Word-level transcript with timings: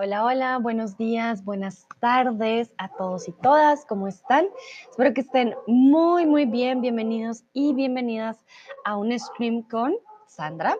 Hola, 0.00 0.24
hola, 0.24 0.58
buenos 0.58 0.96
días, 0.96 1.44
buenas 1.44 1.84
tardes 1.98 2.70
a 2.78 2.88
todos 2.88 3.26
y 3.26 3.32
todas, 3.32 3.84
¿cómo 3.84 4.06
están? 4.06 4.46
Espero 4.88 5.12
que 5.12 5.22
estén 5.22 5.56
muy, 5.66 6.24
muy 6.24 6.44
bien, 6.44 6.80
bienvenidos 6.80 7.42
y 7.52 7.74
bienvenidas 7.74 8.38
a 8.84 8.96
un 8.96 9.18
stream 9.18 9.62
con 9.62 9.96
Sandra, 10.28 10.76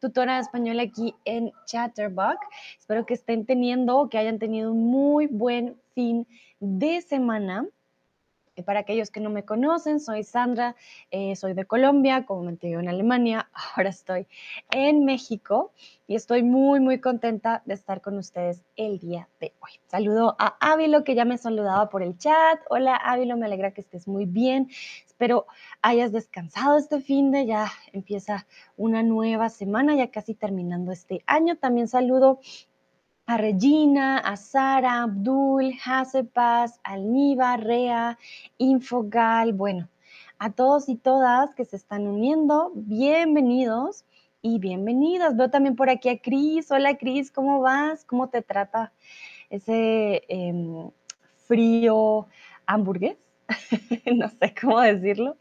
tutora 0.00 0.36
de 0.36 0.40
español 0.40 0.80
aquí 0.80 1.14
en 1.26 1.52
Chatterbox. 1.66 2.38
Espero 2.78 3.04
que 3.04 3.12
estén 3.12 3.44
teniendo, 3.44 4.08
que 4.08 4.16
hayan 4.16 4.38
tenido 4.38 4.72
un 4.72 4.86
muy 4.86 5.26
buen 5.26 5.78
fin 5.94 6.26
de 6.58 7.02
semana. 7.02 7.66
Y 8.56 8.62
para 8.62 8.80
aquellos 8.80 9.10
que 9.10 9.20
no 9.20 9.28
me 9.28 9.44
conocen, 9.44 10.00
soy 10.00 10.24
Sandra, 10.24 10.74
eh, 11.10 11.36
soy 11.36 11.52
de 11.52 11.66
Colombia, 11.66 12.24
como 12.24 12.42
me 12.42 12.56
en 12.62 12.88
Alemania, 12.88 13.50
ahora 13.76 13.90
estoy 13.90 14.26
en 14.70 15.04
México 15.04 15.72
y 16.06 16.14
estoy 16.14 16.42
muy, 16.42 16.80
muy 16.80 16.98
contenta 16.98 17.62
de 17.66 17.74
estar 17.74 18.00
con 18.00 18.16
ustedes 18.16 18.64
el 18.76 18.98
día 18.98 19.28
de 19.40 19.52
hoy. 19.60 19.72
Saludo 19.88 20.36
a 20.38 20.56
Ávilo, 20.60 21.04
que 21.04 21.14
ya 21.14 21.26
me 21.26 21.36
saludaba 21.36 21.90
por 21.90 22.02
el 22.02 22.16
chat. 22.16 22.60
Hola 22.70 22.96
Ávilo, 22.96 23.36
me 23.36 23.44
alegra 23.44 23.72
que 23.72 23.82
estés 23.82 24.08
muy 24.08 24.24
bien. 24.24 24.68
Espero 25.04 25.46
hayas 25.82 26.12
descansado 26.12 26.78
este 26.78 27.00
fin 27.00 27.30
de, 27.32 27.46
ya 27.46 27.70
empieza 27.92 28.46
una 28.76 29.02
nueva 29.02 29.50
semana, 29.50 29.94
ya 29.94 30.10
casi 30.10 30.34
terminando 30.34 30.92
este 30.92 31.22
año. 31.26 31.56
También 31.56 31.88
saludo 31.88 32.40
a 33.26 33.36
Regina, 33.38 34.18
a 34.18 34.36
Sara, 34.36 35.02
Abdul, 35.02 35.74
Hasepas, 35.84 36.78
Alniva, 36.84 37.56
Rea, 37.56 38.18
Infogal, 38.56 39.52
bueno, 39.52 39.88
a 40.38 40.52
todos 40.52 40.88
y 40.88 40.94
todas 40.94 41.52
que 41.56 41.64
se 41.64 41.74
están 41.74 42.06
uniendo, 42.06 42.70
bienvenidos 42.76 44.04
y 44.42 44.60
bienvenidas. 44.60 45.36
Veo 45.36 45.50
también 45.50 45.74
por 45.74 45.90
aquí 45.90 46.08
a 46.08 46.20
Cris. 46.20 46.70
Hola 46.70 46.96
Cris, 46.98 47.32
¿cómo 47.32 47.60
vas? 47.60 48.04
¿Cómo 48.04 48.28
te 48.28 48.42
trata 48.42 48.92
ese 49.50 50.22
em, 50.28 50.90
frío 51.48 52.28
hamburgués? 52.64 53.16
no 54.14 54.28
sé 54.28 54.54
cómo 54.60 54.80
decirlo, 54.80 55.36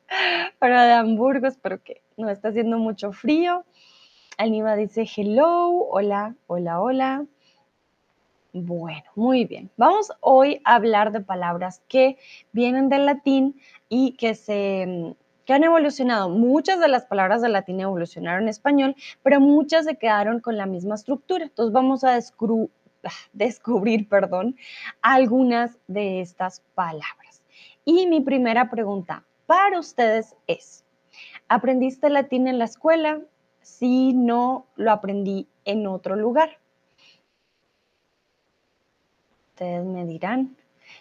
pero 0.59 0.81
de 0.81 0.93
Hamburgo, 0.93 1.47
espero 1.47 1.83
que 1.83 2.01
no 2.17 2.31
está 2.31 2.47
haciendo 2.49 2.79
mucho 2.79 3.11
frío. 3.11 3.63
Alniva 4.37 4.75
dice 4.75 5.05
hello, 5.15 5.69
hola, 5.91 6.35
hola, 6.47 6.81
hola. 6.81 7.25
Bueno, 8.57 9.03
muy 9.15 9.43
bien. 9.43 9.69
Vamos 9.75 10.13
hoy 10.21 10.61
a 10.63 10.75
hablar 10.75 11.11
de 11.11 11.19
palabras 11.19 11.81
que 11.89 12.17
vienen 12.53 12.87
del 12.87 13.05
latín 13.05 13.59
y 13.89 14.13
que 14.13 14.33
se 14.33 15.17
que 15.43 15.51
han 15.51 15.65
evolucionado. 15.65 16.29
Muchas 16.29 16.79
de 16.79 16.87
las 16.87 17.05
palabras 17.05 17.41
del 17.41 17.51
latín 17.51 17.81
evolucionaron 17.81 18.43
en 18.43 18.47
español, 18.47 18.95
pero 19.23 19.41
muchas 19.41 19.83
se 19.83 19.97
quedaron 19.97 20.39
con 20.39 20.55
la 20.55 20.67
misma 20.67 20.95
estructura. 20.95 21.43
Entonces 21.43 21.73
vamos 21.73 22.05
a 22.05 22.13
descubrir, 22.13 22.69
descubrir 23.33 24.07
perdón, 24.09 24.55
algunas 25.01 25.77
de 25.87 26.21
estas 26.21 26.61
palabras. 26.75 27.43
Y 27.83 28.07
mi 28.07 28.21
primera 28.21 28.69
pregunta 28.69 29.25
para 29.47 29.77
ustedes 29.77 30.33
es, 30.47 30.85
¿aprendiste 31.49 32.09
latín 32.09 32.47
en 32.47 32.57
la 32.57 32.65
escuela? 32.65 33.19
Si 33.59 34.13
no, 34.13 34.67
lo 34.77 34.93
aprendí 34.93 35.49
en 35.65 35.87
otro 35.87 36.15
lugar. 36.15 36.57
Ustedes 39.55 39.85
me 39.85 40.05
dirán. 40.05 40.57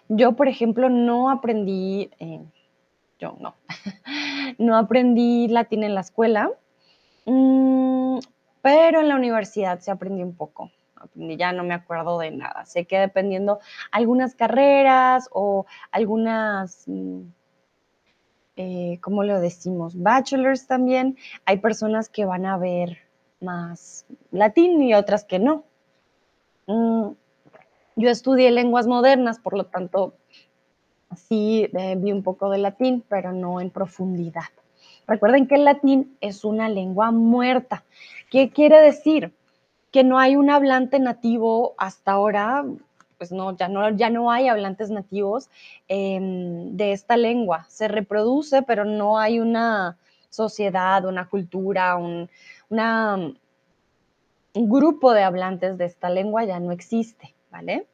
Yo, 0.07 0.37
por 0.37 0.47
ejemplo, 0.47 0.89
no 0.89 1.29
aprendí, 1.29 2.09
eh, 2.21 2.39
yo 3.19 3.37
no, 3.41 3.57
no 4.59 4.77
aprendí 4.77 5.49
latín 5.49 5.83
en 5.83 5.97
la 5.97 6.03
escuela, 6.03 6.53
mm, 7.27 8.19
pero 8.63 9.01
en 9.01 9.09
la 9.09 9.17
universidad 9.17 9.81
se 9.81 9.91
aprendió 9.91 10.25
un 10.25 10.37
poco. 10.37 10.71
Aprendí, 10.95 11.37
ya 11.37 11.51
no 11.51 11.65
me 11.65 11.75
acuerdo 11.75 12.17
de 12.21 12.31
nada. 12.31 12.65
Sé 12.65 12.85
que 12.85 12.97
dependiendo 12.97 13.59
algunas 13.91 14.37
carreras 14.37 15.29
o 15.33 15.67
algunas, 15.91 16.85
mm, 16.87 17.23
eh, 18.55 19.01
¿cómo 19.01 19.25
lo 19.25 19.41
decimos? 19.41 20.01
Bachelors 20.01 20.69
también. 20.69 21.19
Hay 21.45 21.57
personas 21.59 22.09
que 22.09 22.25
van 22.25 22.47
a 22.47 22.57
ver 22.57 22.99
más 23.41 24.07
latín 24.31 24.81
y 24.81 24.95
otras 24.95 25.25
que 25.25 25.41
no. 25.41 25.65
Mm, 26.69 27.15
yo 27.97 28.11
estudié 28.11 28.51
lenguas 28.51 28.87
modernas, 28.87 29.39
por 29.39 29.57
lo 29.57 29.67
tanto, 29.67 30.15
sí 31.17 31.69
eh, 31.73 31.95
vi 31.97 32.13
un 32.13 32.23
poco 32.23 32.51
de 32.51 32.59
latín, 32.59 33.05
pero 33.09 33.33
no 33.33 33.61
en 33.61 33.71
profundidad. 33.71 34.51
Recuerden 35.07 35.47
que 35.47 35.57
el 35.57 35.65
latín 35.65 36.17
es 36.21 36.45
una 36.45 36.69
lengua 36.69 37.11
muerta. 37.11 37.85
¿Qué 38.31 38.51
quiere 38.51 38.81
decir? 38.81 39.33
Que 39.91 40.03
no 40.03 40.19
hay 40.19 40.37
un 40.37 40.51
hablante 40.51 40.99
nativo 40.99 41.75
hasta 41.77 42.13
ahora, 42.13 42.65
pues 43.19 43.31
no, 43.31 43.57
ya 43.57 43.69
no, 43.69 43.91
ya 43.91 44.11
no 44.11 44.31
hay 44.31 44.49
hablantes 44.49 44.91
nativos 44.91 45.51
em, 45.89 46.77
de 46.77 46.93
esta 46.93 47.17
lengua. 47.17 47.67
Se 47.69 47.87
reproduce, 47.87 48.63
pero 48.63 48.85
no 48.85 49.19
hay 49.19 49.41
una 49.41 49.99
sociedad, 50.31 51.05
una 51.05 51.29
cultura, 51.29 51.97
un, 51.97 52.29
un 52.71 53.39
grupo 54.69 55.13
de 55.13 55.23
hablantes 55.23 55.79
de 55.79 55.85
esta 55.85 56.11
lengua 56.11 56.45
ya 56.45 56.59
no 56.61 56.73
existe. 56.73 57.35
¿Vale? 57.55 57.87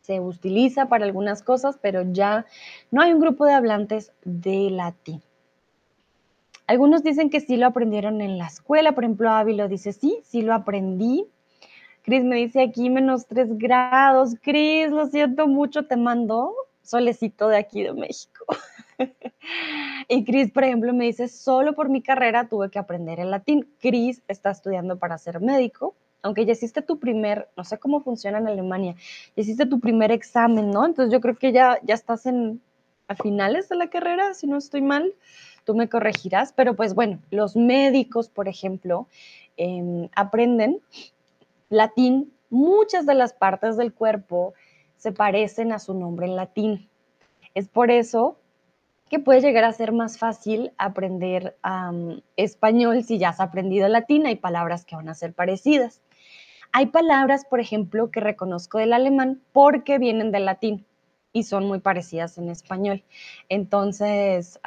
Se 0.00 0.18
utiliza 0.18 0.86
para 0.86 1.04
algunas 1.04 1.44
cosas, 1.44 1.78
pero 1.80 2.02
ya 2.10 2.46
no 2.90 3.00
hay 3.00 3.12
un 3.12 3.20
grupo 3.20 3.46
de 3.46 3.52
hablantes 3.52 4.12
de 4.24 4.70
latín. 4.70 5.22
Algunos 6.66 7.04
dicen 7.04 7.30
que 7.30 7.38
sí 7.38 7.56
lo 7.56 7.66
aprendieron 7.66 8.20
en 8.20 8.38
la 8.38 8.48
escuela, 8.48 8.90
por 8.92 9.04
ejemplo, 9.04 9.30
Ávilo 9.30 9.68
dice, 9.68 9.92
sí, 9.92 10.18
sí 10.24 10.42
lo 10.42 10.52
aprendí. 10.52 11.28
Cris 12.02 12.24
me 12.24 12.34
dice 12.34 12.60
aquí 12.60 12.90
menos 12.90 13.26
3 13.28 13.56
grados. 13.56 14.34
Cris, 14.42 14.90
lo 14.90 15.06
siento 15.06 15.46
mucho, 15.46 15.86
te 15.86 15.96
mando 15.96 16.52
solecito 16.82 17.46
de 17.46 17.58
aquí 17.58 17.84
de 17.84 17.92
México. 17.92 18.44
y 20.08 20.24
Cris, 20.24 20.50
por 20.50 20.64
ejemplo, 20.64 20.92
me 20.92 21.04
dice, 21.04 21.28
solo 21.28 21.74
por 21.74 21.88
mi 21.88 22.02
carrera 22.02 22.48
tuve 22.48 22.68
que 22.68 22.80
aprender 22.80 23.20
el 23.20 23.30
latín. 23.30 23.72
Cris 23.78 24.22
está 24.26 24.50
estudiando 24.50 24.98
para 24.98 25.18
ser 25.18 25.40
médico, 25.40 25.94
aunque 26.22 26.46
ya 26.46 26.52
hiciste 26.52 26.82
tu 26.82 26.98
primer, 26.98 27.48
no 27.56 27.64
sé 27.64 27.78
cómo 27.78 28.00
funciona 28.00 28.38
en 28.38 28.48
Alemania, 28.48 28.94
ya 29.36 29.42
hiciste 29.42 29.66
tu 29.66 29.80
primer 29.80 30.12
examen, 30.12 30.70
¿no? 30.70 30.86
Entonces 30.86 31.12
yo 31.12 31.20
creo 31.20 31.36
que 31.36 31.52
ya, 31.52 31.78
ya 31.82 31.94
estás 31.94 32.26
en, 32.26 32.60
a 33.08 33.16
finales 33.16 33.68
de 33.68 33.76
la 33.76 33.90
carrera, 33.90 34.34
si 34.34 34.46
no 34.46 34.56
estoy 34.56 34.82
mal, 34.82 35.12
tú 35.64 35.74
me 35.74 35.88
corregirás, 35.88 36.52
pero 36.52 36.74
pues 36.74 36.94
bueno, 36.94 37.18
los 37.30 37.56
médicos, 37.56 38.28
por 38.28 38.48
ejemplo, 38.48 39.06
em, 39.56 40.08
aprenden 40.14 40.80
latín, 41.68 42.32
muchas 42.50 43.06
de 43.06 43.14
las 43.14 43.32
partes 43.32 43.76
del 43.76 43.92
cuerpo 43.92 44.54
se 44.96 45.12
parecen 45.12 45.72
a 45.72 45.78
su 45.78 45.94
nombre 45.94 46.26
en 46.26 46.36
latín. 46.36 46.88
Es 47.54 47.68
por 47.68 47.90
eso 47.90 48.36
que 49.08 49.18
puede 49.18 49.40
llegar 49.42 49.64
a 49.64 49.72
ser 49.72 49.92
más 49.92 50.16
fácil 50.16 50.72
aprender 50.78 51.56
español 52.36 53.04
si 53.04 53.18
ya 53.18 53.30
has 53.30 53.40
aprendido 53.40 53.86
latín, 53.88 54.26
hay 54.26 54.36
palabras 54.36 54.84
que 54.84 54.96
van 54.96 55.08
a 55.08 55.14
ser 55.14 55.34
parecidas. 55.34 56.00
Hay 56.72 56.86
palabras, 56.86 57.44
por 57.44 57.60
ejemplo, 57.60 58.10
que 58.10 58.20
reconozco 58.20 58.78
del 58.78 58.94
alemán 58.94 59.42
porque 59.52 59.98
vienen 59.98 60.32
del 60.32 60.46
latín 60.46 60.86
y 61.32 61.44
son 61.44 61.66
muy 61.66 61.80
parecidas 61.80 62.38
en 62.38 62.48
español. 62.48 63.04
Entonces, 63.50 64.58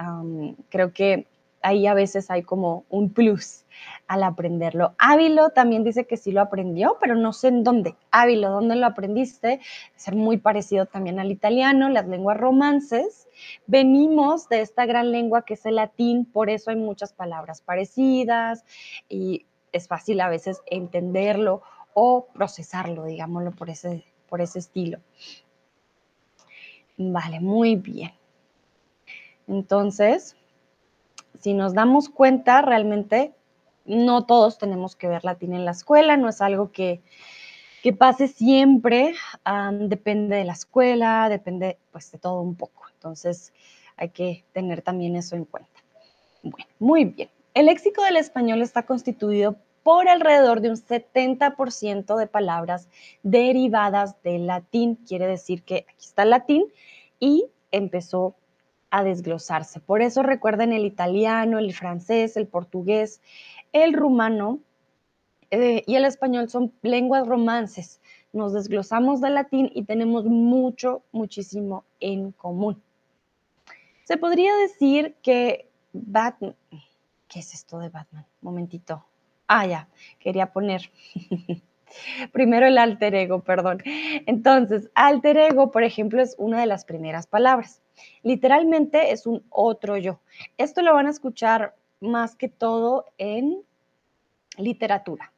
creo 0.69 0.94
que 0.94 1.27
ahí 1.63 1.88
a 1.88 1.95
veces 1.95 2.29
hay 2.29 2.44
como 2.44 2.85
un 2.89 3.11
plus 3.11 3.65
al 4.07 4.21
aprenderlo. 4.21 4.94
Ávilo 4.99 5.49
también 5.49 5.83
dice 5.83 6.05
que 6.05 6.15
sí 6.15 6.31
lo 6.31 6.41
aprendió, 6.41 6.97
pero 7.01 7.15
no 7.15 7.33
sé 7.33 7.47
en 7.47 7.63
dónde. 7.63 7.95
Ávilo, 8.11 8.51
¿dónde 8.51 8.75
lo 8.75 8.85
aprendiste? 8.85 9.59
Ser 9.95 10.15
muy 10.15 10.38
parecido 10.38 10.85
también 10.85 11.19
al 11.19 11.31
italiano, 11.31 11.89
las 11.89 12.07
lenguas 12.07 12.38
romances. 12.38 13.27
Venimos 13.65 14.47
de 14.47 14.61
esta 14.61 14.85
gran 14.85 15.11
lengua 15.11 15.44
que 15.44 15.55
es 15.55 15.65
el 15.65 15.75
latín, 15.75 16.25
por 16.25 16.51
eso 16.51 16.69
hay 16.69 16.77
muchas 16.77 17.13
palabras 17.13 17.61
parecidas 17.61 18.63
y 19.09 19.47
es 19.71 19.88
fácil 19.88 20.21
a 20.21 20.30
veces 20.30 20.62
entenderlo 20.68 21.63
o 21.95 22.27
procesarlo, 22.27 23.06
digámoslo 23.06 23.51
por 23.51 23.71
ese, 23.71 24.03
por 24.30 24.42
ese 24.42 24.59
estilo. 24.59 25.00
Vale, 26.97 27.39
muy 27.39 27.77
bien. 27.77 28.12
Entonces, 29.47 30.36
si 31.39 31.53
nos 31.53 31.74
damos 31.74 32.09
cuenta, 32.09 32.62
realmente 32.62 33.33
no 33.86 34.25
todos 34.25 34.57
tenemos 34.57 34.95
que 34.95 35.07
ver 35.07 35.24
latín 35.24 35.53
en 35.53 35.63
la 35.63 35.71
escuela, 35.71 36.18
no 36.18 36.27
es 36.27 36.42
algo 36.42 36.71
que, 36.71 37.01
pase 37.97 38.27
siempre, 38.27 39.13
depende 39.74 40.36
de 40.36 40.44
la 40.44 40.53
escuela, 40.53 41.30
depende 41.30 41.77
pues 41.92 42.12
de 42.12 42.18
todo 42.18 42.42
un 42.42 42.56
poco. 42.56 42.83
Entonces, 42.94 43.53
hay 43.95 44.09
que 44.09 44.44
tener 44.51 44.81
también 44.81 45.15
eso 45.15 45.36
en 45.36 45.45
cuenta. 45.45 45.80
Bueno, 46.44 46.68
muy 46.80 47.06
bien. 47.06 47.30
El 47.53 47.68
léxico 47.68 48.03
del 48.03 48.18
español 48.18 48.62
está 48.62 48.86
constituido 48.86 49.56
por 49.85 50.09
alrededor 50.09 50.61
de 50.61 50.71
un 50.71 50.77
70% 50.77 52.17
de 52.17 52.25
palabras 52.25 52.89
derivadas 53.21 54.19
del 54.23 54.47
latín. 54.47 54.95
Quiere 55.07 55.27
decir 55.27 55.61
que 55.61 55.85
aquí 55.87 56.05
está 56.07 56.23
el 56.23 56.31
latín 56.31 56.65
y 57.19 57.45
empezó 57.69 58.35
a 58.89 59.03
desglosarse. 59.03 59.79
Por 59.79 60.01
eso 60.01 60.23
recuerden 60.23 60.73
el 60.73 60.85
italiano, 60.85 61.59
el 61.59 61.71
francés, 61.71 62.35
el 62.35 62.47
portugués, 62.47 63.21
el 63.73 63.93
rumano 63.93 64.57
eh, 65.51 65.83
y 65.85 65.95
el 65.95 66.05
español 66.05 66.49
son 66.49 66.73
lenguas 66.81 67.27
romances 67.27 68.01
nos 68.35 68.51
desglosamos 68.53 69.21
del 69.21 69.35
latín 69.35 69.71
y 69.73 69.83
tenemos 69.83 70.25
mucho, 70.25 71.03
muchísimo 71.13 71.85
en 72.01 72.33
común. 72.33 72.81
Se 74.03 74.17
podría 74.17 74.53
decir 74.57 75.15
que 75.21 75.69
Batman, 75.93 76.55
¿qué 77.29 77.39
es 77.39 77.53
esto 77.53 77.79
de 77.79 77.89
Batman? 77.89 78.25
Momentito. 78.41 79.05
Ah, 79.47 79.65
ya, 79.65 79.88
quería 80.19 80.51
poner. 80.51 80.92
Primero 82.31 82.65
el 82.68 82.77
alter 82.77 83.15
ego, 83.15 83.42
perdón. 83.44 83.81
Entonces, 84.25 84.89
alter 84.95 85.38
ego, 85.38 85.71
por 85.71 85.83
ejemplo, 85.83 86.21
es 86.21 86.36
una 86.38 86.59
de 86.59 86.65
las 86.65 86.86
primeras 86.86 87.27
palabras. 87.27 87.81
Literalmente 88.24 89.12
es 89.12 89.25
un 89.25 89.44
otro 89.50 89.97
yo. 89.97 90.19
Esto 90.57 90.81
lo 90.81 90.94
van 90.94 91.07
a 91.07 91.12
escuchar 91.12 91.75
más 92.01 92.36
que 92.36 92.50
todo 92.50 93.06
en 93.18 93.63
literatura. 94.57 95.31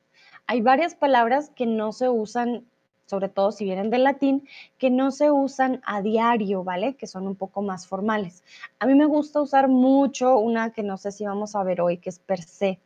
Hay 0.47 0.61
varias 0.61 0.95
palabras 0.95 1.49
que 1.49 1.65
no 1.65 1.91
se 1.91 2.09
usan, 2.09 2.65
sobre 3.05 3.29
todo 3.29 3.51
si 3.51 3.65
vienen 3.65 3.89
del 3.89 4.03
latín, 4.05 4.47
que 4.77 4.89
no 4.89 5.11
se 5.11 5.29
usan 5.31 5.81
a 5.85 6.01
diario, 6.01 6.63
¿vale? 6.63 6.95
Que 6.95 7.07
son 7.07 7.27
un 7.27 7.35
poco 7.35 7.61
más 7.61 7.87
formales. 7.87 8.43
A 8.79 8.85
mí 8.85 8.95
me 8.95 9.05
gusta 9.05 9.41
usar 9.41 9.67
mucho 9.67 10.37
una 10.37 10.71
que 10.71 10.83
no 10.83 10.97
sé 10.97 11.11
si 11.11 11.25
vamos 11.25 11.55
a 11.55 11.63
ver 11.63 11.81
hoy, 11.81 11.97
que 11.97 12.09
es 12.09 12.19
per 12.19 12.41
se. 12.41 12.79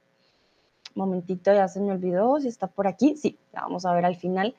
Momentito, 0.95 1.53
ya 1.53 1.67
se 1.67 1.79
me 1.79 1.91
olvidó 1.91 2.39
si 2.39 2.47
está 2.47 2.67
por 2.67 2.87
aquí. 2.87 3.15
Sí, 3.15 3.37
la 3.53 3.61
vamos 3.61 3.85
a 3.85 3.93
ver 3.93 4.05
al 4.05 4.15
final. 4.15 4.55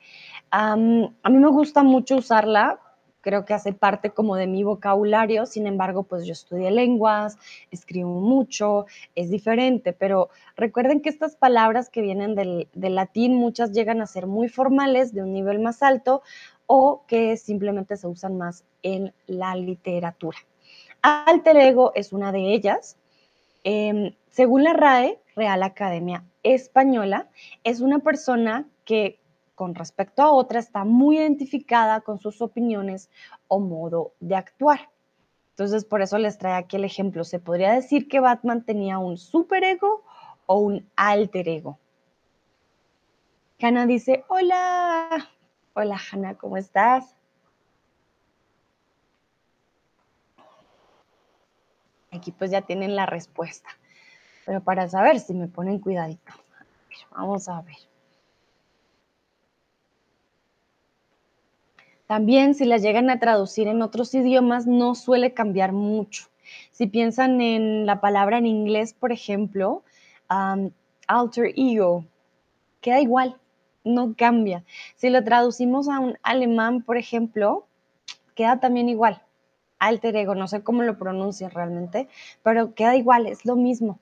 a 0.51 0.77
mí 0.77 1.11
me 1.25 1.49
gusta 1.49 1.83
mucho 1.83 2.17
usarla 2.17 2.81
creo 3.23 3.47
que 3.47 3.55
hace 3.55 3.73
parte 3.73 4.11
como 4.11 4.37
de 4.37 4.47
mi 4.47 4.65
vocabulario, 4.65 5.47
sin 5.47 5.67
embargo, 5.67 6.03
pues 6.03 6.27
yo 6.27 6.33
estudié 6.33 6.71
lenguas, 6.71 7.39
escribo 7.71 8.21
mucho, 8.21 8.87
es 9.15 9.31
diferente, 9.31 9.95
pero 9.95 10.29
recuerden 10.57 11.01
que 11.01 11.09
estas 11.09 11.37
palabras 11.37 11.89
que 11.89 12.03
vienen 12.03 12.35
del, 12.35 12.69
latín, 12.75 13.37
muchas 13.37 13.73
llegan 13.73 14.03
a 14.03 14.07
ser 14.07 14.27
muy 14.27 14.49
formales, 14.49 15.15
de 15.15 15.23
un 15.23 15.33
nivel 15.33 15.61
más 15.61 15.83
alto, 15.83 16.23
o 16.67 17.05
que 17.07 17.37
simplemente 17.37 17.97
se 17.97 18.09
usan 18.09 18.37
más 18.37 18.65
en 18.83 19.15
la 19.27 19.55
literatura. 19.55 20.39
Alter 21.01 21.57
ego 21.57 21.93
es 21.95 22.13
una 22.13 22.33
de 22.33 22.53
ellas. 22.53 22.97
Em, 23.65 24.15
según 24.31 24.65
la 24.65 24.73
RAE, 24.73 25.19
Real 25.35 25.63
Academia 25.63 26.25
Española, 26.43 27.29
es 27.65 27.81
una 27.81 28.01
persona 28.01 28.69
que 28.85 29.21
con 29.55 29.75
respecto 29.75 30.23
a 30.23 30.33
otra 30.33 30.59
está 30.59 30.85
muy 30.85 31.19
identificada 31.19 32.01
con 32.01 32.19
sus 32.19 32.43
opiniones 32.43 33.11
o 33.49 33.61
modo 33.61 34.13
de 34.21 34.35
actuar. 34.35 34.91
Entonces, 35.51 35.85
por 35.85 36.03
eso 36.03 36.19
les 36.19 36.39
trae 36.39 36.55
aquí 36.55 36.77
el 36.77 36.85
ejemplo. 36.85 37.25
Se 37.25 37.39
podría 37.39 37.73
decir 37.73 38.09
que 38.09 38.21
Batman 38.21 38.65
tenía 38.65 38.99
un 38.99 39.19
superego 39.19 40.03
o 40.47 40.59
un 40.59 40.91
alter 40.97 41.49
ego. 41.49 41.79
Hannah 43.61 43.87
dice, 43.87 44.25
hola. 44.29 45.31
Hola, 45.75 46.01
Hannah, 46.11 46.35
¿cómo 46.35 46.57
estás? 46.57 47.15
Aquí 52.11 52.33
pues 52.33 52.51
ya 52.51 52.63
tienen 52.63 52.97
la 52.97 53.07
respuesta. 53.07 53.69
Pero 54.45 54.63
para 54.63 54.89
saber 54.89 55.21
si 55.21 55.35
me 55.35 55.49
ponen 55.49 55.79
cuidadito. 55.79 56.33
Vamos 57.13 57.49
a 57.49 57.63
ver. 57.63 57.77
También 62.07 62.55
si 62.55 62.65
las 62.65 62.83
llegan 62.83 63.09
a 63.09 63.19
traducir 63.19 63.69
en 63.69 63.81
otros 63.81 64.13
idiomas 64.15 64.67
no 64.67 64.95
suele 64.95 65.33
cambiar 65.33 65.73
mucho. 65.73 66.27
Si 66.71 66.87
piensan 66.87 67.41
en 67.41 67.87
la 67.87 68.01
palabra 68.01 68.39
en 68.39 68.47
inglés, 68.47 68.93
por 68.93 69.13
ejemplo, 69.13 69.83
alter 71.07 71.55
ego, 71.57 72.05
queda 72.81 73.01
igual, 73.01 73.39
no 73.85 74.15
cambia. 74.17 74.65
Si 74.97 75.09
lo 75.09 75.25
traducimos 75.25 75.89
a 75.89 76.01
un 76.01 76.19
alemán, 76.23 76.83
por 76.83 76.99
ejemplo, 76.99 77.67
queda 78.35 78.61
también 78.61 78.89
igual. 78.89 79.23
Alter 79.83 80.15
ego, 80.15 80.35
no 80.35 80.47
sé 80.47 80.63
cómo 80.63 80.83
lo 80.83 80.97
pronuncian 80.97 81.51
realmente, 81.51 82.09
pero 82.43 82.73
queda 82.75 82.95
igual, 82.97 83.27
es 83.27 83.45
lo 83.45 83.57
mismo. 83.57 83.99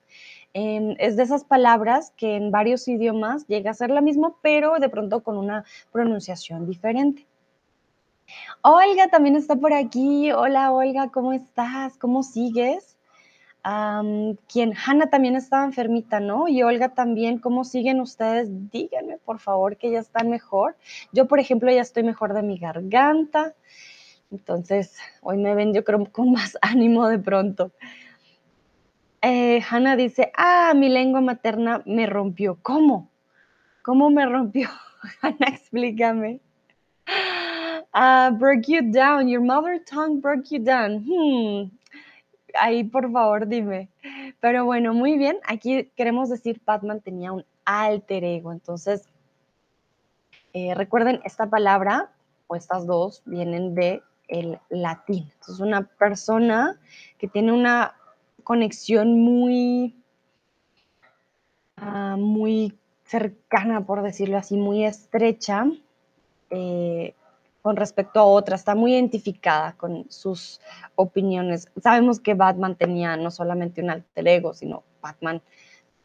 es 0.53 1.15
de 1.15 1.23
esas 1.23 1.43
palabras 1.43 2.13
que 2.17 2.35
en 2.35 2.51
varios 2.51 2.87
idiomas 2.87 3.47
llega 3.47 3.71
a 3.71 3.73
ser 3.73 3.89
la 3.89 4.01
misma, 4.01 4.35
pero 4.41 4.75
de 4.79 4.89
pronto 4.89 5.23
con 5.23 5.37
una 5.37 5.65
pronunciación 5.91 6.67
diferente. 6.67 7.25
Olga 8.61 9.09
también 9.09 9.35
está 9.35 9.55
por 9.55 9.73
aquí. 9.73 10.31
Hola 10.31 10.71
Olga, 10.71 11.09
¿cómo 11.09 11.33
estás? 11.33 11.97
¿Cómo 11.97 12.23
sigues? 12.23 12.97
quien 14.47 14.73
Hanna 14.73 15.09
también 15.11 15.35
estaba 15.35 15.63
enfermita, 15.65 16.19
¿no? 16.19 16.47
Y 16.47 16.63
Olga 16.63 16.95
también, 16.95 17.37
¿cómo 17.37 17.63
siguen 17.63 18.01
ustedes? 18.01 18.49
Díganme, 18.71 19.17
por 19.19 19.39
favor, 19.39 19.77
que 19.77 19.91
ya 19.91 19.99
están 19.99 20.29
mejor. 20.29 20.75
Yo, 21.11 21.27
por 21.27 21.39
ejemplo, 21.39 21.71
ya 21.71 21.81
estoy 21.81 22.03
mejor 22.03 22.33
de 22.33 22.41
mi 22.41 22.57
garganta. 22.57 23.53
Entonces, 24.31 24.97
hoy 25.21 25.37
me 25.37 25.53
ven, 25.53 25.73
yo 25.73 25.83
creo, 25.83 26.05
con 26.11 26.31
más 26.31 26.57
ánimo 26.61 27.07
de 27.07 27.19
pronto. 27.19 27.71
Eh, 29.21 29.61
Hanna 29.69 29.95
dice, 29.95 30.31
ah, 30.35 30.73
mi 30.75 30.89
lengua 30.89 31.21
materna 31.21 31.83
me 31.85 32.07
rompió. 32.07 32.57
¿Cómo? 32.61 33.09
¿Cómo 33.83 34.09
me 34.09 34.25
rompió? 34.25 34.69
Hanna, 35.21 35.47
explícame. 35.47 36.39
Uh, 37.93 38.31
broke 38.31 38.71
you 38.71 38.81
down. 38.81 39.27
Your 39.27 39.41
mother 39.41 39.83
tongue 39.83 40.21
broke 40.21 40.49
you 40.49 40.63
down. 40.63 41.03
Hmm. 41.05 41.69
Ahí, 42.55 42.83
por 42.83 43.11
favor, 43.11 43.47
dime. 43.47 43.89
Pero 44.39 44.65
bueno, 44.65 44.93
muy 44.93 45.17
bien. 45.17 45.37
Aquí 45.45 45.91
queremos 45.95 46.29
decir 46.29 46.61
Batman 46.65 47.01
tenía 47.01 47.31
un 47.33 47.45
alter 47.65 48.23
ego. 48.23 48.51
Entonces, 48.51 49.07
eh, 50.53 50.73
recuerden, 50.73 51.21
esta 51.25 51.49
palabra 51.49 52.11
o 52.47 52.55
estas 52.55 52.87
dos 52.87 53.21
vienen 53.25 53.75
de 53.75 54.01
el 54.31 54.59
latín. 54.69 55.29
Entonces, 55.33 55.59
una 55.59 55.83
persona 55.83 56.79
que 57.19 57.27
tiene 57.27 57.51
una 57.51 57.95
conexión 58.43 59.19
muy, 59.19 59.95
uh, 61.79 62.17
muy 62.17 62.77
cercana, 63.03 63.85
por 63.85 64.01
decirlo 64.01 64.37
así, 64.37 64.55
muy 64.55 64.85
estrecha, 64.85 65.65
eh, 66.49 67.13
con 67.61 67.75
respecto 67.75 68.19
a 68.19 68.25
otra, 68.25 68.55
está 68.55 68.73
muy 68.73 68.93
identificada 68.93 69.73
con 69.73 70.09
sus 70.09 70.61
opiniones. 70.95 71.69
Sabemos 71.79 72.19
que 72.19 72.33
Batman 72.33 72.75
tenía 72.75 73.17
no 73.17 73.29
solamente 73.29 73.81
un 73.81 73.91
alter 73.91 74.27
ego, 74.27 74.53
sino 74.53 74.83
Batman 75.01 75.41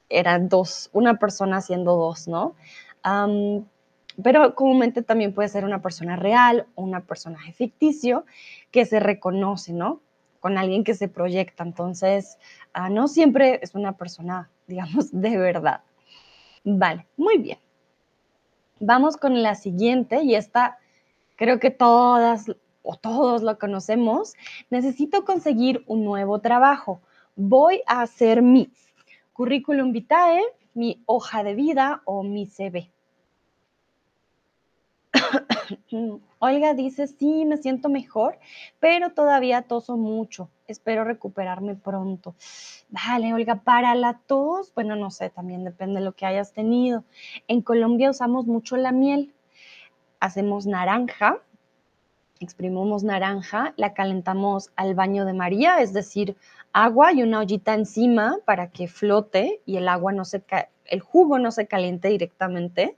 era 0.08 0.38
dos, 0.38 0.90
una 0.92 1.18
persona 1.18 1.60
siendo 1.60 1.96
dos, 1.96 2.28
¿no? 2.28 2.54
Pero 4.22 4.54
comúnmente 4.54 5.02
también 5.02 5.32
puede 5.32 5.48
ser 5.48 5.64
una 5.64 5.82
persona 5.82 6.16
real 6.16 6.66
o 6.74 6.82
una 6.82 7.00
personaje 7.00 7.52
ficticio 7.52 8.24
que 8.70 8.84
se 8.84 9.00
reconoce, 9.00 9.72
¿no? 9.72 10.00
Con 10.40 10.58
alguien 10.58 10.84
que 10.84 10.94
se 10.94 11.08
proyecta. 11.08 11.64
Entonces, 11.64 12.38
ah, 12.72 12.88
no 12.88 13.08
siempre 13.08 13.60
es 13.62 13.74
una 13.74 13.96
persona, 13.96 14.50
digamos, 14.66 15.10
de 15.12 15.36
verdad. 15.36 15.82
Vale, 16.64 17.06
muy 17.16 17.38
bien. 17.38 17.58
Vamos 18.80 19.16
con 19.16 19.42
la 19.42 19.54
siguiente 19.54 20.22
y 20.22 20.34
esta 20.34 20.78
creo 21.36 21.60
que 21.60 21.70
todas 21.70 22.46
o 22.86 22.96
todos 22.96 23.42
lo 23.42 23.58
conocemos, 23.58 24.34
necesito 24.70 25.24
conseguir 25.24 25.82
un 25.86 26.04
nuevo 26.04 26.40
trabajo. 26.40 27.00
Voy 27.34 27.82
a 27.86 28.02
hacer 28.02 28.42
mi 28.42 28.70
currículum 29.32 29.92
vitae, 29.92 30.40
mi 30.72 31.02
hoja 31.06 31.42
de 31.42 31.54
vida 31.54 32.02
o 32.04 32.22
mi 32.22 32.46
CV. 32.46 32.92
Olga 36.38 36.74
dice, 36.74 37.06
sí, 37.06 37.44
me 37.44 37.56
siento 37.56 37.88
mejor, 37.88 38.38
pero 38.80 39.10
todavía 39.10 39.62
toso 39.62 39.96
mucho. 39.96 40.50
Espero 40.66 41.04
recuperarme 41.04 41.74
pronto. 41.76 42.34
Vale, 42.88 43.32
Olga, 43.34 43.56
para 43.56 43.94
la 43.94 44.20
tos, 44.26 44.72
bueno, 44.74 44.96
no 44.96 45.10
sé, 45.10 45.30
también 45.30 45.64
depende 45.64 46.00
de 46.00 46.04
lo 46.04 46.12
que 46.12 46.26
hayas 46.26 46.52
tenido. 46.52 47.04
En 47.48 47.62
Colombia 47.62 48.10
usamos 48.10 48.46
mucho 48.46 48.76
la 48.76 48.92
miel 48.92 49.32
hacemos 50.20 50.66
naranja, 50.66 51.38
exprimimos 52.40 53.04
naranja, 53.04 53.74
la 53.76 53.94
calentamos 53.94 54.70
al 54.76 54.94
baño 54.94 55.24
de 55.24 55.32
María, 55.32 55.80
es 55.80 55.92
decir, 55.92 56.36
agua 56.72 57.12
y 57.12 57.22
una 57.22 57.40
ollita 57.40 57.74
encima 57.74 58.36
para 58.44 58.70
que 58.70 58.88
flote 58.88 59.60
y 59.64 59.76
el 59.76 59.88
agua 59.88 60.12
no 60.12 60.24
se 60.24 60.42
el 60.86 61.00
jugo 61.00 61.38
no 61.38 61.50
se 61.50 61.66
caliente 61.66 62.08
directamente. 62.08 62.96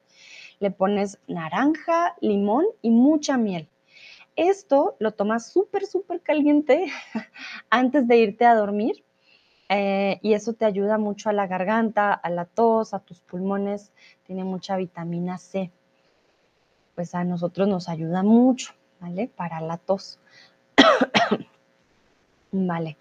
Le 0.60 0.70
pones 0.70 1.18
naranja, 1.28 2.16
limón 2.20 2.64
y 2.82 2.90
mucha 2.90 3.36
miel. 3.36 3.68
Esto 4.36 4.96
lo 4.98 5.12
tomas 5.12 5.50
súper, 5.50 5.86
súper 5.86 6.20
caliente 6.20 6.86
antes 7.70 8.06
de 8.06 8.16
irte 8.18 8.46
a 8.46 8.54
dormir 8.54 9.04
eh, 9.68 10.18
y 10.22 10.34
eso 10.34 10.52
te 10.52 10.64
ayuda 10.64 10.98
mucho 10.98 11.28
a 11.28 11.32
la 11.32 11.46
garganta, 11.46 12.12
a 12.12 12.30
la 12.30 12.44
tos, 12.44 12.94
a 12.94 13.00
tus 13.00 13.20
pulmones. 13.20 13.92
Tiene 14.26 14.44
mucha 14.44 14.76
vitamina 14.76 15.38
C 15.38 15.72
pues 16.98 17.14
a 17.14 17.22
nosotros 17.22 17.68
nos 17.68 17.88
ayuda 17.88 18.24
mucho, 18.24 18.72
¿vale? 18.98 19.30
Para 19.36 19.60
la 19.60 19.76
tos. 19.76 20.18
vale. 22.50 22.96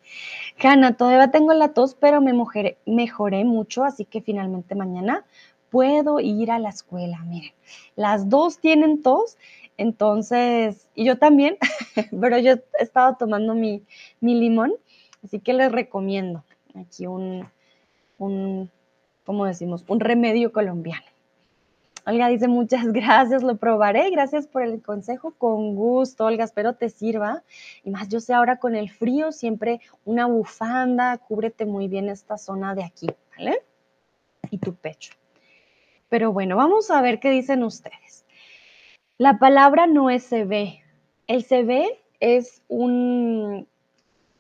Hanna, 0.62 0.96
todavía 0.96 1.32
tengo 1.32 1.52
la 1.56 1.70
tos, 1.70 1.96
pero 1.96 2.22
me 2.22 2.32
mejoré, 2.32 2.78
mejoré 2.86 3.44
mucho, 3.44 3.84
así 3.84 4.06
que 4.06 4.22
finalmente 4.22 4.76
mañana 4.76 5.26
puedo 5.70 6.20
ir 6.20 6.52
a 6.52 6.60
la 6.60 6.70
escuela. 6.70 7.20
Miren, 7.26 7.54
las 7.96 8.30
dos 8.30 8.60
tienen 8.60 9.02
tos, 9.02 9.38
entonces, 9.78 10.88
y 10.96 11.06
yo 11.06 11.18
también, 11.18 11.58
pero 12.22 12.38
yo 12.40 12.54
he 12.54 12.64
estado 12.80 13.16
tomando 13.18 13.54
mi, 13.54 13.84
limón, 14.22 14.74
así 15.24 15.40
que 15.40 15.54
les 15.54 15.72
recomiendo 15.72 16.44
aquí 16.76 17.08
un, 17.08 17.48
un, 18.18 18.72
¿cómo 19.26 19.46
decimos? 19.46 19.84
Un 19.88 20.00
remedio 20.00 20.52
colombiano. 20.52 21.06
Olga 22.08 22.30
dice, 22.30 22.48
muchas 22.48 22.86
gracias, 22.94 23.44
lo 23.44 23.58
probaré. 23.58 24.10
Gracias 24.12 24.48
por 24.48 24.64
el 24.64 24.82
consejo. 24.82 25.34
Con 25.38 25.76
gusto, 25.76 26.26
Olga, 26.26 26.46
espero 26.46 26.74
te 26.74 26.90
sirva. 26.90 27.44
Y 27.84 27.92
más, 27.92 28.08
yo 28.08 28.22
sé 28.22 28.34
ahora 28.34 28.58
con 28.58 28.76
el 28.76 28.90
frío, 28.90 29.34
siempre 29.34 29.82
una 30.06 30.26
bufanda, 30.26 31.18
cúbrete 31.18 31.66
muy 31.66 31.90
bien 31.90 32.08
esta 32.08 32.38
zona 32.38 32.76
de 32.76 32.86
aquí, 32.86 33.08
¿vale? 33.38 33.62
Y 34.50 34.58
tu 34.60 34.74
pecho. 34.74 35.12
Pero 36.10 36.32
bueno, 36.32 36.56
vamos 36.56 36.90
a 36.92 37.02
ver 37.02 37.20
qué 37.20 37.30
dicen 37.30 37.64
ustedes. 37.64 38.26
La 39.18 39.40
palabra 39.40 39.88
no 39.88 40.10
es 40.10 40.30
ve. 40.30 40.82
El 41.28 41.46
ve 41.66 42.00
es 42.20 42.62
un, 42.68 43.68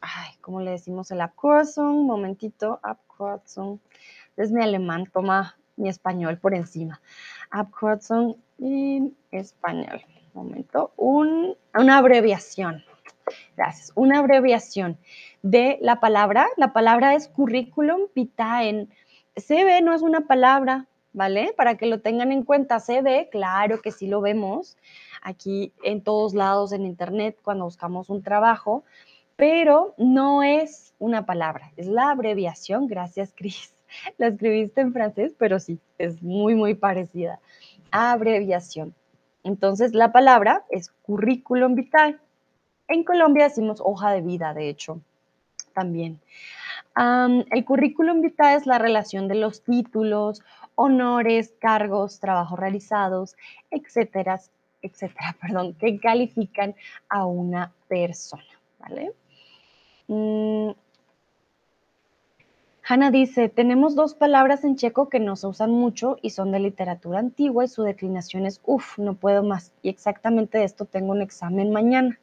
ay, 0.01 0.31
¿cómo 0.41 0.61
le 0.61 0.71
decimos? 0.71 1.11
El 1.11 1.21
Abkürzung, 1.21 2.05
momentito, 2.05 2.79
Abkürzung. 2.83 3.79
Es 4.37 4.51
mi 4.51 4.61
alemán, 4.63 5.05
toma 5.11 5.57
mi 5.75 5.89
español 5.89 6.37
por 6.37 6.53
encima. 6.53 7.01
Abkürzung 7.49 8.35
en 8.59 9.15
español. 9.31 10.01
Un 10.33 10.43
momento. 10.43 10.93
una 10.97 11.97
abreviación. 11.97 12.83
Gracias. 13.55 13.91
Una 13.95 14.19
abreviación 14.19 14.97
de 15.41 15.77
la 15.81 15.99
palabra. 15.99 16.47
La 16.55 16.71
palabra 16.71 17.15
es 17.15 17.27
currículum 17.27 18.01
vitae. 18.15 18.87
CV 19.35 19.81
no 19.81 19.93
es 19.93 20.01
una 20.01 20.21
palabra, 20.21 20.87
¿vale? 21.17 21.51
Para 21.57 21.77
que 21.77 21.87
lo 21.87 21.99
tengan 21.99 22.31
en 22.31 22.43
cuenta. 22.43 22.79
CV, 22.79 23.29
claro 23.31 23.81
que 23.81 23.91
sí 23.91 24.05
lo 24.05 24.21
vemos 24.21 24.77
aquí 25.23 25.73
en 25.83 26.01
todos 26.01 26.35
lados 26.35 26.71
en 26.71 26.85
internet 26.85 27.35
cuando 27.41 27.65
buscamos 27.65 28.11
un 28.11 28.21
trabajo, 28.21 28.83
pero 29.35 29.95
no 29.97 30.43
es 30.43 30.93
una 30.99 31.25
palabra, 31.25 31.71
es 31.75 31.87
la 31.87 32.11
abreviación. 32.11 32.87
Gracias, 32.87 33.33
Cris. 33.35 33.73
La 34.17 34.27
escribiste 34.27 34.81
en 34.81 34.93
francés, 34.93 35.33
pero 35.39 35.59
sí, 35.59 35.79
es 35.97 36.21
muy, 36.21 36.53
muy 36.53 36.75
parecida. 36.75 37.39
Abreviación. 37.89 38.93
Entonces, 39.43 39.93
la 39.93 40.11
palabra 40.11 40.65
es 40.69 40.91
currículum 41.01 41.73
vitae. 41.73 42.17
En 42.89 43.03
Colombia 43.03 43.45
decimos 43.45 43.81
hoja 43.83 44.11
de 44.11 44.21
vida, 44.21 44.53
de 44.53 44.69
hecho, 44.69 45.01
también. 45.73 46.19
el 46.95 47.65
currículum 47.65 48.21
vitae 48.21 48.55
es 48.55 48.65
la 48.65 48.77
relación 48.77 49.27
de 49.27 49.35
los 49.35 49.63
títulos, 49.63 50.43
honores, 50.77 51.53
cargos, 51.59 52.19
trabajos 52.19 52.57
realizados, 52.57 53.35
etcétera, 53.71 54.39
etcétera, 54.81 55.35
perdón, 55.41 55.73
que 55.73 55.99
califican 55.99 56.75
a 57.09 57.25
una 57.25 57.73
persona, 57.89 58.43
¿vale? 58.79 59.11
Mm, 60.07 60.71
Hanna 62.89 63.11
dice, 63.11 63.49
tenemos 63.49 63.95
dos 63.95 64.13
palabras 64.13 64.63
en 64.63 64.77
checo 64.77 65.09
que 65.09 65.19
no 65.19 65.35
se 65.35 65.47
usan 65.47 65.71
mucho 65.71 66.17
y 66.21 66.29
son 66.29 66.53
de 66.53 66.59
literatura 66.59 67.19
antigua 67.19 67.65
y 67.65 67.67
su 67.67 67.83
declinación 67.83 68.45
es, 68.45 68.61
uff, 68.63 68.97
no 68.97 69.15
puedo 69.15 69.43
más. 69.43 69.73
Y 69.81 69.89
exactamente 69.89 70.59
de 70.59 70.63
esto 70.63 70.85
tengo 70.85 71.11
un 71.11 71.21
examen 71.21 71.73
mañana. 71.73 72.17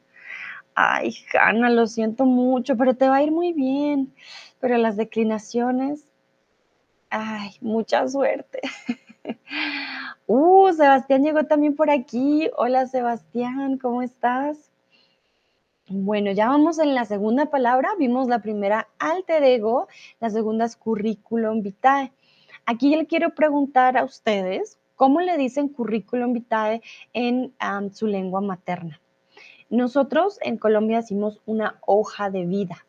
Ay, 0.74 1.14
Hanna, 1.38 1.68
lo 1.68 1.86
siento 1.86 2.24
mucho, 2.24 2.78
pero 2.78 2.94
te 2.94 3.08
va 3.08 3.16
a 3.16 3.22
ir 3.22 3.30
muy 3.30 3.52
bien. 3.52 4.14
Pero 4.58 4.78
las 4.78 4.96
declinaciones, 4.96 6.06
ay, 7.14 7.52
mucha 7.60 8.08
suerte. 8.08 8.60
uh, 10.26 10.72
Sebastián 10.72 11.22
llegó 11.22 11.44
también 11.44 11.76
por 11.76 11.88
aquí. 11.88 12.50
Hola, 12.56 12.88
Sebastián, 12.88 13.78
¿cómo 13.78 14.02
estás? 14.02 14.72
Bueno, 15.88 16.32
ya 16.32 16.48
vamos 16.48 16.80
en 16.80 16.92
la 16.96 17.04
segunda 17.04 17.46
palabra. 17.46 17.90
Vimos 18.00 18.26
la 18.26 18.40
primera 18.40 18.88
alter 18.98 19.44
ego, 19.44 19.86
la 20.18 20.30
segunda 20.30 20.64
es 20.64 20.74
currículum 20.74 21.62
vitae. 21.62 22.12
Aquí 22.66 22.96
le 22.96 23.06
quiero 23.06 23.32
preguntar 23.34 23.96
a 23.96 24.02
ustedes, 24.04 24.80
¿cómo 24.96 25.20
le 25.20 25.36
dicen 25.36 25.68
currículum 25.68 26.32
vitae 26.32 26.82
en 27.12 27.54
su 27.92 28.08
lengua 28.08 28.40
materna? 28.40 29.00
Nosotros 29.70 30.40
en 30.42 30.56
Colombia 30.56 30.96
decimos 30.96 31.40
una 31.46 31.78
hoja 31.86 32.30
de 32.30 32.44
vida. 32.44 32.84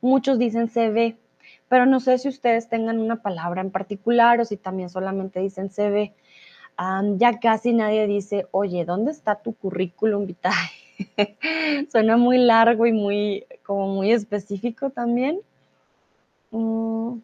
Muchos 0.00 0.38
dicen 0.38 0.70
CV, 0.70 1.18
pero 1.72 1.86
no 1.86 2.00
sé 2.00 2.18
si 2.18 2.28
ustedes 2.28 2.68
tengan 2.68 2.98
una 2.98 3.22
palabra 3.22 3.62
en 3.62 3.70
particular 3.70 4.38
o 4.38 4.44
si 4.44 4.58
también 4.58 4.90
solamente 4.90 5.40
dicen 5.40 5.70
CV. 5.70 6.12
ya 7.16 7.40
casi 7.40 7.72
nadie 7.72 8.06
dice, 8.06 8.46
oye, 8.50 8.84
¿dónde 8.84 9.10
está 9.10 9.36
tu 9.36 9.54
currículum 9.54 10.26
vitae? 10.26 10.52
Suena 11.90 12.18
muy 12.18 12.36
largo 12.36 12.84
y 12.84 12.92
muy, 12.92 13.46
como 13.62 13.86
muy 13.86 14.12
específico 14.12 14.90
también. 14.90 15.40
Mm. 16.50 17.20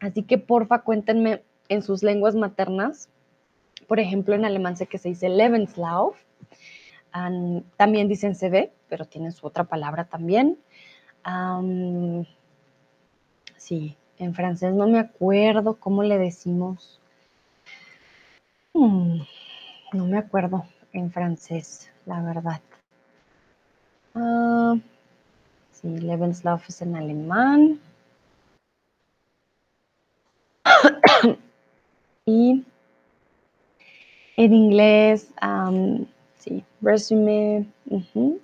Así 0.00 0.24
que 0.24 0.38
porfa 0.38 0.80
cuéntenme 0.80 1.44
en 1.68 1.84
sus 1.84 2.02
lenguas 2.02 2.34
maternas. 2.34 3.08
Por 3.86 4.00
ejemplo, 4.00 4.34
en 4.34 4.44
alemán 4.44 4.76
sé 4.76 4.88
que 4.88 4.98
se 4.98 5.10
dice 5.10 5.28
Lebenslauf. 5.28 6.16
también 7.76 8.08
dicen 8.08 8.34
CV, 8.34 8.72
pero 8.88 9.04
tienen 9.04 9.30
su 9.30 9.46
otra 9.46 9.62
palabra 9.62 10.06
también. 10.06 10.58
Sí, 13.70 13.96
en 14.18 14.34
francés 14.34 14.74
no 14.74 14.88
me 14.88 14.98
acuerdo 14.98 15.76
cómo 15.76 16.02
le 16.02 16.18
decimos. 16.18 17.00
Mm, 18.74 19.20
no 19.92 20.06
me 20.06 20.18
acuerdo 20.18 20.64
en 20.92 21.12
francés 21.12 21.88
la 22.04 22.20
verdad. 22.20 22.60
Uh, 24.14 24.80
sí, 25.70 26.00
Lebenslauf 26.00 26.68
es 26.68 26.82
en 26.82 26.96
alemán. 26.96 27.78
y 32.26 32.64
en 34.36 34.52
inglés, 34.52 35.32
sí, 36.38 36.64
resume 36.80 37.66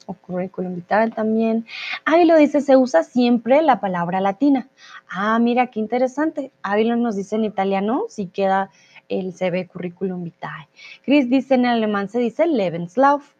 o 0.06 0.14
currículum 0.14 0.74
vitae 0.74 1.10
también. 1.10 1.66
Ahí 2.04 2.24
lo 2.24 2.36
dice, 2.36 2.60
se 2.60 2.76
usa 2.76 3.02
siempre 3.02 3.62
la 3.62 3.80
palabra 3.80 4.20
latina. 4.20 4.68
Ah, 5.08 5.38
mira, 5.38 5.68
qué 5.68 5.80
interesante. 5.80 6.50
Ávilo 6.62 6.96
nos 6.96 7.16
dice 7.16 7.36
en 7.36 7.44
italiano 7.44 8.04
si 8.08 8.26
queda 8.26 8.70
el 9.08 9.32
CV 9.34 9.68
currículum 9.68 10.24
vitae. 10.24 10.68
Chris 11.04 11.30
dice 11.30 11.54
en 11.54 11.66
alemán 11.66 12.08
se 12.08 12.18
dice 12.18 12.46
Lebenslauf 12.46 13.36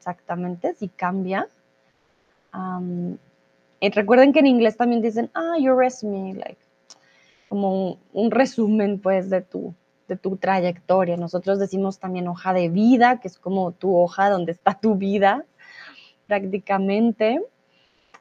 exactamente, 0.00 0.74
si 0.74 0.88
cambia. 0.88 1.48
y 3.80 3.90
recuerden 3.90 4.32
que 4.32 4.40
en 4.40 4.46
inglés 4.46 4.76
también 4.76 5.02
dicen, 5.02 5.30
ah, 5.34 5.56
your 5.58 5.76
resume, 5.76 6.34
like, 6.34 6.58
como 7.48 7.98
un, 8.12 8.30
resumen, 8.30 8.98
pues, 8.98 9.30
de 9.30 9.42
tu, 9.42 9.74
tu 10.16 10.36
trayectoria. 10.36 11.16
Nosotros 11.16 11.58
decimos 11.58 11.98
también 11.98 12.28
hoja 12.28 12.52
de 12.52 12.68
vida, 12.68 13.20
que 13.20 13.28
es 13.28 13.38
como 13.38 13.72
tu 13.72 13.96
hoja 13.96 14.30
donde 14.30 14.52
está 14.52 14.74
tu 14.74 14.94
vida, 14.94 15.44
prácticamente. 16.26 17.42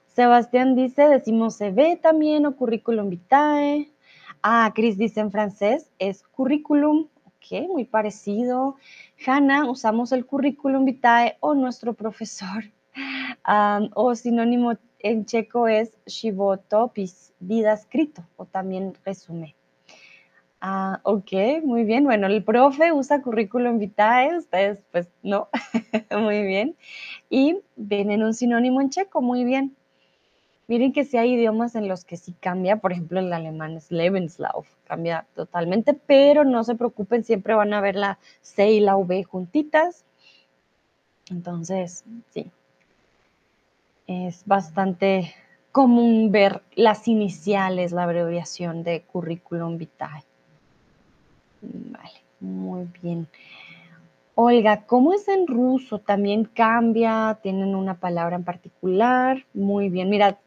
Sebastián 0.08 0.76
dice, 0.76 1.08
decimos 1.08 1.58
CV 1.58 1.98
también 1.98 2.46
o 2.46 2.56
currículum 2.56 3.10
vitae. 3.10 3.92
Ah, 4.42 4.72
Chris 4.74 4.98
dice 4.98 5.20
en 5.20 5.32
francés, 5.32 5.92
es 6.00 6.24
currículum 6.24 7.08
muy 7.70 7.86
parecido. 7.86 8.76
Hanna, 9.26 9.70
usamos 9.70 10.12
el 10.12 10.26
currículum 10.26 10.86
vitae 10.86 11.38
o 11.40 11.56
nuestro 11.56 11.94
profesor. 11.94 12.64
o 13.96 14.16
sinónimo 14.16 14.74
en 15.00 15.26
checo 15.26 15.68
es 15.68 15.98
životopis, 16.06 17.34
vida 17.40 17.74
escrito 17.74 18.24
o 18.36 18.46
también 18.46 18.94
resumen. 19.06 19.54
Ah, 20.62 21.00
ok, 21.04 21.32
muy 21.64 21.84
bien. 21.86 22.04
Bueno, 22.04 22.28
el 22.28 22.44
profe 22.44 22.92
usa 22.92 23.22
currículum 23.22 23.80
vitae, 23.80 24.38
ustedes 24.38 24.80
pues 24.92 25.08
no. 25.24 25.48
muy 26.12 26.44
bien. 26.44 26.76
Y 27.30 27.60
vienen 27.78 28.24
un 28.24 28.34
sinónimo 28.34 28.82
en 28.82 28.90
checo, 28.90 29.22
muy 29.22 29.46
bien. 29.46 29.76
Miren 30.68 30.94
que 30.94 31.06
si 31.06 31.18
hay 31.18 31.34
idiomas 31.34 31.76
en 31.76 31.88
los 31.88 32.06
que 32.06 32.18
sí 32.18 32.34
cambia, 32.40 32.78
por 32.78 32.92
ejemplo 32.92 33.20
el 33.20 33.34
alemán 33.34 33.78
es 33.78 33.92
Lebenslauf, 33.92 34.68
cambia 34.86 35.26
totalmente, 35.36 35.94
pero 35.96 36.44
no 36.46 36.64
se 36.64 36.76
preocupen, 36.76 37.24
siempre 37.24 37.56
van 37.56 37.74
a 37.74 37.82
ver 37.82 37.96
la 37.96 38.20
C 38.42 38.72
y 38.72 38.80
la 38.80 38.96
V 38.96 39.24
juntitas. 39.24 40.06
Entonces, 41.32 42.04
sí, 42.32 42.52
es 44.08 44.46
bastante 44.46 45.34
común 45.72 46.32
ver 46.32 46.64
las 46.76 47.08
iniciales, 47.08 47.92
la 47.92 48.04
abreviación 48.04 48.84
de 48.84 49.04
currículum 49.04 49.78
vitae. 49.78 50.29
Vale, 51.62 52.24
muy 52.40 52.88
bien. 53.02 53.28
Olga, 54.36 54.86
¿cómo 54.86 55.14
es 55.14 55.28
en 55.28 55.48
ruso? 55.48 56.00
¿También 56.00 56.46
cambia? 56.46 57.40
¿Tienen 57.44 57.76
una 57.76 58.00
palabra 58.00 58.38
en 58.38 58.46
particular? 58.46 59.46
Muy 59.54 59.90
bien, 59.90 60.10
mira, 60.10 60.40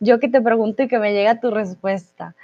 yo 0.00 0.18
que 0.18 0.28
te 0.28 0.40
pregunto 0.40 0.82
y 0.82 0.88
que 0.88 0.98
me 0.98 1.12
llega 1.12 1.40
tu 1.40 1.50
respuesta. 1.50 2.34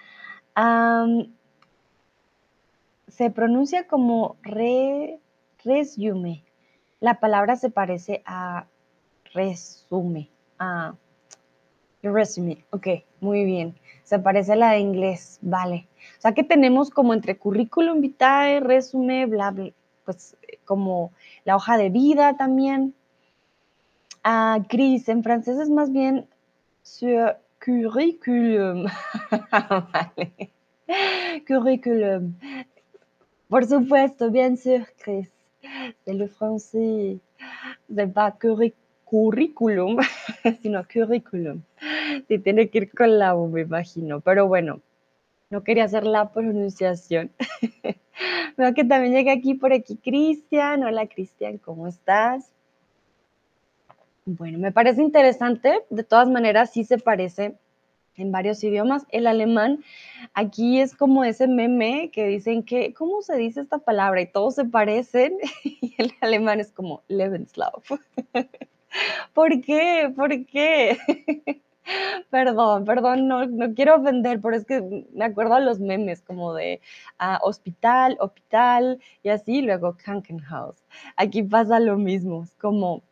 se 3.09 3.31
pronuncia 3.31 3.87
como 3.87 4.37
re, 4.43 5.19
resume. 5.65 6.45
La 7.01 7.19
palabra 7.19 7.57
se 7.57 7.71
parece 7.71 8.23
a 8.27 8.67
resume, 9.33 10.29
a 10.59 10.95
resume. 12.03 12.65
Ok, 12.71 12.89
muy 13.21 13.45
bien. 13.45 13.75
Se 14.09 14.19
parece 14.19 14.55
a 14.55 14.57
la 14.57 14.71
de 14.71 14.79
inglés, 14.79 15.39
vale. 15.43 15.87
O 16.17 16.23
sea 16.23 16.33
que 16.33 16.43
tenemos 16.43 16.89
como 16.89 17.13
entre 17.13 17.37
currículum 17.37 18.01
vitae, 18.01 18.59
resume, 18.59 19.27
bla, 19.27 19.51
bla, 19.51 19.71
pues 20.07 20.35
como 20.65 21.13
la 21.45 21.57
hoja 21.57 21.77
de 21.77 21.91
vida 21.91 22.35
también. 22.39 22.95
Ah, 24.25 24.61
Cris, 24.67 25.11
en 25.11 25.23
francés 25.23 25.59
es 25.59 25.69
más 25.69 25.93
bien 25.93 26.27
sur 26.83 27.37
curriculum. 27.59 28.87
vale. 29.93 30.53
Curriculum. 31.47 32.35
Por 33.47 33.67
supuesto, 33.67 34.31
bien 34.31 34.57
sûr, 34.57 34.87
Chris. 34.97 35.29
C'est 36.07 36.15
le 36.15 36.29
français. 36.29 37.19
C'est 37.95 38.15
pas 38.15 38.33
curriculum, 38.33 40.01
sino 40.63 40.83
curriculum. 40.85 41.61
Sí, 42.29 42.39
tiene 42.39 42.69
que 42.69 42.79
ir 42.79 42.91
con 42.91 43.19
la 43.19 43.35
U, 43.35 43.49
me 43.49 43.63
imagino. 43.63 44.21
Pero 44.21 44.47
bueno, 44.47 44.81
no 45.51 45.63
quería 45.65 45.85
hacer 45.85 46.05
la 46.05 46.33
pronunciación. 46.33 47.31
Veo 48.57 48.75
que 48.75 48.85
también 48.85 49.15
llega 49.15 49.33
aquí 49.33 49.55
por 49.55 49.73
aquí 49.73 49.97
Cristian. 49.97 50.83
Hola 50.85 51.07
Cristian, 51.07 51.59
¿cómo 51.59 51.87
estás? 51.87 52.53
Bueno, 54.25 54.59
me 54.59 54.73
parece 54.73 55.03
interesante. 55.03 55.85
De 55.91 56.05
todas 56.05 56.29
maneras, 56.29 56.73
sí 56.73 56.85
se 56.85 56.99
parece 56.99 57.55
en 58.17 58.33
varios 58.33 58.63
idiomas. 58.65 59.07
El 59.11 59.27
alemán, 59.27 59.85
aquí 60.35 60.81
es 60.81 60.95
como 60.95 61.25
ese 61.25 61.47
meme 61.47 62.11
que 62.13 62.27
dicen 62.27 62.65
que, 62.65 62.93
¿cómo 62.93 63.23
se 63.23 63.37
dice 63.37 63.61
esta 63.61 63.79
palabra? 63.79 64.21
Y 64.21 64.27
todos 64.27 64.57
se 64.57 64.65
parecen. 64.65 65.39
Y 65.65 65.95
el 65.99 66.13
alemán 66.21 66.61
es 66.61 66.71
como 66.71 67.03
Lebenslauf. 67.09 67.91
¿Por 69.33 69.61
qué? 69.61 70.13
¿Por 70.15 70.47
qué? 70.47 70.99
Perdón, 72.31 72.85
perdón, 72.85 73.29
no, 73.29 73.75
quiero 73.75 73.97
ofender, 73.97 74.41
pero 74.41 74.57
es 74.57 74.65
que 74.65 75.07
me 75.13 75.25
acuerdo 75.25 75.55
a 75.55 75.61
los 75.61 75.81
memes 75.81 76.21
como 76.23 76.55
de 76.55 76.81
uh, 77.21 77.39
hospital, 77.47 78.17
hospital 78.21 79.01
y 79.23 79.31
así, 79.31 79.63
luego 79.63 79.97
Krankenhaus. 79.97 80.77
Aquí 81.17 81.43
pasa 81.43 81.81
lo 81.81 81.97
mismo, 81.97 82.47
como 82.61 83.03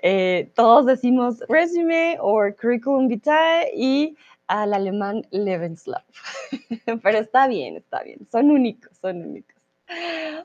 eh, 0.00 0.50
todos 0.54 0.86
decimos 0.86 1.40
resume 1.48 2.16
o 2.20 2.40
curriculum 2.60 3.08
vitae 3.08 3.70
y 3.76 4.16
al 4.46 4.74
alemán 4.74 5.26
Lebenslauf. 5.30 6.04
pero 7.02 7.18
está 7.18 7.46
bien, 7.46 7.76
está 7.76 8.02
bien, 8.02 8.26
son 8.30 8.50
únicos, 8.50 8.96
son 8.98 9.22
únicos. 9.22 9.56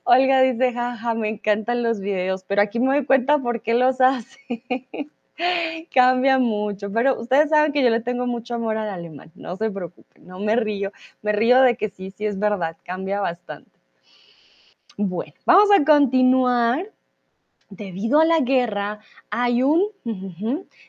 Olga 0.04 0.42
dice, 0.42 0.74
jaja, 0.74 1.14
me 1.14 1.30
encantan 1.30 1.82
los 1.84 2.00
videos, 2.00 2.44
pero 2.44 2.62
aquí 2.62 2.80
me 2.80 2.88
doy 2.88 3.06
cuenta 3.06 3.40
por 3.40 3.62
qué 3.62 3.74
los 3.74 4.02
hace. 4.02 4.64
Cambia 5.94 6.40
mucho, 6.40 6.92
pero 6.92 7.20
ustedes 7.20 7.50
saben 7.50 7.72
que 7.72 7.84
yo 7.84 7.90
le 7.90 8.02
tengo 8.02 8.26
mucho 8.26 8.56
amor 8.56 8.78
al 8.78 8.90
alemán, 8.90 9.32
no 9.36 9.56
se 9.56 9.70
preocupen, 9.70 10.26
no 10.26 10.40
me 10.40 10.56
río, 10.56 10.92
me 11.22 11.32
río 11.32 11.62
de 11.62 11.76
que 11.76 11.90
sí, 11.90 12.12
sí 12.12 12.26
es 12.26 12.40
verdad, 12.40 12.78
cambia 12.84 13.22
bastante. 13.22 13.72
Bueno, 14.98 15.34
vamos 15.46 15.70
a 15.72 15.84
continuar. 15.86 16.92
Debido 17.70 18.22
a 18.22 18.26
la 18.26 18.40
guerra 18.40 19.02
hay 19.30 19.62
un 19.62 19.90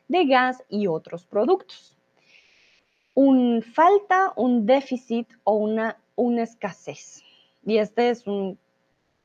de 0.09 0.25
gas 0.27 0.63
y 0.69 0.87
otros 0.87 1.27
productos. 1.27 1.97
Un 3.15 3.63
falta, 3.63 4.33
un 4.37 4.65
déficit 4.65 5.29
o 5.43 5.55
una, 5.55 5.99
una 6.15 6.45
escasez. 6.45 7.25
Y 7.67 7.79
este 7.79 8.11
es 8.11 8.29
un 8.29 8.57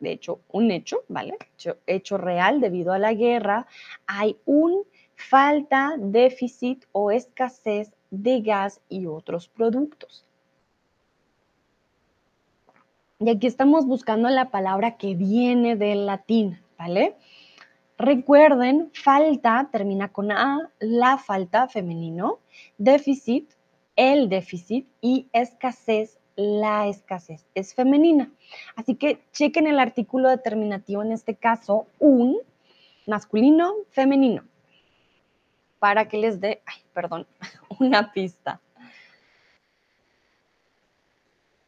de 0.03 0.11
hecho, 0.11 0.41
un 0.51 0.69
hecho, 0.69 1.03
¿vale? 1.07 1.37
Hecho, 1.53 1.77
hecho, 1.87 2.17
real, 2.17 2.59
debido 2.59 2.91
a 2.91 2.99
la 2.99 3.13
guerra, 3.13 3.67
hay 4.05 4.35
un 4.45 4.83
falta, 5.29 5.95
déficit 5.97 6.85
o 6.91 7.11
escasez 7.11 7.91
de 8.11 8.41
gas 8.41 8.81
y 8.89 9.05
otros 9.05 9.47
productos. 9.47 10.25
Y 13.19 13.29
aquí 13.29 13.47
estamos 13.47 13.85
buscando 13.85 14.29
la 14.29 14.51
palabra 14.51 14.97
que 14.97 15.15
viene 15.15 15.75
del 15.75 16.05
latín, 16.05 16.59
¿vale? 16.77 17.15
Recuerden, 17.97 18.91
falta 18.93 19.69
termina 19.71 20.09
con 20.09 20.31
A, 20.31 20.69
la 20.79 21.17
falta 21.17 21.67
femenino, 21.67 22.39
déficit, 22.77 23.49
el 23.95 24.27
déficit 24.27 24.87
y 24.99 25.27
escasez, 25.31 26.19
la 26.35 26.87
escasez 26.87 27.45
es 27.55 27.73
femenina. 27.73 28.31
Así 28.75 28.95
que 28.95 29.23
chequen 29.31 29.67
el 29.67 29.79
artículo 29.79 30.29
determinativo, 30.29 31.01
en 31.01 31.11
este 31.11 31.35
caso, 31.35 31.87
un 31.99 32.39
masculino, 33.05 33.73
femenino 33.91 34.43
para 35.83 36.07
que 36.07 36.17
les 36.17 36.39
dé, 36.39 36.61
perdón, 36.93 37.27
una 37.81 38.13
pista. 38.13 38.61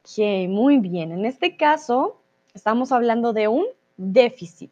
Ok, 0.03 0.47
muy 0.47 0.77
bien. 0.77 1.11
En 1.11 1.25
este 1.25 1.57
caso, 1.57 2.21
estamos 2.53 2.93
hablando 2.93 3.33
de 3.33 3.49
un 3.49 3.65
déficit. 3.97 4.71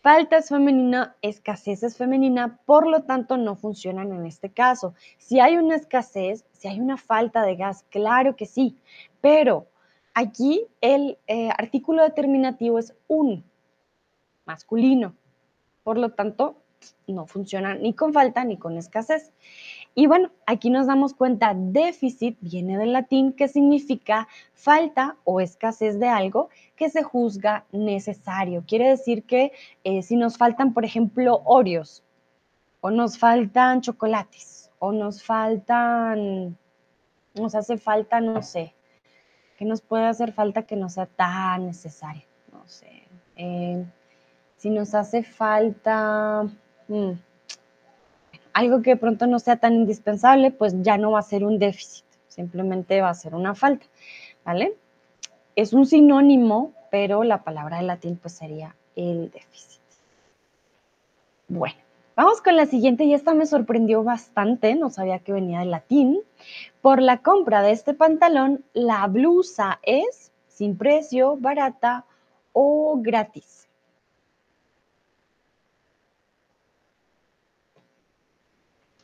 Falta 0.00 0.38
es 0.38 0.48
femenina, 0.48 1.14
escasez 1.22 1.84
es 1.84 1.96
femenina, 1.96 2.58
por 2.66 2.88
lo 2.88 3.04
tanto 3.04 3.36
no 3.36 3.54
funcionan 3.54 4.10
en 4.10 4.26
este 4.26 4.50
caso. 4.50 4.94
Si 5.16 5.38
hay 5.38 5.56
una 5.56 5.76
escasez, 5.76 6.44
si 6.50 6.66
hay 6.66 6.80
una 6.80 6.96
falta 6.96 7.44
de 7.44 7.54
gas, 7.54 7.84
claro 7.88 8.34
que 8.34 8.46
sí, 8.46 8.76
pero 9.20 9.68
aquí 10.12 10.66
el 10.80 11.18
eh, 11.28 11.50
artículo 11.56 12.02
determinativo 12.02 12.80
es 12.80 12.94
un 13.06 13.44
masculino, 14.44 15.14
por 15.84 15.98
lo 15.98 16.10
tanto 16.10 16.59
no 17.06 17.26
funciona 17.26 17.74
ni 17.74 17.94
con 17.94 18.12
falta 18.12 18.44
ni 18.44 18.56
con 18.56 18.76
escasez. 18.76 19.32
Y 19.94 20.06
bueno, 20.06 20.30
aquí 20.46 20.70
nos 20.70 20.86
damos 20.86 21.14
cuenta, 21.14 21.52
déficit 21.54 22.38
viene 22.40 22.78
del 22.78 22.92
latín 22.92 23.32
que 23.32 23.48
significa 23.48 24.28
falta 24.54 25.16
o 25.24 25.40
escasez 25.40 25.98
de 25.98 26.08
algo 26.08 26.48
que 26.76 26.90
se 26.90 27.02
juzga 27.02 27.64
necesario. 27.72 28.64
Quiere 28.66 28.88
decir 28.88 29.24
que 29.24 29.52
eh, 29.82 30.02
si 30.02 30.16
nos 30.16 30.38
faltan, 30.38 30.72
por 30.72 30.84
ejemplo, 30.84 31.42
Oreos, 31.44 32.04
o 32.80 32.90
nos 32.90 33.18
faltan 33.18 33.80
chocolates, 33.80 34.70
o 34.78 34.92
nos 34.92 35.22
faltan, 35.22 36.56
nos 37.34 37.54
hace 37.54 37.76
falta, 37.76 38.20
no 38.20 38.42
sé, 38.42 38.74
que 39.58 39.64
nos 39.64 39.82
puede 39.82 40.06
hacer 40.06 40.32
falta 40.32 40.62
que 40.62 40.76
no 40.76 40.88
sea 40.88 41.06
tan 41.06 41.66
necesario, 41.66 42.22
no 42.52 42.66
sé. 42.66 43.08
Eh, 43.36 43.84
si 44.56 44.70
nos 44.70 44.94
hace 44.94 45.22
falta, 45.22 46.46
Mm. 46.90 47.12
algo 48.52 48.82
que 48.82 48.96
pronto 48.96 49.28
no 49.28 49.38
sea 49.38 49.58
tan 49.58 49.74
indispensable, 49.74 50.50
pues 50.50 50.74
ya 50.82 50.98
no 50.98 51.12
va 51.12 51.20
a 51.20 51.22
ser 51.22 51.44
un 51.44 51.60
déficit, 51.60 52.04
simplemente 52.26 53.00
va 53.00 53.10
a 53.10 53.14
ser 53.14 53.36
una 53.36 53.54
falta, 53.54 53.86
¿vale? 54.44 54.74
Es 55.54 55.72
un 55.72 55.86
sinónimo, 55.86 56.72
pero 56.90 57.22
la 57.22 57.44
palabra 57.44 57.76
de 57.76 57.84
latín 57.84 58.16
pues 58.16 58.34
sería 58.34 58.74
el 58.96 59.30
déficit. 59.30 59.80
Bueno, 61.46 61.76
vamos 62.16 62.42
con 62.42 62.56
la 62.56 62.66
siguiente 62.66 63.04
y 63.04 63.14
esta 63.14 63.34
me 63.34 63.46
sorprendió 63.46 64.02
bastante, 64.02 64.74
no 64.74 64.90
sabía 64.90 65.20
que 65.20 65.32
venía 65.32 65.60
del 65.60 65.70
latín. 65.70 66.20
Por 66.82 67.00
la 67.00 67.18
compra 67.18 67.62
de 67.62 67.70
este 67.70 67.94
pantalón, 67.94 68.64
la 68.72 69.06
blusa 69.06 69.78
es 69.84 70.32
sin 70.48 70.76
precio, 70.76 71.36
barata 71.36 72.04
o 72.52 72.98
gratis. 73.00 73.69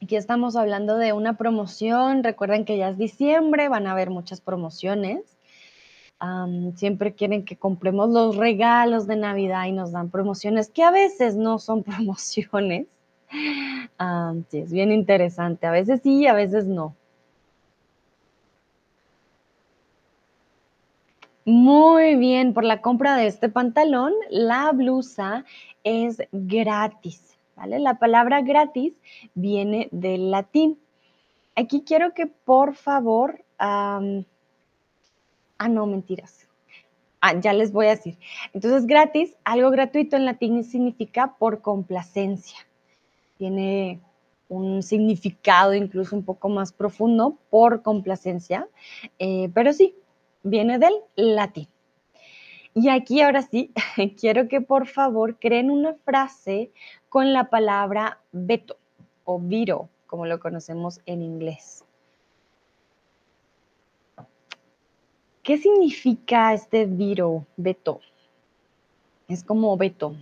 Aquí 0.02 0.16
estamos 0.16 0.56
hablando 0.56 0.98
de 0.98 1.12
una 1.12 1.36
promoción. 1.38 2.22
Recuerden 2.22 2.64
que 2.64 2.76
ya 2.76 2.90
es 2.90 2.98
diciembre, 2.98 3.68
van 3.68 3.86
a 3.86 3.92
haber 3.92 4.10
muchas 4.10 4.40
promociones. 4.40 5.36
siempre 6.76 7.14
quieren 7.14 7.44
que 7.44 7.56
compremos 7.56 8.10
los 8.10 8.36
regalos 8.36 9.06
de 9.06 9.16
Navidad 9.16 9.66
y 9.66 9.72
nos 9.72 9.92
dan 9.92 10.10
promociones 10.10 10.70
que 10.70 10.82
a 10.82 10.90
veces 10.90 11.36
no 11.36 11.58
son 11.58 11.82
promociones. 11.84 12.86
sí, 14.50 14.58
es 14.58 14.72
bien 14.72 14.92
interesante. 14.92 15.66
A 15.66 15.70
veces 15.70 16.00
sí, 16.02 16.26
a 16.26 16.34
veces 16.34 16.66
no. 16.66 16.94
Muy 21.46 22.16
bien, 22.16 22.54
por 22.54 22.64
la 22.64 22.82
compra 22.82 23.16
de 23.16 23.28
este 23.28 23.48
pantalón, 23.48 24.12
la 24.30 24.72
blusa 24.72 25.44
es 25.84 26.20
gratis. 26.32 27.35
La 27.56 27.98
palabra 27.98 28.42
gratis 28.42 28.92
viene 29.34 29.88
del 29.90 30.30
latín. 30.30 30.78
Aquí 31.54 31.82
quiero 31.86 32.12
que 32.12 32.26
por 32.26 32.74
favor, 32.74 33.44
ah, 33.58 34.00
no, 35.68 35.86
mentiras. 35.86 36.46
Ah, 37.20 37.40
ya 37.40 37.52
les 37.54 37.72
voy 37.72 37.86
a 37.86 37.96
decir. 37.96 38.18
Entonces, 38.52 38.86
gratis, 38.86 39.36
algo 39.44 39.70
gratuito 39.70 40.16
en 40.16 40.26
latín 40.26 40.62
significa 40.64 41.34
por 41.38 41.62
complacencia. 41.62 42.58
Tiene 43.38 44.00
un 44.48 44.82
significado 44.82 45.74
incluso 45.74 46.14
un 46.14 46.24
poco 46.24 46.48
más 46.48 46.72
profundo 46.72 47.38
por 47.50 47.82
complacencia, 47.82 48.68
eh, 49.18 49.50
pero 49.54 49.72
sí, 49.72 49.96
viene 50.42 50.78
del 50.78 50.94
latín. 51.16 51.68
Y 52.78 52.90
aquí 52.90 53.22
ahora 53.22 53.40
sí, 53.40 53.72
quiero 54.20 54.48
que 54.48 54.60
por 54.60 54.86
favor 54.86 55.38
creen 55.38 55.70
una 55.70 55.94
frase 55.94 56.70
con 57.08 57.32
la 57.32 57.48
palabra 57.48 58.20
veto 58.32 58.76
o 59.24 59.40
veto, 59.40 59.88
como 60.06 60.26
lo 60.26 60.38
conocemos 60.38 61.00
en 61.06 61.22
inglés. 61.22 61.86
¿Qué 65.42 65.56
significa 65.56 66.52
este 66.52 66.84
veto? 66.84 67.46
Veto. 67.56 68.00
Es 69.26 69.42
como 69.42 69.74
veto. 69.78 70.14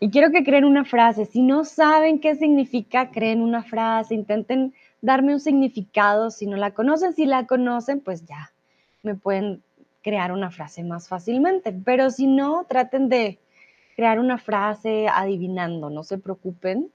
Y 0.00 0.10
quiero 0.10 0.32
que 0.32 0.42
creen 0.42 0.64
una 0.64 0.84
frase. 0.84 1.26
Si 1.26 1.42
no 1.42 1.64
saben 1.64 2.18
qué 2.18 2.34
significa, 2.34 3.12
creen 3.12 3.40
una 3.40 3.62
frase. 3.62 4.16
Intenten 4.16 4.74
darme 5.00 5.32
un 5.32 5.40
significado. 5.40 6.32
Si 6.32 6.48
no 6.48 6.56
la 6.56 6.74
conocen, 6.74 7.14
si 7.14 7.24
la 7.24 7.46
conocen, 7.46 8.00
pues 8.00 8.26
ya 8.26 8.52
me 9.04 9.14
pueden 9.14 9.62
crear 10.04 10.30
una 10.30 10.50
frase 10.50 10.84
más 10.84 11.08
fácilmente. 11.08 11.72
Pero 11.72 12.10
si 12.10 12.26
no, 12.26 12.66
traten 12.68 13.08
de 13.08 13.40
crear 13.96 14.20
una 14.20 14.38
frase 14.38 15.08
adivinando, 15.08 15.90
no 15.90 16.04
se 16.04 16.18
preocupen. 16.18 16.92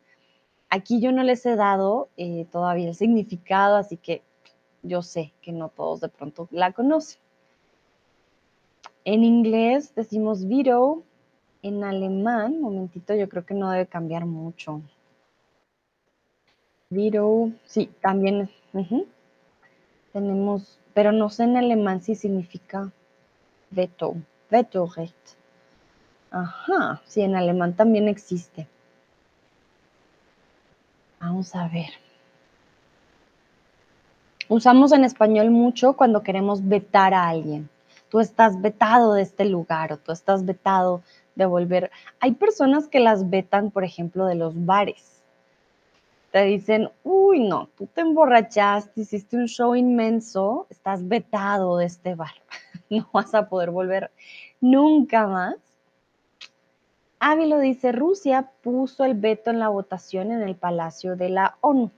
Aquí 0.70 1.02
yo 1.02 1.12
no 1.12 1.24
les 1.24 1.46
he 1.46 1.56
dado 1.56 2.10
eh, 2.16 2.46
todavía 2.52 2.88
el 2.88 2.96
significado, 2.96 3.76
así 3.76 3.98
que 3.98 4.22
yo 4.84 5.02
sé 5.02 5.34
que 5.42 5.52
no 5.52 5.70
todos 5.70 6.02
de 6.02 6.10
pronto 6.10 6.48
la 6.52 6.72
conocen. 6.72 7.20
En 9.04 9.24
inglés 9.24 9.96
decimos 9.96 10.48
veto, 10.48 11.04
en 11.64 11.84
alemán, 11.84 12.62
momentito, 12.62 13.16
yo 13.16 13.28
creo 13.28 13.46
que 13.46 13.56
no 13.56 13.72
debe 13.72 13.88
cambiar 13.88 14.26
mucho. 14.26 14.82
Veto, 16.92 17.52
sí, 17.66 17.90
también 18.02 18.50
tenemos, 20.14 20.80
pero 20.94 21.12
no 21.12 21.30
sé 21.30 21.44
en 21.44 21.58
alemán 21.58 22.02
si 22.02 22.14
significa 22.14 22.92
veto, 23.72 24.16
Vetorecht. 24.50 25.16
Ajá, 26.32 27.02
sí, 27.06 27.22
en 27.22 27.36
alemán 27.36 27.74
también 27.74 28.08
existe. 28.08 28.68
Vamos 31.20 31.56
a 31.56 31.68
ver. 31.68 31.90
Usamos 34.48 34.92
en 34.94 35.04
español 35.04 35.52
mucho 35.52 35.94
cuando 35.94 36.24
queremos 36.24 36.68
vetar 36.68 37.14
a 37.14 37.28
alguien. 37.28 37.70
Tú 38.10 38.20
estás 38.20 38.60
vetado 38.62 39.14
de 39.14 39.22
este 39.22 39.46
lugar 39.46 39.94
o 39.94 39.98
tú 39.98 40.12
estás 40.12 40.46
vetado 40.46 41.04
de 41.36 41.46
volver. 41.46 41.92
Hay 42.20 42.32
personas 42.32 42.88
que 42.88 43.00
las 43.00 43.30
vetan, 43.30 43.70
por 43.70 43.84
ejemplo, 43.84 44.26
de 44.26 44.36
los 44.36 44.66
bares. 44.66 45.19
Te 46.32 46.44
dicen, 46.44 46.90
uy, 47.04 47.40
no, 47.40 47.70
tú 47.76 47.88
te 47.88 48.02
emborrachaste, 48.02 49.02
hiciste 49.02 49.36
un 49.36 49.48
show 49.48 49.76
inmenso, 49.76 50.68
estás 50.70 51.08
vetado 51.08 51.78
de 51.78 51.86
este 51.86 52.16
bar. 52.16 52.34
No 52.92 53.08
vas 53.14 53.36
a 53.36 53.48
poder 53.50 53.70
volver 53.70 54.10
nunca 54.62 55.28
más. 55.28 55.56
Ávilo 57.20 57.60
dice, 57.60 57.92
Rusia 57.92 58.52
puso 58.64 59.06
el 59.06 59.14
veto 59.14 59.52
en 59.52 59.60
la 59.60 59.70
votación 59.70 60.32
en 60.32 60.42
el 60.42 60.56
Palacio 60.56 61.16
de 61.16 61.30
la 61.30 61.58
ONU. 61.62 61.92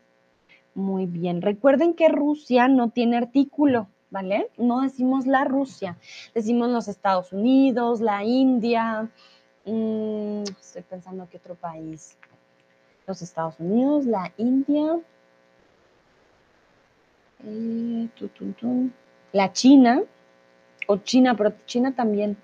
Muy 0.74 1.06
bien. 1.06 1.42
Recuerden 1.42 1.94
que 1.94 2.10
Rusia 2.10 2.68
no 2.68 2.90
tiene 2.90 3.18
artículo, 3.18 3.88
¿vale? 4.10 4.50
No 4.58 4.82
decimos 4.82 5.28
la 5.28 5.44
Rusia, 5.44 5.98
decimos 6.34 6.70
los 6.70 6.88
Estados 6.88 7.32
Unidos, 7.32 8.02
la 8.02 8.24
India. 8.24 9.10
Mm, 9.66 10.44
estoy 10.60 10.82
pensando 10.84 11.30
que 11.30 11.38
otro 11.38 11.56
país. 11.56 12.18
Los 13.12 13.22
Estados 13.22 13.60
Unidos, 13.60 14.06
la 14.06 14.32
India. 14.38 14.98
Eh, 17.44 18.08
la 19.34 19.52
China, 19.52 20.02
o 20.88 20.96
China, 20.96 21.36
pero 21.36 21.54
China 21.66 21.94
también 21.94 22.38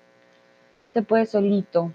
se 0.92 1.00
puede 1.00 1.24
solito. 1.24 1.94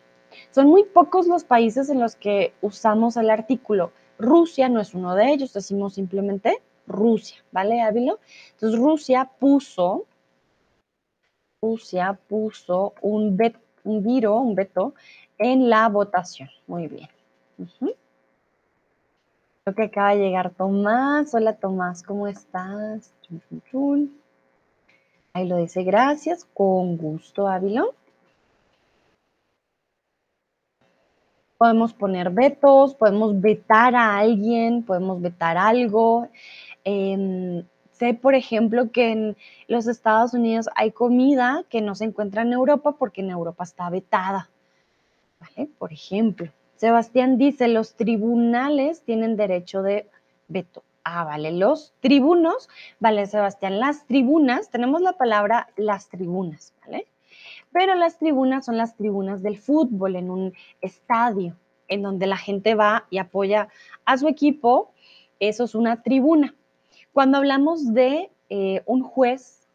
Son 0.49 0.65
muy 0.65 0.85
pocos 0.85 1.27
los 1.27 1.43
países 1.43 1.91
en 1.91 1.99
los 1.99 2.15
que 2.15 2.55
usamos 2.61 3.15
el 3.15 3.29
artículo. 3.29 3.91
Rusia 4.17 4.69
no 4.69 4.81
es 4.81 4.95
uno 4.95 5.13
de 5.13 5.31
ellos, 5.31 5.53
decimos 5.53 5.93
simplemente 5.93 6.59
Rusia, 6.87 7.43
¿vale, 7.51 7.79
Ávilo? 7.79 8.19
Entonces 8.53 8.79
Rusia 8.79 9.29
puso, 9.39 10.07
Rusia 11.61 12.19
puso 12.27 12.95
un, 13.01 13.37
viro, 13.85 14.39
un 14.39 14.55
veto 14.55 14.95
en 15.37 15.69
la 15.69 15.87
votación. 15.89 16.49
Muy 16.65 16.87
bien. 16.87 17.07
Creo 19.65 19.75
que 19.75 19.83
acaba 19.83 20.09
de 20.09 20.17
llegar 20.17 20.51
Tomás. 20.51 21.33
Hola 21.33 21.55
Tomás, 21.55 22.03
¿cómo 22.03 22.27
estás? 22.27 23.13
Ahí 25.33 25.47
lo 25.47 25.57
dice, 25.57 25.83
gracias, 25.83 26.45
con 26.53 26.97
gusto, 26.97 27.47
Ávilo. 27.47 27.95
podemos 31.63 31.93
poner 31.93 32.29
vetos, 32.29 32.93
podemos 32.93 33.39
vetar 33.39 33.95
a 33.95 34.17
alguien, 34.17 34.83
podemos 34.83 35.21
vetar 35.21 35.57
algo. 35.57 36.27
Em, 36.83 37.63
sé, 37.91 38.13
por 38.15 38.35
ejemplo, 38.35 38.91
que 38.91 39.13
en 39.13 39.37
los 39.69 39.87
Estados 39.87 40.33
Unidos 40.33 40.67
hay 40.75 40.91
comida 40.91 41.63
que 41.69 41.79
no 41.79 41.95
se 41.95 42.03
encuentra 42.03 42.41
en 42.41 42.51
Europa 42.51 42.97
porque 42.99 43.21
en 43.21 43.29
Europa 43.29 43.63
está 43.63 43.89
vetada. 43.89 44.49
¿Vale? 45.39 45.69
Por 45.77 45.93
ejemplo, 45.93 46.51
Sebastián 46.75 47.37
dice, 47.37 47.67
los 47.67 47.95
tribunales 47.95 49.03
tienen 49.03 49.37
derecho 49.37 49.81
de 49.81 50.09
veto. 50.47 50.83
Ah, 51.03 51.23
vale, 51.23 51.51
los 51.51 51.93
tribunos, 51.99 52.69
vale, 52.99 53.25
Sebastián, 53.25 53.79
las 53.79 54.05
tribunas, 54.05 54.69
tenemos 54.69 55.01
la 55.01 55.13
palabra 55.13 55.67
las 55.75 56.09
tribunas, 56.09 56.73
¿vale? 56.85 57.07
pero 57.73 57.95
las 57.95 58.17
tribunas 58.17 58.65
son 58.65 58.77
las 58.77 58.95
tribunas 58.95 59.41
del 59.41 59.57
fútbol 59.57 60.15
en 60.15 60.29
un 60.29 60.53
estadio, 60.79 61.57
en 61.87 62.03
donde 62.03 62.27
la 62.27 62.37
gente 62.37 62.75
va 62.75 63.05
y 63.09 63.17
apoya 63.17 63.67
a 64.05 64.17
su 64.17 64.27
equipo, 64.27 64.91
eso 65.39 65.65
es 65.65 65.75
una 65.75 66.01
tribuna. 66.01 66.55
Cuando 67.11 67.39
hablamos 67.39 67.93
de 67.93 68.29
eh, 68.49 68.81
un 68.85 69.01
juez, 69.01 69.67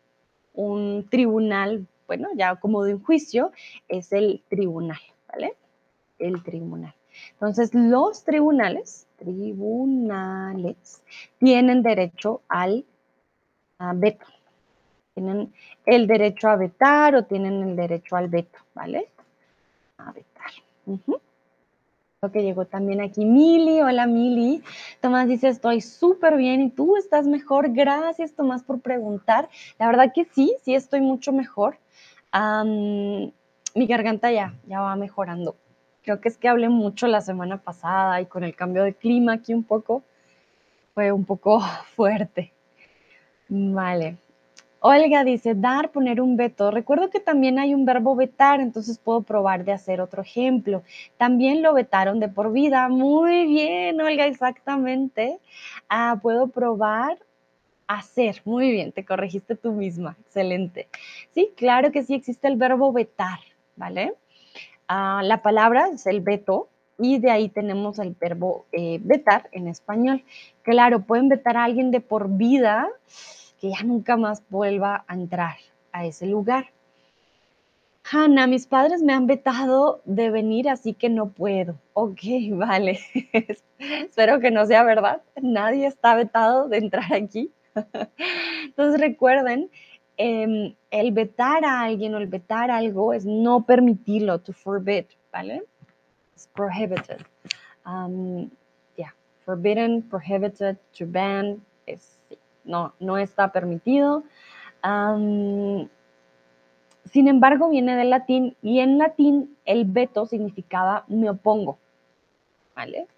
un 0.54 1.06
tribunal, 1.10 1.86
bueno, 2.06 2.28
ya 2.34 2.56
como 2.56 2.84
de 2.84 2.94
un 2.94 3.02
juicio, 3.02 3.52
es 3.88 4.12
el 4.12 4.42
tribunal, 4.48 5.00
¿vale? 5.28 5.56
El 6.18 6.42
tribunal. 6.42 6.94
Entonces, 7.32 7.74
los 7.74 8.24
tribunales, 8.24 9.06
tribunales, 9.18 11.02
tienen 11.38 11.82
derecho 11.82 12.42
al 12.48 12.84
veto 13.94 14.26
tienen 15.18 15.52
el 15.84 16.06
derecho 16.06 16.48
a 16.48 16.56
vetar 16.56 17.16
o 17.16 17.24
tienen 17.24 17.62
el 17.62 17.74
derecho 17.74 18.14
al 18.14 18.28
veto, 18.28 18.58
¿vale? 18.72 19.08
A 19.96 20.12
vetar. 20.12 20.52
Lo 22.22 22.32
que 22.32 22.42
llegó 22.42 22.66
también 22.66 23.00
aquí 23.00 23.24
Mili, 23.24 23.80
hola 23.80 24.06
Mili. 24.06 24.62
Tomás 25.00 25.26
dice, 25.26 25.48
estoy 25.48 25.80
súper 25.80 26.36
bien 26.36 26.60
y 26.60 26.70
tú 26.70 26.96
estás 26.96 27.26
mejor. 27.26 27.72
Gracias 27.72 28.32
Tomás 28.34 28.62
por 28.62 28.80
preguntar. 28.80 29.48
La 29.78 29.86
verdad 29.88 30.12
que 30.14 30.24
sí, 30.24 30.54
sí 30.62 30.74
estoy 30.74 31.00
mucho 31.00 31.32
mejor. 31.32 31.78
mi 32.32 33.86
garganta 33.86 34.30
ya, 34.30 34.54
ya 34.68 34.80
va 34.80 34.94
mejorando. 34.94 35.56
Creo 36.08 36.22
que 36.22 36.30
es 36.30 36.38
que 36.38 36.48
hablé 36.48 36.70
mucho 36.70 37.06
la 37.06 37.20
semana 37.20 37.58
pasada 37.58 38.18
y 38.22 38.24
con 38.24 38.42
el 38.42 38.56
cambio 38.56 38.82
de 38.82 38.94
clima 38.94 39.34
aquí 39.34 39.52
un 39.52 39.62
poco, 39.62 40.02
fue 40.94 41.12
un 41.12 41.26
poco 41.26 41.60
fuerte. 41.96 42.50
Vale. 43.50 44.16
Olga 44.80 45.22
dice, 45.22 45.54
dar, 45.54 45.90
poner 45.90 46.22
un 46.22 46.38
veto. 46.38 46.70
Recuerdo 46.70 47.10
que 47.10 47.20
también 47.20 47.58
hay 47.58 47.74
un 47.74 47.84
verbo 47.84 48.16
vetar, 48.16 48.60
entonces 48.60 48.98
puedo 48.98 49.20
probar 49.20 49.66
de 49.66 49.72
hacer 49.72 50.00
otro 50.00 50.22
ejemplo. 50.22 50.82
También 51.18 51.60
lo 51.60 51.74
vetaron 51.74 52.20
de 52.20 52.28
por 52.30 52.52
vida. 52.52 52.88
Muy 52.88 53.46
bien, 53.46 54.00
Olga, 54.00 54.24
exactamente. 54.24 55.40
Ah, 55.90 56.18
puedo 56.22 56.48
probar 56.48 57.18
hacer. 57.86 58.40
Muy 58.46 58.70
bien, 58.70 58.92
te 58.92 59.04
corregiste 59.04 59.56
tú 59.56 59.72
misma. 59.72 60.16
Excelente. 60.20 60.88
Sí, 61.34 61.52
claro 61.54 61.92
que 61.92 62.02
sí 62.02 62.14
existe 62.14 62.48
el 62.48 62.56
verbo 62.56 62.94
vetar, 62.94 63.40
¿vale? 63.76 64.14
Ah, 64.88 65.22
la 65.24 65.42
palabra 65.42 65.88
es 65.88 66.06
el 66.06 66.20
veto, 66.20 66.68
y 66.98 67.18
de 67.18 67.30
ahí 67.30 67.48
tenemos 67.48 67.98
el 67.98 68.16
verbo 68.18 68.66
eh, 68.72 68.98
vetar 69.02 69.48
en 69.52 69.68
español. 69.68 70.24
Claro, 70.62 71.00
pueden 71.00 71.28
vetar 71.28 71.56
a 71.56 71.64
alguien 71.64 71.90
de 71.90 72.00
por 72.00 72.28
vida 72.28 72.88
que 73.60 73.70
ya 73.70 73.82
nunca 73.84 74.16
más 74.16 74.42
vuelva 74.50 75.04
a 75.06 75.14
entrar 75.14 75.56
a 75.92 76.04
ese 76.04 76.26
lugar. 76.26 76.66
Hanna, 78.10 78.46
mis 78.46 78.66
padres 78.66 79.02
me 79.02 79.12
han 79.12 79.26
vetado 79.26 80.00
de 80.04 80.30
venir, 80.30 80.68
así 80.68 80.94
que 80.94 81.08
no 81.08 81.30
puedo. 81.30 81.78
Ok, 81.92 82.20
vale. 82.52 82.98
Espero 83.78 84.40
que 84.40 84.50
no 84.50 84.66
sea 84.66 84.82
verdad. 84.82 85.22
Nadie 85.40 85.86
está 85.86 86.14
vetado 86.14 86.68
de 86.68 86.78
entrar 86.78 87.12
aquí. 87.12 87.52
Entonces 88.64 89.00
recuerden, 89.00 89.70
em, 90.18 90.74
el 90.90 91.12
vetar 91.12 91.64
a 91.64 91.80
alguien 91.80 92.14
o 92.14 92.18
el 92.18 92.26
vetar 92.26 92.70
algo 92.70 93.14
es 93.14 93.24
no 93.24 93.64
permitirlo, 93.64 94.40
to 94.40 94.52
forbid, 94.52 95.06
¿vale? 95.32 95.62
It's 96.34 96.48
prohibited. 96.48 97.24
Um, 97.86 98.50
yeah, 98.96 99.14
forbidden, 99.46 100.02
prohibited, 100.02 100.76
to 100.98 101.06
ban, 101.06 101.62
es 101.86 102.18
no, 102.68 102.92
no 103.00 103.18
está 103.18 103.50
permitido. 103.50 104.22
Sin 107.04 107.26
embargo, 107.26 107.70
viene 107.70 107.96
del 107.96 108.10
latín 108.10 108.56
y 108.62 108.80
en 108.80 108.98
latín 108.98 109.56
el 109.64 109.86
veto 109.86 110.26
significaba 110.26 111.04
me 111.08 111.30
opongo. 111.30 111.78
¿Vale? 112.76 113.08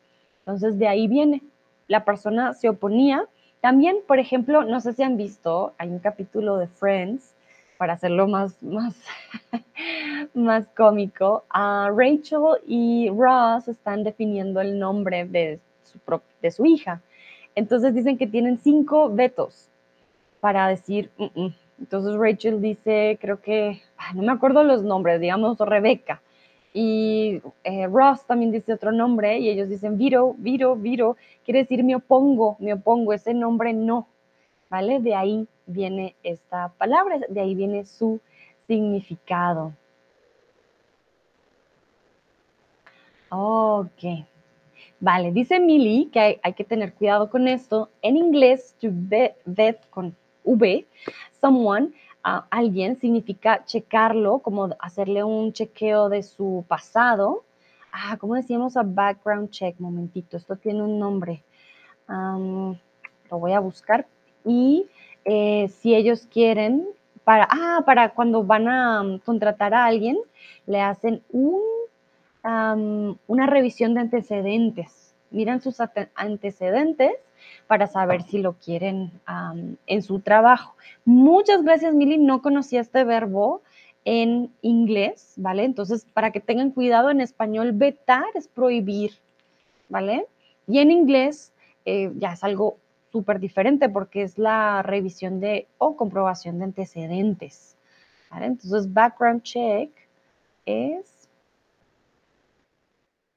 Entonces 0.40 0.78
de 0.78 0.88
ahí 0.88 1.08
viene. 1.08 1.42
La 1.88 2.04
persona 2.04 2.54
se 2.54 2.68
oponía. 2.68 3.26
También, 3.60 3.98
por 4.06 4.18
ejemplo, 4.18 4.64
no 4.64 4.80
sé 4.80 4.92
si 4.94 5.02
han 5.02 5.16
visto, 5.16 5.74
hay 5.78 5.88
un 5.88 5.98
capítulo 5.98 6.56
de 6.56 6.66
Friends, 6.66 7.34
para 7.80 7.94
hacerlo 7.94 8.28
más, 8.28 8.62
más, 8.62 8.94
más 10.34 10.66
cómico, 10.76 11.44
a 11.48 11.90
Rachel 11.94 12.58
y 12.66 13.08
Ross 13.08 13.68
están 13.68 14.04
definiendo 14.04 14.60
el 14.60 14.78
nombre 14.78 15.24
de 15.24 15.60
su, 15.84 15.98
de 16.42 16.50
su 16.50 16.66
hija. 16.66 17.00
Entonces 17.54 17.94
dicen 17.94 18.18
que 18.18 18.26
tienen 18.26 18.58
cinco 18.58 19.08
vetos 19.08 19.70
para 20.40 20.68
decir, 20.68 21.10
mm, 21.16 21.24
mm". 21.34 21.54
entonces 21.80 22.14
Rachel 22.16 22.60
dice, 22.60 23.18
creo 23.18 23.40
que, 23.40 23.80
no 24.14 24.22
me 24.22 24.32
acuerdo 24.32 24.62
los 24.62 24.82
nombres, 24.82 25.18
digamos 25.18 25.58
Rebeca. 25.58 26.20
Y 26.72 27.42
eh, 27.64 27.86
Ross 27.88 28.24
también 28.26 28.52
dice 28.52 28.72
otro 28.72 28.92
nombre 28.92 29.38
y 29.38 29.48
ellos 29.48 29.68
dicen 29.68 29.98
Viro, 29.98 30.34
Viro, 30.38 30.76
Viro, 30.76 31.16
quiere 31.44 31.60
decir 31.60 31.82
me 31.82 31.96
opongo, 31.96 32.56
me 32.60 32.74
opongo, 32.74 33.12
ese 33.12 33.34
nombre 33.34 33.72
no, 33.72 34.06
¿vale? 34.68 35.00
De 35.00 35.14
ahí 35.14 35.48
viene 35.66 36.14
esta 36.22 36.72
palabra, 36.78 37.18
de 37.28 37.40
ahí 37.40 37.54
viene 37.54 37.84
su 37.84 38.20
significado. 38.68 39.72
Ok. 43.30 44.26
Vale, 45.00 45.32
dice 45.32 45.58
Millie 45.60 46.10
que 46.10 46.40
hay, 46.42 46.52
que 46.52 46.64
tener 46.64 46.92
cuidado 46.94 47.30
con 47.30 47.48
esto. 47.48 47.88
En 48.02 48.16
inglés, 48.16 48.76
to 48.80 48.88
vet 48.92 49.88
con 49.88 50.14
V, 50.44 50.86
someone, 51.40 51.92
alguien, 52.22 52.98
significa 53.00 53.64
checarlo, 53.64 54.40
como 54.40 54.70
hacerle 54.78 55.24
un 55.24 55.52
chequeo 55.52 56.08
de 56.08 56.22
su 56.22 56.64
pasado. 56.68 57.44
Ah, 57.92 58.16
¿cómo 58.18 58.34
decíamos 58.34 58.76
a 58.76 58.82
background 58.82 59.50
check? 59.50 59.78
Momentito, 59.78 60.36
esto 60.36 60.56
tiene 60.56 60.82
un 60.82 60.98
nombre. 60.98 61.42
lo 62.08 62.76
voy 63.30 63.52
a 63.52 63.60
buscar. 63.60 64.06
Y 64.44 64.86
eh, 65.24 65.68
si 65.68 65.94
ellos 65.94 66.26
quieren, 66.30 66.86
para, 67.24 67.48
ah, 67.50 67.82
para 67.84 68.10
cuando 68.10 68.44
van 68.44 68.68
a 68.68 69.02
um, 69.02 69.18
contratar 69.18 69.74
a 69.74 69.84
alguien, 69.84 70.18
le 70.66 70.80
hacen 70.80 71.22
un, 71.30 71.60
una 72.42 73.46
revisión 73.46 73.94
de 73.94 74.00
antecedentes. 74.00 75.14
Miran 75.30 75.60
sus 75.60 75.76
antecedentes 76.14 77.12
para 77.66 77.86
saber 77.86 78.22
si 78.22 78.38
lo 78.38 78.54
quieren 78.54 79.12
en 79.86 80.02
su 80.02 80.20
trabajo. 80.20 80.74
Muchas 81.04 81.62
gracias, 81.62 81.94
Mili. 81.94 82.18
No 82.18 82.42
conocía 82.42 82.80
este 82.80 83.04
verbo 83.04 83.62
en 84.04 84.52
inglés, 84.62 85.34
¿vale? 85.36 85.64
Entonces, 85.64 86.06
para 86.12 86.30
que 86.30 86.40
tengan 86.40 86.70
cuidado, 86.70 87.10
en 87.10 87.20
español 87.20 87.72
vetar 87.72 88.24
es 88.34 88.48
prohibir, 88.48 89.12
¿vale? 89.88 90.26
Y 90.66 90.78
en 90.78 90.90
inglés 90.90 91.52
eh, 91.84 92.10
ya 92.16 92.32
es 92.32 92.44
algo 92.44 92.78
súper 93.12 93.40
diferente 93.40 93.88
porque 93.88 94.22
es 94.22 94.38
la 94.38 94.82
revisión 94.82 95.40
de 95.40 95.66
o 95.78 95.96
comprobación 95.96 96.58
de 96.58 96.64
antecedentes. 96.64 97.76
Entonces, 98.32 98.92
background 98.92 99.42
check 99.42 99.90
es 100.64 101.28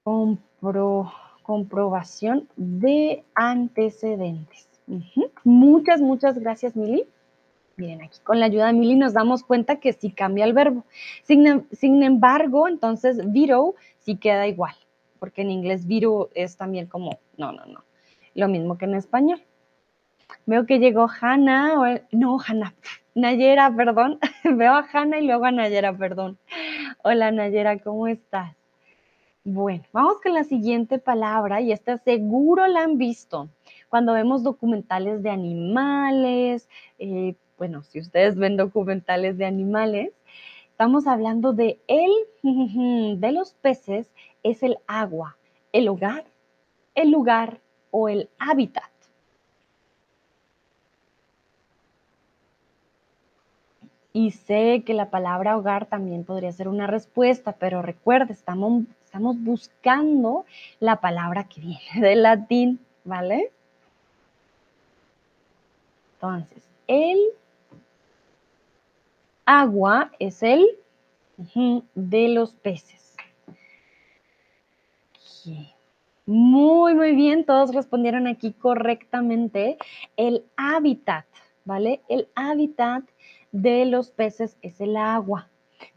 compro 0.04 1.12
comprobación 1.44 2.48
de 2.56 3.24
antecedentes. 3.36 4.68
Muchas, 5.44 6.02
muchas 6.02 6.40
gracias, 6.40 6.76
Mili. 6.76 7.06
Miren, 7.76 8.04
aquí 8.04 8.20
con 8.24 8.40
la 8.40 8.46
ayuda 8.46 8.68
de 8.68 8.74
Mili 8.74 8.96
nos 8.96 9.14
damos 9.14 9.44
cuenta 9.44 9.80
que 9.80 9.94
sí 9.94 10.12
cambia 10.12 10.46
el 10.46 10.54
verbo. 10.54 10.86
Sin, 11.24 12.04
embargo, 12.04 12.68
entonces, 12.68 13.32
viro 13.32 13.76
sí 14.00 14.18
queda 14.18 14.48
igual, 14.48 14.76
porque 15.20 15.42
en 15.42 15.52
inglés 15.52 15.88
viro 15.88 16.30
es 16.36 16.58
también 16.58 16.88
como, 16.88 17.20
no, 17.38 17.52
no, 17.52 17.66
no, 17.66 17.84
lo 18.36 18.48
mismo 18.48 18.78
que 18.78 18.86
en 18.86 18.96
español. 18.96 19.42
Veo 20.46 20.66
que 20.66 20.80
llegó 20.80 21.08
Hanna, 21.22 22.02
no, 22.12 22.38
Hanna, 22.40 22.74
Nayera, 23.16 23.74
perdón. 23.76 24.20
Veo 24.44 24.74
a 24.74 24.88
Hanna 24.92 25.20
y 25.20 25.26
luego 25.26 25.46
a 25.46 25.52
Nayera, 25.52 25.98
perdón. 25.98 26.38
Hola 27.04 27.32
Nayera, 27.32 27.80
¿cómo 27.80 28.08
estás? 28.08 28.56
Bueno, 29.46 29.84
vamos 29.92 30.22
con 30.22 30.34
la 30.34 30.46
siguiente 30.46 31.00
palabra 31.00 31.60
y 31.60 31.74
esta 31.74 31.98
seguro 31.98 32.66
la 32.68 32.84
han 32.84 32.98
visto 32.98 33.50
cuando 33.90 34.14
vemos 34.14 34.42
documentales 34.42 35.22
de 35.22 35.30
animales. 35.32 36.70
Eh, 36.98 37.36
bueno, 37.58 37.84
si 37.84 38.00
ustedes 38.00 38.38
ven 38.38 38.56
documentales 38.56 39.38
de 39.38 39.46
animales, 39.46 40.14
estamos 40.72 41.08
hablando 41.08 41.52
de 41.52 41.82
el 41.88 42.12
de 43.20 43.32
los 43.34 43.54
peces 43.56 44.10
es 44.44 44.64
el 44.64 44.78
agua, 44.88 45.38
el 45.74 45.90
hogar, 45.90 46.24
el 46.96 47.12
lugar 47.12 47.60
o 47.92 48.08
el 48.08 48.30
hábitat. 48.40 48.92
Y 54.14 54.32
sé 54.32 54.84
que 54.86 54.94
la 54.94 55.10
palabra 55.10 55.58
hogar 55.58 55.88
también 55.88 56.24
podría 56.24 56.52
ser 56.52 56.68
una 56.68 56.88
respuesta, 56.88 57.54
pero 57.60 57.82
recuerda, 57.82 58.32
estamos, 58.32 58.84
estamos 59.14 59.40
buscando 59.44 60.44
la 60.80 61.00
palabra 61.00 61.44
que 61.44 61.62
viene 61.62 61.80
del 62.02 62.24
latín, 62.24 62.80
¿vale? 63.04 63.52
Entonces, 66.16 66.64
el 66.88 67.20
agua 69.46 70.12
es 70.18 70.42
el 70.42 70.66
de 71.94 72.28
los 72.30 72.54
peces. 72.56 73.16
Muy, 76.26 76.96
muy 76.96 77.14
bien, 77.14 77.46
todos 77.46 77.76
respondieron 77.76 78.26
aquí 78.26 78.52
correctamente. 78.52 79.78
El 80.18 80.44
hábitat, 80.56 81.26
¿vale? 81.66 82.02
El 82.10 82.30
hábitat 82.34 83.04
de 83.52 83.86
los 83.86 84.10
peces 84.10 84.58
es 84.64 84.82
el 84.82 84.98
agua. 84.98 85.50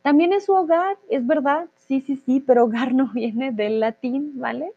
También 0.03 0.33
es 0.33 0.47
su 0.47 0.53
hogar, 0.53 0.97
es 1.09 1.27
verdad, 1.27 1.67
sí, 1.77 2.01
sí, 2.01 2.17
sí, 2.17 2.41
pero 2.41 2.65
hogar 2.65 2.95
no 2.95 3.09
viene 3.15 3.53
del 3.53 3.81
latín, 3.81 4.33
¿vale? 4.37 4.73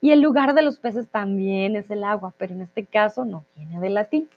Y 0.00 0.10
el 0.10 0.20
lugar 0.20 0.54
de 0.54 0.62
los 0.62 0.78
peces 0.78 1.08
también 1.08 1.76
es 1.76 1.90
el 1.90 2.04
agua, 2.04 2.32
pero 2.38 2.54
en 2.54 2.62
este 2.62 2.84
caso 2.84 3.24
no 3.24 3.44
viene 3.56 3.80
del 3.80 3.94
latín. 3.94 4.28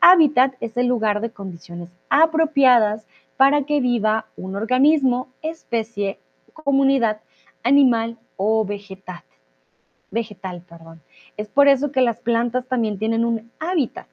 Hábitat 0.00 0.54
es 0.60 0.76
el 0.76 0.88
lugar 0.88 1.20
de 1.20 1.30
condiciones 1.30 1.88
apropiadas 2.08 3.06
para 3.36 3.62
que 3.64 3.80
viva 3.80 4.26
un 4.36 4.56
organismo, 4.56 5.28
especie, 5.42 6.18
comunidad, 6.52 7.20
animal 7.62 8.18
o 8.36 8.64
vegetal. 8.64 9.22
Vegetal, 10.10 10.62
perdón. 10.68 11.00
Es 11.36 11.48
por 11.48 11.68
eso 11.68 11.92
que 11.92 12.02
las 12.02 12.18
plantas 12.18 12.66
también 12.66 12.98
tienen 12.98 13.24
un 13.24 13.50
hábitat. 13.58 14.06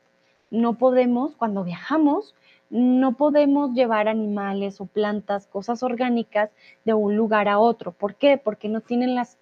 No 0.51 0.75
podemos, 0.75 1.35
cuando 1.35 1.63
viajamos, 1.63 2.35
no 2.69 3.17
podemos 3.17 3.73
llevar 3.73 4.08
animales 4.08 4.79
o 4.79 4.86
plantas, 4.86 5.47
cosas 5.47 5.82
orgánicas 5.84 6.51
de 6.86 6.93
un 6.93 7.15
lugar 7.15 7.47
a 7.47 7.60
otro. 7.60 7.91
¿Por 7.91 8.15
qué? 8.15 8.38
Porque 8.38 8.69
no 8.69 8.82
tienen 8.82 9.15
las 9.15 9.38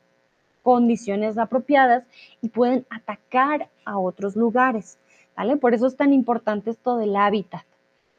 condiciones 0.64 1.38
apropiadas 1.38 2.04
y 2.42 2.50
pueden 2.50 2.86
atacar 2.90 3.70
a 3.86 3.98
otros 4.00 4.36
lugares. 4.36 4.98
¿vale? 5.36 5.58
Por 5.58 5.74
eso 5.74 5.88
es 5.88 5.96
tan 5.96 6.14
importante 6.14 6.70
esto 6.70 6.98
del 6.98 7.16
hábitat. 7.16 7.64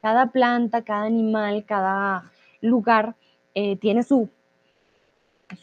Cada 0.03 0.27
planta, 0.31 0.83
cada 0.83 1.05
animal, 1.05 1.64
cada 1.66 2.31
lugar 2.61 3.16
eh, 3.55 3.77
tiene 3.77 4.03
su, 4.03 4.29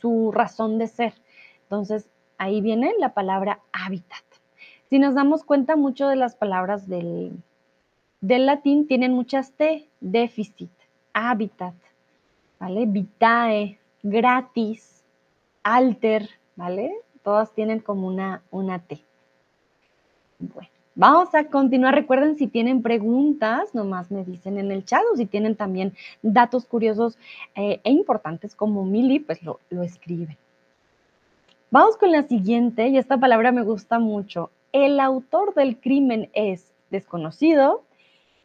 su 0.02 0.32
razón 0.32 0.78
de 0.78 0.88
ser. 0.88 1.14
Entonces, 1.64 2.10
ahí 2.38 2.62
viene 2.62 2.94
la 3.00 3.14
palabra 3.14 3.62
hábitat. 3.72 4.24
Si 4.90 5.00
nos 5.00 5.16
damos 5.16 5.44
cuenta, 5.44 5.76
mucho 5.76 6.08
de 6.08 6.16
las 6.16 6.36
palabras 6.36 6.88
del, 6.88 7.32
del 8.26 8.48
latín 8.48 8.88
tienen 8.88 9.14
muchas 9.14 9.52
T, 9.52 9.88
déficit, 10.02 10.72
hábitat, 11.14 11.76
¿vale? 12.60 12.88
Vitae, 12.88 13.78
gratis, 14.02 15.04
alter, 15.62 16.28
¿vale? 16.56 16.92
Todas 17.24 17.54
tienen 17.54 17.82
como 17.82 18.08
una, 18.08 18.42
una 18.50 18.80
T. 18.80 19.00
Bueno, 20.40 20.70
vamos 20.96 21.36
a 21.36 21.44
continuar. 21.46 21.94
Recuerden, 21.94 22.36
si 22.36 22.48
tienen 22.48 22.82
preguntas, 22.82 23.76
nomás 23.76 24.10
me 24.10 24.26
dicen 24.26 24.58
en 24.58 24.72
el 24.72 24.86
chat 24.86 25.04
o 25.14 25.16
si 25.16 25.28
tienen 25.28 25.56
también 25.56 25.94
datos 26.24 26.66
curiosos 26.66 27.20
eh, 27.54 27.80
e 27.84 27.92
importantes 27.92 28.56
como 28.56 28.86
Mili, 28.86 29.20
pues 29.20 29.44
lo, 29.44 29.60
lo 29.70 29.84
escriben. 29.84 30.36
Vamos 31.70 31.96
con 31.98 32.12
la 32.12 32.24
siguiente, 32.24 32.88
y 32.88 32.98
esta 32.98 33.20
palabra 33.20 33.52
me 33.52 33.62
gusta 33.62 34.00
mucho. 34.00 34.50
El 34.72 35.00
autor 35.00 35.54
del 35.54 35.78
crimen 35.80 36.30
es 36.34 36.74
desconocido, 36.90 37.85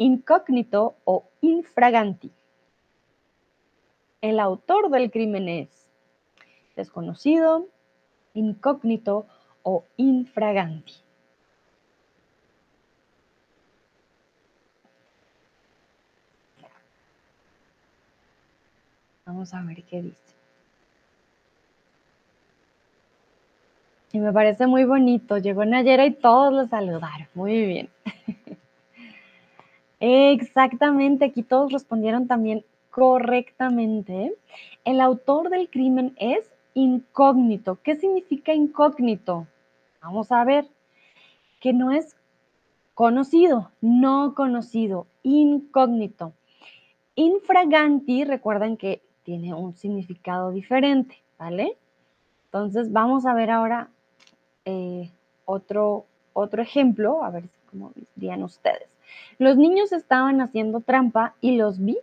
incógnito 0.01 0.97
o 1.05 1.29
infraganti. 1.43 2.33
El 4.23 4.41
autor 4.41 4.89
del 4.89 5.11
crimen 5.11 5.47
es 5.47 5.87
desconocido, 6.75 7.69
incógnito 8.33 9.27
o 9.63 9.85
infraganti. 9.99 10.95
Vamos 19.27 19.53
a 19.53 19.61
ver 19.63 19.83
qué 19.85 20.01
dice. 20.01 20.35
Y 24.13 24.19
me 24.19 24.33
parece 24.33 24.67
muy 24.67 24.85
bonito. 24.85 25.37
Llegó 25.37 25.67
Nayera 25.67 26.07
y 26.07 26.15
todos 26.15 26.55
lo 26.55 26.67
saludaron. 26.67 27.29
Muy 27.35 27.67
bien. 27.67 27.91
Exactamente, 30.01 31.27
aquí 31.27 31.43
todos 31.43 31.73
respondieron 31.73 32.27
también 32.27 32.65
correctamente. 32.91 34.35
El 34.85 35.01
autor 35.01 35.51
del 35.51 35.69
crimen 35.69 36.15
es 36.17 36.51
incógnito. 36.75 37.79
¿Qué 37.83 37.97
significa 37.97 38.53
incógnito? 38.55 39.47
Vamos 40.03 40.33
a 40.33 40.45
ver. 40.45 40.67
Que 41.61 41.75
no 41.75 41.93
es 41.93 42.17
conocido, 42.95 43.71
no 43.81 44.35
conocido, 44.35 45.07
incógnito. 45.23 46.33
Infraganti, 47.15 48.25
recuerden 48.25 48.77
que 48.79 49.03
tiene 49.23 49.53
un 49.55 49.75
significado 49.75 50.51
diferente, 50.51 51.23
¿vale? 51.39 51.77
Entonces 52.47 52.91
vamos 52.93 53.27
a 53.27 53.35
ver 53.35 53.51
ahora 53.51 53.91
eh, 54.65 55.11
otro, 55.45 56.07
otro 56.33 56.63
ejemplo, 56.63 57.23
a 57.23 57.31
ver 57.31 57.45
cómo 57.71 57.93
dirían 58.17 58.43
ustedes. 58.43 58.90
Los 59.39 59.57
niños 59.57 59.93
estaban 59.93 60.41
haciendo 60.41 60.81
trampa 60.81 61.35
y 61.41 61.57
los 61.57 61.83
vi 61.83 61.99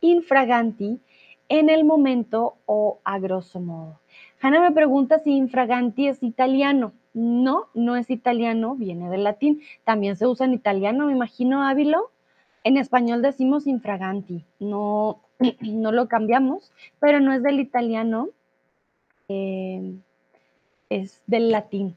infraganti 0.00 1.00
en 1.48 1.70
el 1.70 1.84
momento 1.84 2.56
o 2.66 3.00
a 3.04 3.18
grosso 3.18 3.60
modo. 3.60 4.00
Hanna 4.40 4.60
me 4.60 4.72
pregunta 4.72 5.18
si 5.18 5.32
infraganti 5.32 6.08
es 6.08 6.22
italiano. 6.22 6.92
No, 7.14 7.66
no 7.74 7.96
es 7.96 8.10
italiano, 8.10 8.74
viene 8.74 9.10
del 9.10 9.24
latín. 9.24 9.60
También 9.84 10.16
se 10.16 10.26
usa 10.26 10.46
en 10.46 10.54
italiano, 10.54 11.06
me 11.06 11.12
imagino, 11.12 11.62
Ávilo. 11.62 12.10
En 12.64 12.76
español 12.76 13.22
decimos 13.22 13.66
infraganti, 13.66 14.44
no, 14.60 15.20
no 15.60 15.92
lo 15.92 16.08
cambiamos, 16.08 16.72
pero 17.00 17.20
no 17.20 17.32
es 17.32 17.42
del 17.42 17.60
italiano, 17.60 18.28
eh, 19.28 19.94
es 20.88 21.22
del 21.26 21.50
latín. 21.50 21.96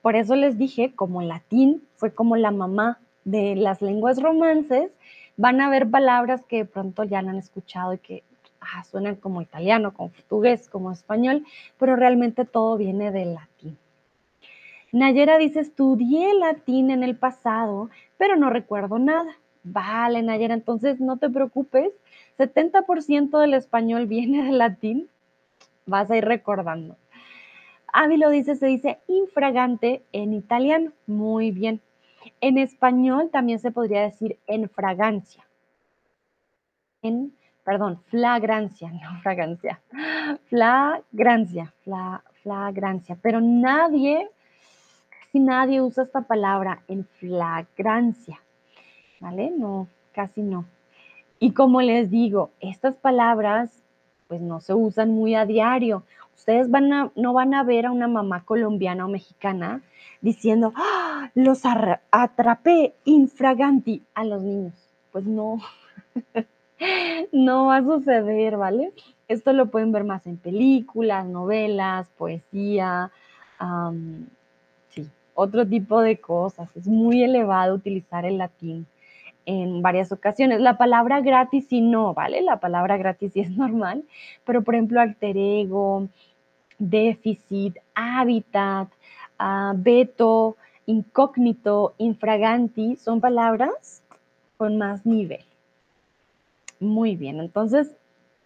Por 0.00 0.14
eso 0.14 0.36
les 0.36 0.56
dije, 0.56 0.94
como 0.94 1.22
latín 1.22 1.82
fue 1.96 2.14
como 2.14 2.36
la 2.36 2.50
mamá 2.50 3.00
de 3.26 3.56
las 3.56 3.82
lenguas 3.82 4.22
romances, 4.22 4.90
van 5.36 5.60
a 5.60 5.66
haber 5.66 5.90
palabras 5.90 6.44
que 6.44 6.58
de 6.58 6.64
pronto 6.64 7.04
ya 7.04 7.20
no 7.20 7.30
han 7.30 7.36
escuchado 7.36 7.92
y 7.92 7.98
que 7.98 8.22
ah, 8.60 8.84
suenan 8.84 9.16
como 9.16 9.42
italiano, 9.42 9.92
como 9.92 10.10
portugués, 10.10 10.70
como 10.70 10.92
español, 10.92 11.44
pero 11.76 11.96
realmente 11.96 12.44
todo 12.44 12.76
viene 12.76 13.10
del 13.10 13.34
latín. 13.34 13.76
Nayera 14.92 15.38
dice, 15.38 15.60
estudié 15.60 16.32
latín 16.34 16.90
en 16.90 17.02
el 17.02 17.16
pasado, 17.16 17.90
pero 18.16 18.36
no 18.36 18.48
recuerdo 18.48 18.98
nada. 18.98 19.36
Vale, 19.64 20.22
Nayera, 20.22 20.54
entonces 20.54 21.00
no 21.00 21.16
te 21.16 21.28
preocupes, 21.28 21.92
70% 22.38 23.40
del 23.40 23.54
español 23.54 24.06
viene 24.16 24.44
del 24.44 24.58
latín, 24.58 25.08
vas 25.84 26.10
a 26.10 26.16
ir 26.16 26.24
recordando. 26.24 26.96
Ávilo 27.92 28.30
dice, 28.30 28.54
se 28.54 28.66
dice 28.66 28.98
infragante 29.08 30.02
en 30.12 30.32
italiano. 30.32 30.92
Muy 31.06 31.50
bien. 31.50 31.80
En 32.40 32.58
español 32.58 33.30
también 33.30 33.58
se 33.58 33.70
podría 33.70 34.02
decir 34.02 34.38
en 34.46 34.68
fragancia. 34.68 35.44
En, 37.02 37.34
perdón, 37.64 38.02
flagrancia, 38.08 38.90
no 38.92 39.20
fragancia. 39.22 39.80
Flagrancia, 40.48 41.72
fla, 41.84 42.22
flagrancia. 42.42 43.16
Pero 43.20 43.40
nadie, 43.40 44.28
casi 45.20 45.40
nadie 45.40 45.80
usa 45.80 46.04
esta 46.04 46.22
palabra 46.22 46.82
en 46.88 47.04
flagrancia. 47.04 48.40
¿Vale? 49.20 49.50
No, 49.50 49.88
casi 50.12 50.42
no. 50.42 50.66
Y 51.38 51.52
como 51.52 51.80
les 51.82 52.10
digo, 52.10 52.50
estas 52.60 52.94
palabras 52.96 53.82
pues 54.28 54.40
no 54.40 54.60
se 54.60 54.74
usan 54.74 55.10
muy 55.10 55.34
a 55.34 55.46
diario. 55.46 56.02
Ustedes 56.36 56.70
van 56.70 56.92
a, 56.92 57.10
no 57.16 57.32
van 57.32 57.54
a 57.54 57.64
ver 57.64 57.86
a 57.86 57.92
una 57.92 58.08
mamá 58.08 58.44
colombiana 58.44 59.06
o 59.06 59.08
mexicana 59.08 59.82
diciendo, 60.20 60.72
¡Ah, 60.76 61.30
los 61.34 61.62
atrapé 62.10 62.94
infraganti 63.04 64.02
a 64.14 64.24
los 64.24 64.42
niños. 64.42 64.74
Pues 65.12 65.24
no, 65.24 65.58
no 67.32 67.66
va 67.66 67.78
a 67.78 67.82
suceder, 67.82 68.56
¿vale? 68.56 68.92
Esto 69.28 69.52
lo 69.52 69.66
pueden 69.66 69.92
ver 69.92 70.04
más 70.04 70.26
en 70.26 70.36
películas, 70.36 71.26
novelas, 71.26 72.06
poesía, 72.16 73.10
sí, 74.90 75.08
otro 75.34 75.66
tipo 75.66 76.00
de 76.00 76.18
cosas. 76.18 76.68
Es 76.76 76.86
muy 76.86 77.24
elevado 77.24 77.74
utilizar 77.74 78.24
el 78.24 78.38
latín 78.38 78.86
en 79.46 79.80
varias 79.80 80.12
ocasiones. 80.12 80.60
La 80.60 80.76
palabra 80.76 81.20
gratis 81.20 81.66
sí 81.68 81.80
no, 81.80 82.12
¿vale? 82.12 82.42
La 82.42 82.60
palabra 82.60 82.96
gratis 82.96 83.32
sí 83.32 83.40
es 83.40 83.50
normal, 83.56 84.04
pero 84.44 84.62
por 84.62 84.74
ejemplo 84.74 85.00
alter 85.00 85.36
ego, 85.38 86.08
déficit, 86.78 87.78
hábitat, 87.94 88.88
uh, 89.40 89.74
veto, 89.74 90.56
incógnito, 90.84 91.94
infraganti, 91.98 92.96
son 92.96 93.20
palabras 93.20 94.02
con 94.56 94.76
más 94.76 95.06
nivel. 95.06 95.44
Muy 96.78 97.16
bien, 97.16 97.40
entonces 97.40 97.96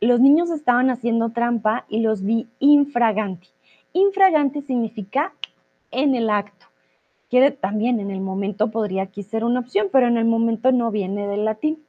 los 0.00 0.20
niños 0.20 0.50
estaban 0.50 0.88
haciendo 0.90 1.30
trampa 1.30 1.84
y 1.88 2.00
los 2.00 2.22
vi 2.22 2.48
infraganti. 2.58 3.48
Infraganti 3.92 4.62
significa 4.62 5.32
en 5.90 6.14
el 6.14 6.30
acto 6.30 6.69
quiere 7.30 7.52
también 7.52 8.00
en 8.00 8.10
el 8.10 8.20
momento 8.20 8.70
podría 8.70 9.04
aquí 9.04 9.22
ser 9.22 9.44
una 9.44 9.60
opción, 9.60 9.88
pero 9.90 10.08
en 10.08 10.18
el 10.18 10.24
momento 10.26 10.72
no 10.72 10.90
viene 10.90 11.26
del 11.26 11.44
latín. 11.44 11.82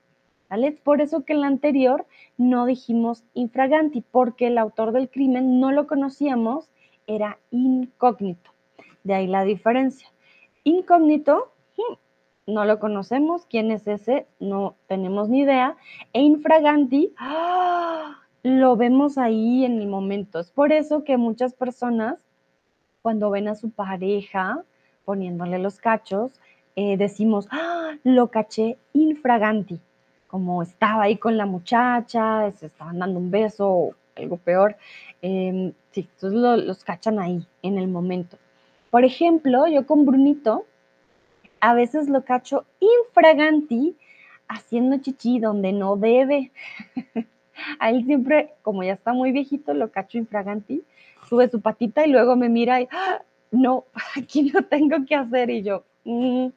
Es 0.50 0.80
por 0.80 1.02
eso 1.02 1.24
que 1.24 1.34
en 1.34 1.42
la 1.42 1.48
anterior 1.48 2.06
no 2.38 2.66
dijimos 2.66 3.24
infraganti, 3.34 4.02
porque 4.02 4.48
el 4.48 4.58
autor 4.58 4.92
del 4.92 5.10
crimen 5.10 5.60
no 5.60 5.72
lo 5.72 5.88
conocíamos, 5.88 6.70
era 7.08 7.40
incógnito. 7.52 8.52
De 9.04 9.14
ahí 9.14 9.28
la 9.28 9.44
diferencia. 9.44 10.10
Incógnito, 10.64 11.52
hmm, 11.78 12.54
no 12.54 12.66
lo 12.66 12.80
conocemos, 12.80 13.46
quién 13.46 13.72
es 13.72 13.88
ese, 13.88 14.28
no 14.40 14.76
tenemos 14.88 15.30
ni 15.30 15.40
idea. 15.40 15.78
E 16.14 16.22
infraganti, 16.22 17.14
¡ah! 17.18 18.20
lo 18.44 18.76
vemos 18.76 19.18
ahí 19.18 19.64
en 19.64 19.80
el 19.80 19.88
momento. 19.88 20.40
Es 20.40 20.52
por 20.52 20.72
eso 20.74 21.04
que 21.04 21.18
muchas 21.18 21.54
personas, 21.54 22.20
cuando 23.02 23.30
ven 23.30 23.48
a 23.48 23.56
su 23.56 23.72
pareja, 23.72 24.64
poniéndole 25.06 25.60
los 25.60 25.80
cachos, 25.80 26.32
eh, 26.76 26.98
decimos, 26.98 27.48
¡Ah, 27.52 27.96
lo 28.04 28.28
caché 28.28 28.78
infraganti, 28.94 29.80
como 30.28 30.64
estaba 30.64 31.04
ahí 31.04 31.18
con 31.18 31.38
la 31.38 31.46
muchacha, 31.46 32.52
se 32.52 32.68
estaban 32.68 33.00
dando 33.00 33.20
un 33.20 33.32
beso 33.32 33.70
o 33.70 33.96
algo 34.16 34.38
peor. 34.38 34.78
Em, 35.22 35.74
sí, 35.92 36.08
entonces 36.14 36.66
los 36.66 36.84
cachan 36.84 37.20
ahí, 37.20 37.46
en 37.62 37.78
el 37.78 37.88
momento. 37.88 38.38
Por 38.90 39.04
ejemplo, 39.06 39.68
yo 39.68 39.86
con 39.86 40.06
Brunito, 40.06 40.66
a 41.60 41.74
veces 41.74 42.10
lo 42.10 42.24
cacho 42.24 42.66
infraganti 42.80 43.96
haciendo 44.48 44.98
chichi 44.98 45.40
donde 45.40 45.72
no 45.72 45.96
debe. 45.96 46.52
a 47.80 47.90
él 47.90 48.06
siempre, 48.06 48.54
como 48.62 48.84
ya 48.84 48.94
está 48.94 49.14
muy 49.14 49.32
viejito, 49.32 49.74
lo 49.74 49.92
cacho 49.92 50.18
infraganti, 50.18 50.84
sube 51.28 51.50
su 51.50 51.62
patita 51.62 52.06
y 52.06 52.12
luego 52.12 52.36
me 52.36 52.50
mira 52.50 52.82
y 52.82 52.88
¡Ah! 52.92 53.22
No, 53.52 53.86
aquí 54.18 54.52
no 54.52 54.64
tengo 54.64 55.06
que 55.06 55.16
hacer. 55.16 55.50
Y 55.50 55.64
yo, 55.64 55.86
mm, 56.06 56.48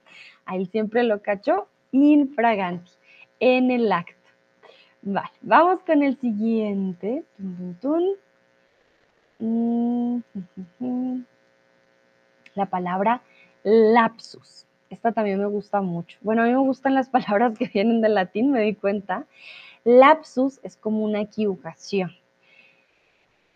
ahí 0.47 0.67
siempre 0.67 1.03
lo 1.03 1.21
cacho 1.21 1.69
infraganti, 1.93 2.91
en 3.39 3.71
el 3.71 3.93
acto. 3.93 4.15
Vale, 5.03 5.31
vamos 5.43 5.83
con 5.83 6.03
el 6.03 6.19
siguiente. 6.19 7.25
Mm, 9.39 10.19
la 12.55 12.67
palabra 12.67 13.23
lapsus. 13.63 14.67
Esta 14.90 15.13
también 15.13 15.38
me 15.40 15.47
gusta 15.47 15.81
mucho. 15.81 16.19
Bueno, 16.21 16.42
a 16.42 16.47
mí 16.47 16.53
me 16.53 16.59
gustan 16.59 16.95
las 16.95 17.09
palabras 17.11 17.59
que 17.59 17.67
vienen 17.67 18.01
del 18.01 18.15
latín, 18.15 18.51
me 18.51 18.63
di 18.63 18.75
cuenta. 18.75 19.27
Lapsus 19.85 20.61
es 20.63 20.77
como 20.77 21.05
una 21.05 21.21
equivocación 21.21 22.11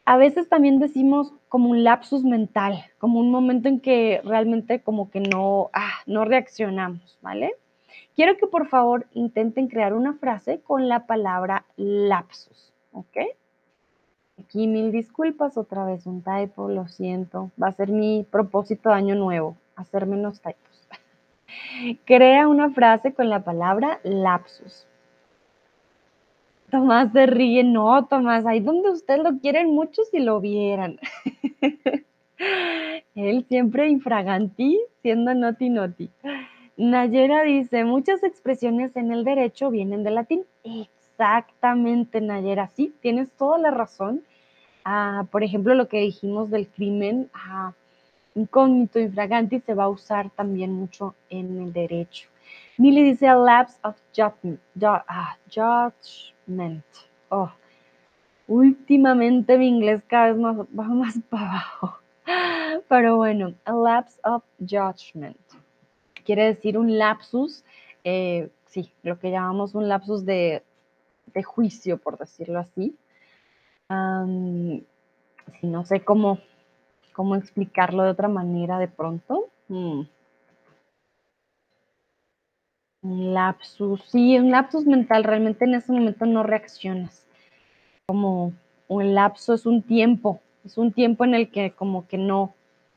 a 0.09 0.17
veces 0.17 0.49
también 0.49 0.79
decimos 0.79 1.35
como 1.51 1.69
un 1.69 1.85
lapsus 1.85 2.25
mental, 2.25 2.83
como 2.97 3.21
un 3.21 3.31
momento 3.31 3.69
en 3.69 3.79
que 3.79 4.23
realmente 4.25 4.81
como 4.81 5.11
que 5.11 5.21
no, 5.21 5.69
ah, 5.75 5.93
no 6.07 6.25
reaccionamos, 6.25 7.19
¿vale? 7.21 7.53
Quiero 8.17 8.39
que 8.39 8.47
por 8.47 8.69
favor 8.69 9.07
intenten 9.13 9.69
crear 9.69 9.93
una 9.93 10.15
frase 10.15 10.63
con 10.63 10.89
la 10.89 11.05
palabra 11.07 11.67
lapsus, 11.77 12.73
¿ok? 12.93 13.19
Aquí 14.41 14.67
mil 14.67 14.93
disculpas, 14.93 15.59
otra 15.59 15.85
vez 15.85 16.07
un 16.07 16.23
typo, 16.23 16.71
lo 16.71 16.89
siento. 16.89 17.51
Va 17.63 17.69
a 17.69 17.73
ser 17.73 17.91
mi 17.91 18.27
propósito 18.31 18.89
de 18.89 18.95
año 18.95 19.15
nuevo, 19.15 19.59
hacer 19.77 20.07
menos 20.07 20.41
typos. 20.41 20.89
Crea 22.07 22.49
una 22.49 22.71
frase 22.71 23.13
con 23.13 23.29
la 23.29 23.45
palabra 23.45 24.01
lapsus. 24.05 24.87
Tomás 26.71 27.13
se 27.13 27.27
ríe, 27.27 27.65
no, 27.65 28.07
Tomás, 28.07 28.45
ahí 28.45 28.61
donde 28.61 28.91
ustedes 28.91 29.23
lo 29.23 29.39
quieren 29.39 29.71
mucho 29.71 30.03
si 30.05 30.19
lo 30.19 30.41
vieran. 30.41 30.99
Él 33.15 33.45
siempre 33.49 33.89
infraganti, 33.89 34.79
siendo 35.03 35.35
noti 35.35 35.71
noti. 35.71 36.11
Nayera 36.77 37.43
dice, 37.43 37.85
muchas 37.85 38.23
expresiones 38.23 38.95
en 38.97 39.11
el 39.11 39.25
derecho 39.25 39.71
vienen 39.71 40.05
del 40.05 40.15
latín. 40.15 40.45
Exactamente, 40.63 42.21
Nayera. 42.21 42.69
Sí, 42.69 42.95
tienes 43.01 43.33
toda 43.33 43.59
la 43.59 43.71
razón. 43.71 44.23
Ah, 44.85 45.27
por 45.31 45.43
ejemplo, 45.43 45.75
lo 45.75 45.89
que 45.89 46.01
dijimos 46.01 46.51
del 46.51 46.69
crimen 46.69 47.31
ah, 47.35 47.73
incógnito, 48.35 49.01
infraganti, 49.01 49.59
se 49.61 49.75
va 49.75 49.85
a 49.85 49.89
usar 49.89 50.31
también 50.31 50.73
mucho 50.73 51.15
en 51.31 51.61
el 51.61 51.73
derecho. 51.73 52.29
Milly 52.77 53.03
dice 53.03 53.27
a 53.27 53.35
lapse 53.35 53.79
of 53.83 53.97
judgment. 54.15 54.61
Ah, 54.81 55.37
Oh, 57.29 57.51
últimamente 58.47 59.59
mi 59.59 59.69
inglés 59.69 60.03
cada 60.07 60.33
vez 60.33 60.37
más, 60.39 60.57
va 60.59 60.85
más 60.85 61.19
para 61.31 61.51
abajo. 61.51 61.99
Pero 62.89 63.17
bueno, 63.17 63.55
a 63.65 63.73
lapse 63.73 64.19
of 64.25 64.43
judgment. 64.59 65.39
Quiere 66.25 66.45
decir 66.45 66.77
un 66.77 66.99
lapsus, 66.99 67.65
eh, 68.05 68.51
sí, 68.67 68.91
lo 69.03 69.19
que 69.19 69.31
llamamos 69.31 69.75
un 69.75 69.89
lapsus 69.89 70.25
de, 70.25 70.63
juicio, 71.45 71.99
por 71.99 72.19
decirlo 72.19 72.59
así. 72.59 72.97
si 75.61 75.67
no 75.67 75.85
sé 75.85 76.01
cómo, 76.01 76.41
cómo 77.13 77.37
explicarlo 77.37 78.03
de 78.03 78.11
otra 78.11 78.29
manera 78.29 78.79
de 78.79 78.89
pronto. 78.89 79.49
Hmm. 79.69 80.03
Un 83.03 83.33
lapsus, 83.35 84.03
sí, 84.05 84.39
un 84.39 84.51
lapsus 84.51 84.85
mental, 84.87 85.25
realmente 85.25 85.65
en 85.65 85.75
ese 85.75 85.93
momento 85.93 86.27
no 86.27 86.43
reaccionas. 86.43 87.27
Como 88.07 88.53
un 88.89 89.15
lapso 89.15 89.55
es 89.55 89.67
un 89.67 89.83
tiempo, 89.83 90.41
es 90.65 90.79
un 90.79 90.93
tiempo 90.93 91.25
en 91.25 91.35
el 91.35 91.51
que 91.51 91.73
como 91.73 92.09
que 92.09 92.19
no, 92.19 92.55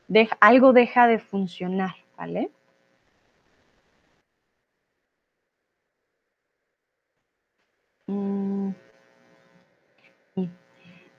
deja, 0.08 0.36
algo 0.40 0.72
deja 0.72 1.06
de 1.06 1.18
funcionar, 1.18 1.94
¿vale? 2.16 2.50
Mm, 8.08 8.72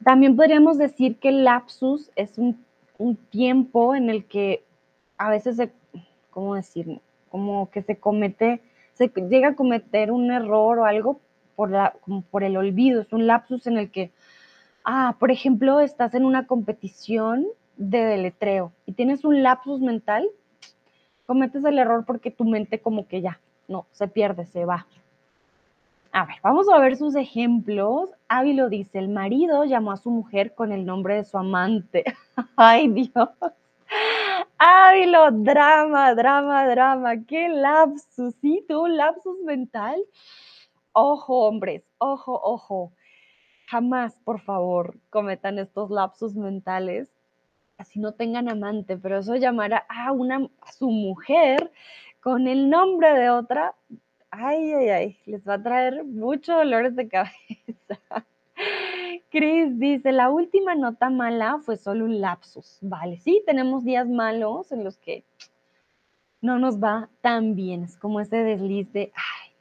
También 0.04 0.36
podríamos 0.36 0.78
decir 0.78 1.18
que 1.18 1.30
el 1.30 1.44
lapsus 1.46 2.12
es 2.16 2.38
un, 2.38 2.64
un 2.98 3.16
tiempo 3.16 3.96
en 3.96 4.10
el 4.10 4.26
que 4.26 4.64
a 5.18 5.30
veces 5.30 5.58
¿cómo 6.30 6.56
decir? 6.56 7.00
Como 7.30 7.70
que 7.72 7.82
se 7.82 7.98
comete 7.98 8.62
se 8.94 9.12
llega 9.30 9.50
a 9.50 9.56
cometer 9.56 10.12
un 10.12 10.32
error 10.32 10.80
o 10.80 10.86
algo 10.86 11.20
por, 11.56 11.72
la, 11.72 11.96
por 12.32 12.44
el 12.44 12.58
olvido, 12.58 13.02
es 13.02 13.14
un 13.14 13.28
lapsus 13.28 13.68
en 13.68 13.78
el 13.78 13.92
que, 13.92 14.12
ah, 14.86 15.16
por 15.20 15.32
ejemplo, 15.32 15.80
estás 15.80 16.14
en 16.14 16.26
una 16.26 16.48
competición 16.48 17.48
de 17.78 18.00
deletreo 18.00 18.72
y 18.86 18.94
tienes 18.94 19.24
un 19.26 19.44
lapsus 19.44 19.82
mental, 19.82 20.28
cometes 21.26 21.64
el 21.66 21.80
error 21.80 22.06
porque 22.06 22.32
tu 22.32 22.46
mente 22.46 22.80
como 22.80 23.08
que 23.08 23.22
ya, 23.22 23.40
no, 23.68 23.86
se 23.92 24.08
pierde, 24.08 24.46
se 24.46 24.66
va. 24.66 24.86
A 26.12 26.26
ver, 26.26 26.36
vamos 26.44 26.70
a 26.70 26.78
ver 26.78 26.96
sus 26.96 27.16
ejemplos. 27.16 28.12
Ávilo 28.28 28.70
dice, 28.70 29.00
el 29.00 29.10
marido 29.10 29.66
llamó 29.66 29.92
a 29.92 29.98
su 29.98 30.12
mujer 30.12 30.54
con 30.54 30.72
el 30.72 30.86
nombre 30.86 31.16
de 31.16 31.26
su 31.26 31.40
amante. 31.40 32.04
Ay, 32.56 32.88
Dios. 32.88 33.30
Ávilo, 34.66 35.30
drama, 35.32 36.16
drama, 36.16 36.66
drama, 36.70 37.26
qué 37.26 37.50
lapsus, 37.50 38.34
¿sí? 38.36 38.64
¿Tú 38.66 38.84
un 38.84 38.96
lapsus 38.96 39.38
mental? 39.44 40.02
Ojo, 40.94 41.48
hombres, 41.48 41.84
ojo, 41.98 42.40
ojo. 42.42 42.94
Jamás, 43.68 44.18
por 44.24 44.40
favor, 44.40 44.98
cometan 45.10 45.60
estos 45.60 45.90
lapsus 45.92 46.36
mentales. 46.36 47.10
Así 47.78 48.00
no 48.00 48.14
tengan 48.14 48.50
amante, 48.50 48.98
pero 48.98 49.20
eso 49.20 49.36
llamar 49.36 49.86
a, 49.90 50.12
una, 50.14 50.50
a 50.62 50.72
su 50.72 50.90
mujer 50.90 51.72
con 52.22 52.48
el 52.48 52.70
nombre 52.70 53.14
de 53.16 53.32
otra, 53.32 53.76
ay, 54.32 54.72
ay, 54.74 54.90
ay, 54.90 55.18
les 55.26 55.46
va 55.46 55.56
a 55.56 55.64
traer 55.64 56.06
muchos 56.06 56.56
dolores 56.56 56.96
de 56.96 57.10
cabeza. 57.10 58.26
Chris 59.34 59.80
dice, 59.80 60.12
la 60.12 60.30
última 60.30 60.76
nota 60.76 61.10
mala 61.10 61.58
fue 61.58 61.76
solo 61.76 62.06
un 62.06 62.22
lapsus. 62.22 62.78
Vale, 62.82 63.18
sí, 63.18 63.42
tenemos 63.48 63.84
días 63.84 64.08
malos 64.08 64.72
en 64.72 64.84
los 64.84 65.00
que 65.00 65.24
no 66.40 66.60
nos 66.60 66.78
va 66.78 67.10
tan 67.22 67.56
bien. 67.56 67.84
Es 67.84 67.98
como 67.98 68.20
ese 68.20 68.44
desliz 68.44 68.94
de, 68.94 69.12
ay, 69.16 69.52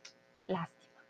lástima. 0.46 1.00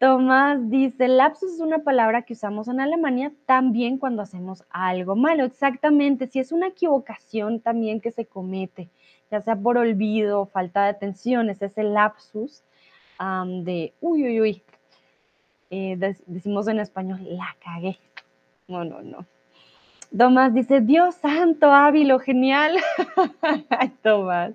Tomás 0.00 0.68
dice, 0.68 1.06
lapsus 1.06 1.52
es 1.52 1.60
una 1.60 1.84
palabra 1.84 2.22
que 2.22 2.32
usamos 2.32 2.66
en 2.66 2.80
Alemania 2.80 3.32
también 3.46 3.98
cuando 3.98 4.20
hacemos 4.20 4.64
algo 4.70 5.14
malo. 5.14 5.44
Exactamente, 5.44 6.26
si 6.26 6.40
es 6.40 6.50
una 6.50 6.66
equivocación 6.66 7.60
también 7.60 8.00
que 8.00 8.10
se 8.10 8.26
comete, 8.26 8.90
ya 9.30 9.42
sea 9.42 9.54
por 9.54 9.78
olvido, 9.78 10.46
falta 10.46 10.82
de 10.82 10.88
atención, 10.88 11.50
es 11.50 11.62
ese 11.62 11.84
lapsus 11.84 12.64
de, 13.20 13.94
uy, 14.00 14.24
uy, 14.24 14.40
uy, 14.40 14.62
eh, 15.70 15.96
decimos 16.26 16.68
en 16.68 16.80
español, 16.80 17.20
la 17.22 17.56
cagué. 17.62 17.98
No, 18.68 18.84
no, 18.84 19.02
no. 19.02 19.26
Tomás 20.16 20.54
dice, 20.54 20.80
Dios 20.80 21.16
santo, 21.16 21.72
Ávilo, 21.72 22.18
genial. 22.18 22.76
Tomás. 24.02 24.54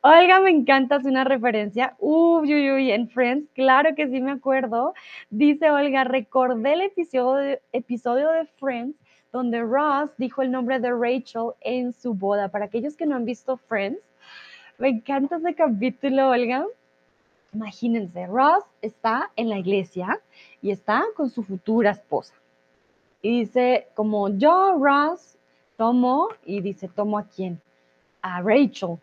Olga, 0.00 0.40
me 0.40 0.50
encanta, 0.50 0.96
es 0.96 1.04
una 1.04 1.24
referencia. 1.24 1.94
Uy, 1.98 2.54
uy, 2.54 2.72
uy, 2.72 2.90
en 2.90 3.08
Friends, 3.08 3.50
claro 3.54 3.94
que 3.94 4.08
sí 4.08 4.20
me 4.20 4.32
acuerdo. 4.32 4.94
Dice 5.30 5.70
Olga, 5.70 6.04
recordé 6.04 6.72
el 6.72 6.80
episodio 6.82 7.34
de, 7.34 7.62
episodio 7.72 8.30
de 8.30 8.46
Friends 8.46 8.96
donde 9.32 9.62
Ross 9.62 10.10
dijo 10.16 10.42
el 10.42 10.52
nombre 10.52 10.78
de 10.78 10.90
Rachel 10.92 11.50
en 11.60 11.92
su 11.92 12.14
boda. 12.14 12.48
Para 12.48 12.66
aquellos 12.66 12.96
que 12.96 13.04
no 13.04 13.16
han 13.16 13.24
visto 13.24 13.56
Friends, 13.56 13.98
me 14.78 14.88
encanta 14.88 15.36
ese 15.36 15.54
capítulo, 15.54 16.30
Olga. 16.30 16.64
Imagínense, 17.54 18.26
Ross 18.26 18.64
está 18.82 19.30
en 19.36 19.48
la 19.48 19.58
iglesia 19.58 20.20
y 20.60 20.70
está 20.72 21.04
con 21.16 21.30
su 21.30 21.44
futura 21.44 21.92
esposa. 21.92 22.34
Y 23.22 23.40
dice, 23.40 23.86
como 23.94 24.28
yo, 24.28 24.76
Ross, 24.78 25.38
tomo, 25.76 26.28
y 26.44 26.60
dice, 26.60 26.88
¿tomo 26.88 27.16
a 27.16 27.24
quién? 27.24 27.60
A 28.22 28.42
Rachel. 28.42 28.98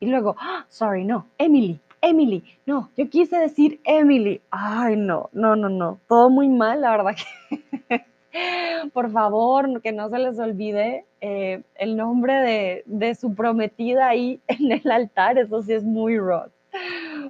Y 0.00 0.06
luego, 0.06 0.34
ah, 0.38 0.66
sorry, 0.68 1.04
no, 1.04 1.26
Emily, 1.38 1.78
Emily, 2.00 2.42
no, 2.66 2.90
yo 2.96 3.08
quise 3.08 3.38
decir 3.38 3.80
Emily. 3.84 4.40
Ay, 4.50 4.96
no, 4.96 5.30
no, 5.32 5.54
no, 5.54 5.68
no, 5.68 5.98
todo 6.08 6.30
muy 6.30 6.48
mal, 6.48 6.80
la 6.80 6.90
verdad 6.90 7.14
que... 7.16 8.04
Por 8.92 9.10
favor, 9.10 9.80
que 9.80 9.90
no 9.92 10.08
se 10.10 10.18
les 10.18 10.38
olvide 10.38 11.04
eh, 11.20 11.62
el 11.76 11.96
nombre 11.96 12.34
de, 12.34 12.82
de 12.86 13.14
su 13.14 13.34
prometida 13.34 14.08
ahí 14.08 14.40
en 14.48 14.72
el 14.72 14.90
altar, 14.90 15.38
eso 15.38 15.62
sí 15.62 15.72
es 15.72 15.84
muy 15.84 16.18
Ross. 16.18 16.57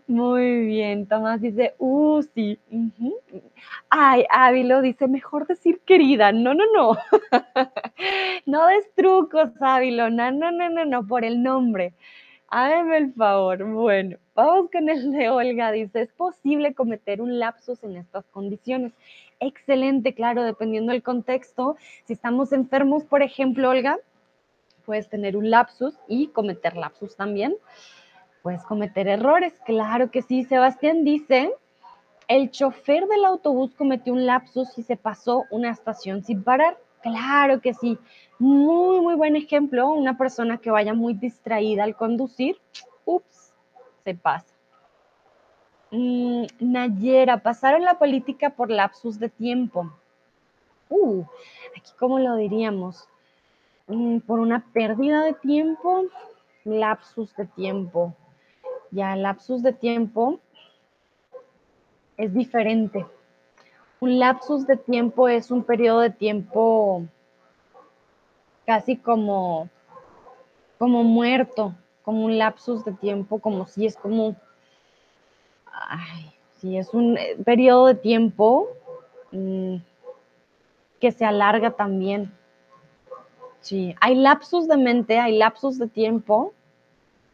Muy 0.09 0.65
bien, 0.65 1.07
Tomás 1.07 1.43
dice, 1.43 1.75
uh, 1.79 2.23
sí. 2.35 2.59
Ay, 3.91 4.25
Ávilo 4.31 4.81
dice, 4.81 5.07
mejor 5.07 5.47
decir 5.47 5.81
querida. 5.85 6.33
No, 6.33 6.55
no, 6.55 6.65
no. 6.75 6.97
no 8.47 8.67
des 8.69 8.91
trucos, 8.95 9.51
Ávilo. 9.61 10.09
No, 10.09 10.31
no, 10.31 10.51
no, 10.51 10.71
no, 10.71 10.87
no, 10.87 11.07
por 11.07 11.27
el 11.27 11.43
nombre. 11.43 11.93
Hágame 12.49 12.97
el 12.97 13.13
favor. 13.13 13.63
Bueno, 13.65 14.17
vamos 14.35 14.71
con 14.73 14.89
el 14.89 15.13
de 15.13 15.29
Olga. 15.29 15.73
Dice, 15.73 16.01
¿es 16.01 16.13
posible 16.15 16.73
cometer 16.73 17.21
un 17.21 17.39
lapsus 17.39 17.85
en 17.85 17.97
estas 17.97 18.25
condiciones? 18.29 18.95
Excelente, 19.41 20.15
claro, 20.15 20.43
dependiendo 20.43 20.93
del 20.93 21.03
contexto. 21.03 21.77
Si 22.05 22.15
estamos 22.15 22.55
enfermos, 22.55 23.05
por 23.05 23.23
ejemplo, 23.23 23.69
Olga, 23.69 23.99
puedes 24.87 25.11
tener 25.11 25.37
un 25.37 25.51
lapsus 25.51 25.99
y 26.09 26.29
cometer 26.29 26.79
lapsus 26.79 27.15
también 27.15 27.55
puedes 28.43 28.65
cometer 28.65 29.09
errores. 29.09 29.55
Claro 29.65 30.11
que 30.11 30.23
sí. 30.23 30.45
Sebastián 30.45 31.05
dice, 31.05 31.53
el 32.29 32.51
chofer 32.51 33.07
del 33.07 33.25
autobús 33.25 33.75
cometió 33.75 34.13
un 34.13 34.27
lapsus 34.27 34.77
y 34.79 34.83
se 34.83 34.97
pasó 34.97 35.45
una 35.51 35.71
estación 35.71 36.23
sin 36.23 36.43
parar. 36.43 36.79
Claro 37.03 37.61
que 37.61 37.75
sí. 37.75 37.99
Muy, 38.39 39.01
muy 39.01 39.15
buen 39.15 39.37
ejemplo. 39.37 39.91
Una 39.91 40.17
persona 40.17 40.59
que 40.59 40.71
vaya 40.71 40.95
muy 40.95 41.15
distraída 41.15 41.85
al 41.85 41.97
conducir, 41.97 42.59
ups, 43.05 43.53
se 44.05 44.15
pasa. 44.15 44.55
Mm, 45.91 46.45
Nayera, 46.61 47.39
pasaron 47.39 47.83
la 47.83 47.99
política 47.99 48.51
por 48.51 48.71
lapsus 48.71 49.19
de 49.19 49.31
tiempo. 49.31 49.91
Uh, 50.91 51.25
aquí 51.77 51.93
cómo 51.99 52.19
lo 52.19 52.37
diríamos. 52.37 53.09
Mm, 53.87 54.19
por 54.21 54.41
una 54.41 54.65
pérdida 54.73 55.23
de 55.23 55.33
tiempo, 55.33 56.05
lapsus 56.65 57.35
de 57.37 57.47
tiempo 57.47 58.15
ya 58.91 59.15
el 59.15 59.23
lapsus 59.23 59.63
de 59.63 59.73
tiempo 59.73 60.41
es 62.17 62.33
diferente. 62.35 63.07
Un 64.01 64.19
lapsus 64.19 64.67
de 64.67 64.77
tiempo 64.77 65.29
es 65.29 65.51
un 65.51 65.63
periodo 65.63 66.01
de 66.01 66.11
tiempo 66.11 67.05
casi 68.65 68.97
como, 68.97 69.69
como 70.79 71.03
muerto, 71.05 71.75
como 72.03 72.25
un 72.25 72.39
lapsus 72.39 72.85
de 72.85 72.93
tiempo, 72.93 73.39
como 73.39 73.67
si 73.67 73.87
es 73.87 73.97
como, 73.97 74.37
ay, 75.67 76.33
si 76.57 76.77
es 76.77 76.93
un 76.95 77.17
eh, 77.19 77.37
periodo 77.45 77.87
de 77.87 77.95
tiempo 77.95 78.69
mm, 79.33 79.77
que 81.01 81.13
se 81.13 81.25
alarga 81.25 81.73
también. 81.73 82.33
Sí, 83.61 83.95
hay 84.01 84.15
lapsus 84.15 84.69
de 84.69 84.77
mente, 84.77 85.19
hay 85.19 85.37
lapsus 85.37 85.79
de 85.79 85.89
tiempo 85.89 86.53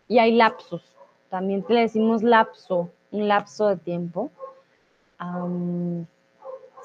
y 0.09 0.19
hay 0.19 0.33
lapsus 0.33 0.94
también 1.35 1.65
le 1.69 1.81
decimos 1.81 2.23
lapso, 2.23 2.93
un 3.11 3.27
lapso 3.27 3.67
de 3.67 3.77
tiempo. 3.77 4.31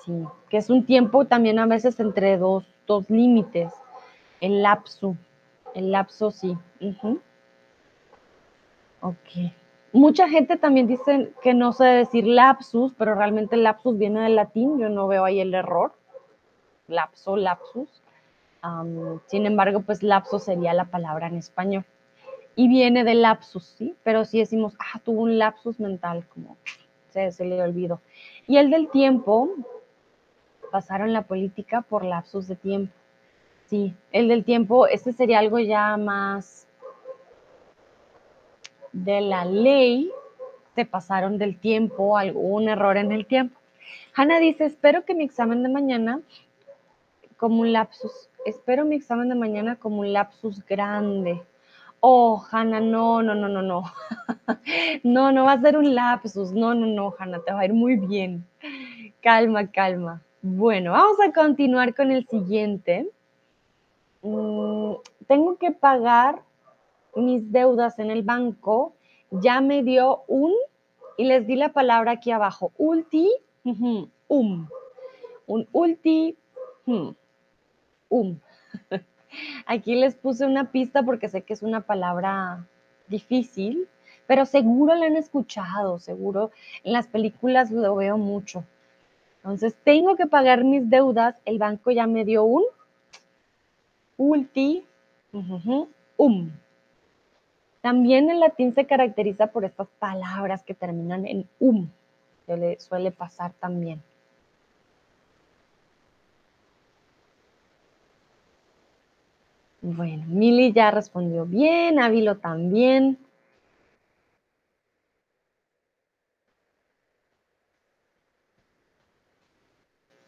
sí, 0.04 0.26
que 0.50 0.58
es 0.58 0.72
un 0.72 0.88
tiempo 0.88 1.26
también 1.26 1.60
a 1.60 1.68
veces 1.68 2.00
entre 2.00 2.36
dos, 2.40 2.66
dos 2.88 3.08
límites. 3.12 3.72
El 4.42 4.64
lapso, 4.64 5.16
el 5.76 5.92
lapso 5.92 6.32
sí. 6.32 6.58
Ok. 9.02 9.54
Mucha 9.94 10.28
gente 10.28 10.58
también 10.58 10.88
dice 10.88 11.32
que 11.44 11.54
no 11.54 11.72
sé 11.72 11.84
decir 11.84 12.26
lapsus, 12.26 12.92
pero 12.98 13.14
realmente 13.14 13.56
lapsus 13.56 14.00
viene 14.00 14.22
del 14.22 14.36
latín, 14.36 14.80
yo 14.80 14.90
no 14.90 15.08
veo 15.08 15.26
ahí 15.26 15.42
el 15.42 15.54
error. 15.54 15.94
Lapso, 16.88 17.38
lapsus. 17.38 18.02
sin 19.28 19.46
embargo, 19.46 19.82
pues 19.82 20.02
lapso 20.02 20.40
sería 20.40 20.74
la 20.74 20.86
palabra 20.86 21.28
en 21.28 21.36
español. 21.38 21.86
Y 22.60 22.68
viene 22.68 23.06
de 23.06 23.14
lapsus, 23.14 23.64
¿sí? 23.78 23.96
Pero 24.04 24.26
si 24.26 24.40
decimos, 24.40 24.74
ah, 24.80 25.00
tuvo 25.00 25.22
un 25.22 25.38
lapsus 25.38 25.80
mental, 25.80 26.26
como 26.28 26.58
se, 27.08 27.32
se 27.32 27.46
le 27.46 27.62
olvidó. 27.62 28.02
Y 28.48 28.58
el 28.58 28.70
del 28.70 28.90
tiempo, 28.90 29.50
pasaron 30.70 31.14
la 31.14 31.22
política 31.22 31.84
por 31.84 32.04
lapsus 32.04 32.50
de 32.50 32.58
tiempo. 32.58 32.94
Sí, 33.68 33.96
el 34.12 34.28
del 34.28 34.44
tiempo, 34.44 34.88
este 34.88 35.14
sería 35.14 35.40
algo 35.40 35.58
ya 35.60 35.96
más 35.96 36.68
de 38.92 39.22
la 39.22 39.46
ley, 39.46 40.12
se 40.76 40.84
pasaron 40.84 41.38
del 41.38 41.58
tiempo, 41.58 42.18
algún 42.18 42.68
error 42.68 42.98
en 42.98 43.14
el 43.14 43.26
tiempo. 43.26 43.58
Hanna 44.14 44.38
dice, 44.40 44.66
espero 44.66 45.06
que 45.06 45.16
mi 45.16 45.24
examen 45.24 45.64
de 45.64 45.70
mañana 45.70 46.20
como 47.38 47.62
un 47.62 47.72
lapsus, 47.72 48.30
espero 48.46 48.84
mi 48.84 48.98
examen 48.98 49.30
de 49.30 49.36
mañana 49.36 49.78
como 49.78 50.02
un 50.02 50.12
lapsus 50.12 50.66
grande. 50.66 51.42
Oh, 52.02 52.46
Hanna, 52.52 52.80
no, 52.80 53.22
no, 53.22 53.36
no, 53.36 53.50
no, 53.50 53.62
no. 53.62 53.84
no, 55.04 55.32
no 55.32 55.46
va 55.46 55.54
a 55.54 55.62
ser 55.62 55.78
un 55.78 55.94
lapsus. 55.94 56.54
No, 56.54 56.74
no, 56.74 56.86
no, 56.86 57.14
Hanna, 57.18 57.40
te 57.40 57.52
va 57.52 57.62
a 57.62 57.66
ir 57.66 57.74
muy 57.74 57.98
bien. 57.98 58.46
Calma, 59.22 59.68
calma. 59.68 60.22
Bueno, 60.42 60.94
vamos 60.94 61.18
a 61.20 61.34
continuar 61.34 61.94
con 61.94 62.12
el 62.12 62.26
siguiente. 62.28 63.10
Mm, 64.22 64.94
tengo 65.28 65.58
que 65.58 65.72
pagar 65.72 66.42
mis 67.16 67.52
deudas 67.52 68.00
en 68.00 68.12
el 68.12 68.24
banco, 68.24 68.94
ya 69.32 69.62
me 69.62 69.84
dio 69.84 70.24
un, 70.28 70.54
y 71.18 71.26
les 71.26 71.46
di 71.46 71.56
la 71.56 71.74
palabra 71.74 72.14
aquí 72.14 72.32
abajo, 72.32 72.72
ulti, 72.78 73.30
um, 74.28 74.68
un 75.48 75.68
ulti, 75.72 76.38
um. 76.86 78.40
Aquí 79.66 79.96
les 79.96 80.16
puse 80.16 80.46
una 80.46 80.72
pista 80.72 81.04
porque 81.04 81.30
sé 81.30 81.44
que 81.44 81.54
es 81.54 81.62
una 81.62 81.82
palabra 81.82 82.66
difícil, 83.08 83.88
pero 84.28 84.46
seguro 84.46 84.96
la 84.96 85.06
han 85.06 85.16
escuchado, 85.16 86.00
seguro 86.00 86.52
en 86.84 86.94
las 86.94 87.08
películas 87.08 87.72
lo 87.72 87.96
veo 87.96 88.18
mucho. 88.18 88.64
Entonces, 89.38 89.76
tengo 89.84 90.16
que 90.16 90.28
pagar 90.28 90.64
mis 90.64 90.90
deudas, 90.90 91.36
el 91.46 91.58
banco 91.58 91.92
ya 91.92 92.08
me 92.08 92.26
dio 92.26 92.44
un 92.44 92.64
ulti, 94.18 94.86
um. 96.18 96.52
También 97.82 98.30
el 98.30 98.42
latín 98.42 98.76
se 98.76 98.86
caracteriza 98.86 99.48
por 99.48 99.64
estas 99.64 99.88
palabras 100.00 100.64
que 100.64 100.74
terminan 100.74 101.26
en 101.26 101.48
um, 101.60 101.90
que 102.46 102.58
le 102.58 102.80
suele 102.80 103.12
pasar 103.12 103.54
también. 103.54 104.04
Bueno, 109.82 110.26
Mili 110.28 110.74
ya 110.74 110.92
respondió 110.92 111.46
bien, 111.46 112.00
Ávilo 112.00 112.38
también. 112.38 113.18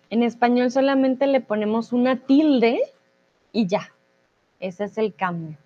En 0.10 0.24
español 0.24 0.72
solamente 0.72 1.28
le 1.28 1.41
ponemos 1.41 1.91
una 1.93 2.18
tilde 2.18 2.82
y 3.52 3.68
ya. 3.68 3.93
Ese 4.60 4.86
es 4.86 4.97
el 4.97 5.14
cambio. 5.16 5.58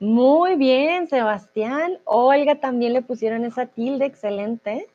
Muy 0.00 0.56
bien, 0.56 1.06
Sebastián. 1.06 1.98
Olga 2.04 2.60
también 2.60 2.92
le 2.92 3.02
pusieron 3.02 3.44
esa 3.44 3.66
tilde, 3.66 4.06
excelente. 4.06 4.88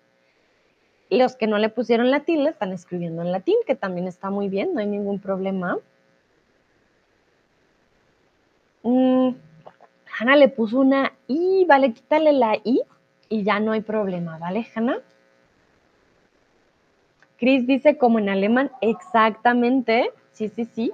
Los 1.09 1.35
que 1.35 1.47
no 1.47 1.57
le 1.57 1.69
pusieron 1.69 2.11
la 2.11 2.21
tilde 2.21 2.51
están 2.51 2.71
escribiendo 2.71 3.21
en 3.21 3.31
latín, 3.31 3.55
que 3.65 3.75
también 3.75 4.07
está 4.07 4.29
muy 4.29 4.47
bien, 4.47 4.73
no 4.73 4.79
hay 4.79 4.87
ningún 4.87 5.19
problema. 5.19 5.77
Mm, 8.83 9.29
Hanna 10.19 10.35
le 10.35 10.49
puso 10.49 10.79
una 10.79 11.13
I, 11.27 11.65
vale, 11.65 11.93
quítale 11.93 12.33
la 12.33 12.55
I 12.63 12.81
y 13.29 13.43
ya 13.43 13.59
no 13.59 13.71
hay 13.71 13.81
problema, 13.81 14.37
¿vale, 14.37 14.67
Hanna? 14.75 14.99
Chris 17.37 17.65
dice 17.65 17.97
como 17.97 18.19
en 18.19 18.29
alemán, 18.29 18.69
exactamente, 18.81 20.11
sí, 20.33 20.49
sí, 20.49 20.65
sí. 20.65 20.91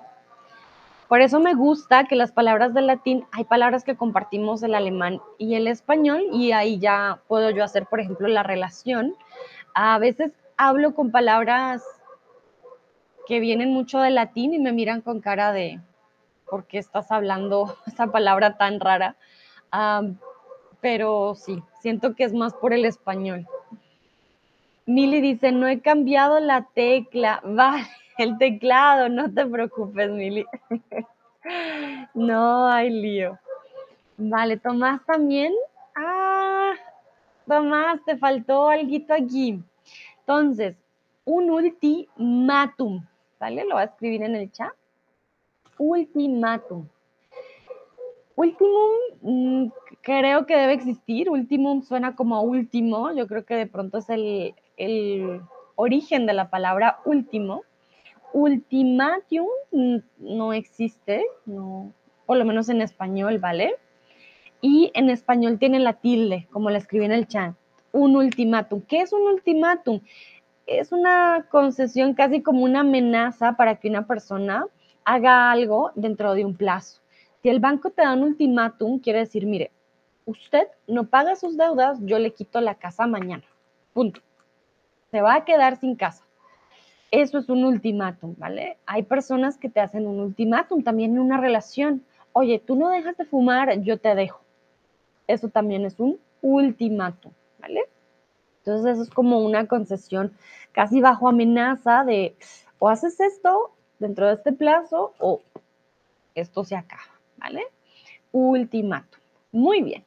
Por 1.08 1.22
eso 1.22 1.40
me 1.40 1.54
gusta 1.54 2.06
que 2.06 2.16
las 2.16 2.32
palabras 2.32 2.74
del 2.74 2.88
latín, 2.88 3.26
hay 3.32 3.44
palabras 3.44 3.84
que 3.84 3.96
compartimos 3.96 4.62
el 4.64 4.76
alemán 4.76 5.22
y 5.38 5.56
el 5.56 5.68
español 5.68 6.24
y 6.32 6.52
ahí 6.52 6.80
ya 6.80 7.20
puedo 7.28 7.52
yo 7.52 7.64
hacer, 7.64 7.86
por 7.86 8.00
ejemplo, 8.00 8.28
la 8.28 8.44
relación. 8.44 9.16
A 9.78 10.00
veces 10.00 10.32
hablo 10.56 10.96
con 10.96 11.12
palabras 11.12 11.84
que 13.28 13.42
vienen 13.42 13.74
mucho 13.74 14.00
del 14.00 14.16
latín 14.16 14.54
y 14.54 14.60
me 14.60 14.72
miran 14.72 15.02
con 15.02 15.20
cara 15.20 15.52
de, 15.52 15.82
¿por 16.50 16.66
qué 16.66 16.78
estás 16.78 17.12
hablando 17.12 17.78
esa 17.86 18.08
palabra 18.08 18.58
tan 18.58 18.80
rara? 18.80 19.16
pero 20.80 21.36
sí, 21.36 21.62
siento 21.82 22.16
que 22.16 22.24
es 22.24 22.34
más 22.34 22.54
por 22.54 22.74
el 22.74 22.86
español. 22.86 23.46
Mili 24.86 25.20
dice, 25.20 25.52
no 25.52 25.68
he 25.68 25.82
cambiado 25.82 26.40
la 26.40 26.70
tecla. 26.74 27.42
Vale, 27.44 27.86
el 28.18 28.38
teclado, 28.38 29.10
no 29.10 29.34
te 29.34 29.46
preocupes, 29.46 30.10
Mili. 30.10 30.46
no 32.14 32.68
hay 32.68 32.90
lío. 32.90 33.38
Vale, 34.16 34.56
Tomás 34.56 35.06
también. 35.06 35.52
Ah, 35.96 36.72
Tomás, 37.48 38.00
te 38.06 38.18
faltó 38.18 38.70
algo 38.70 38.98
aquí. 39.14 39.62
Entonces, 40.20 40.76
un 41.26 41.50
ultimátum, 41.50 43.06
¿vale? 43.40 43.64
Lo 43.66 43.76
voy 43.76 43.82
a 43.82 43.86
escribir 43.86 44.24
en 44.24 44.36
el 44.36 44.52
chat. 44.52 44.74
Ultimátum. 45.78 46.88
Ultimum 48.36 48.92
mm, 49.22 49.68
creo 50.02 50.46
que 50.46 50.56
debe 50.56 50.74
existir. 50.74 51.30
Ultimum 51.30 51.82
suena 51.82 52.16
como 52.16 52.42
último. 52.42 53.14
Yo 53.14 53.28
creo 53.28 53.46
que 53.46 53.56
de 53.56 53.68
pronto 53.68 54.00
es 54.00 54.10
el, 54.10 54.54
origen 55.76 56.26
de 56.26 56.34
la 56.34 56.50
palabra 56.50 57.00
último. 57.06 57.64
Ultimatium 58.34 59.48
no 60.20 60.54
existe, 60.54 61.26
no, 61.46 61.94
por 62.26 62.38
lo 62.38 62.46
menos 62.46 62.68
en 62.70 62.82
español, 62.82 63.40
¿vale? 63.40 63.76
Y 64.68 64.90
en 64.96 65.12
español 65.12 65.60
tiene 65.60 65.78
la 65.78 65.94
tilde, 65.94 66.48
como 66.50 66.72
la 66.72 66.80
escribí 66.80 67.06
en 67.06 67.12
el 67.12 67.28
chat. 67.28 67.54
Un 67.92 68.16
ultimátum. 68.16 68.82
¿Qué 68.82 69.02
es 69.02 69.14
un 69.14 69.22
ultimátum? 69.22 70.02
Es 70.66 70.92
una 70.92 71.46
concesión 71.52 72.16
casi 72.16 72.42
como 72.42 72.64
una 72.64 72.80
amenaza 72.80 73.54
para 73.58 73.76
que 73.76 73.90
una 73.90 74.08
persona 74.08 74.66
haga 75.04 75.52
algo 75.52 75.92
dentro 75.94 76.34
de 76.34 76.46
un 76.46 76.56
plazo. 76.58 77.02
Si 77.44 77.50
el 77.50 77.60
banco 77.60 77.92
te 77.92 78.02
da 78.02 78.14
un 78.14 78.24
ultimátum, 78.24 78.98
quiere 78.98 79.20
decir, 79.20 79.46
mire, 79.46 79.70
usted 80.26 80.68
no 80.88 81.06
paga 81.10 81.36
sus 81.36 81.58
deudas, 81.58 82.00
yo 82.02 82.18
le 82.18 82.34
quito 82.34 82.60
la 82.60 82.74
casa 82.74 83.06
mañana. 83.06 83.44
Punto 83.94 84.22
se 85.12 85.22
va 85.22 85.36
a 85.36 85.46
quedar 85.46 85.78
sin 85.78 85.96
casa. 85.96 86.26
Eso 87.12 87.38
es 87.38 87.50
un 87.50 87.64
ultimátum, 87.64 88.34
¿vale? 88.38 88.80
Hay 88.88 89.04
personas 89.04 89.60
que 89.60 89.70
te 89.70 89.80
hacen 89.80 90.08
un 90.08 90.20
ultimátum 90.20 90.84
también 90.84 91.12
en 91.12 91.20
una 91.20 91.38
relación. 91.38 92.04
Oye, 92.34 92.60
tú 92.60 92.76
no 92.76 92.90
dejas 92.90 93.16
de 93.16 93.26
fumar, 93.26 93.80
yo 93.84 94.00
te 94.00 94.16
dejo. 94.16 94.45
Eso 95.28 95.50
también 95.50 95.86
es 95.86 96.00
un 96.00 96.20
ultimátum, 96.42 97.32
¿vale? 97.60 97.86
Entonces 98.60 98.94
eso 98.94 99.04
es 99.04 99.10
como 99.10 99.40
una 99.40 99.68
concesión 99.68 100.34
casi 100.72 101.02
bajo 101.02 101.28
amenaza 101.28 102.04
de 102.04 102.36
o 102.80 102.90
haces 102.90 103.20
esto 103.20 103.72
dentro 104.00 104.28
de 104.28 104.34
este 104.34 104.54
plazo 104.54 105.14
o 105.20 105.42
esto 106.34 106.64
se 106.64 106.76
acaba, 106.76 107.04
¿vale? 107.38 107.64
Ultimátum. 108.32 109.20
Muy 109.52 109.82
bien. 109.82 110.04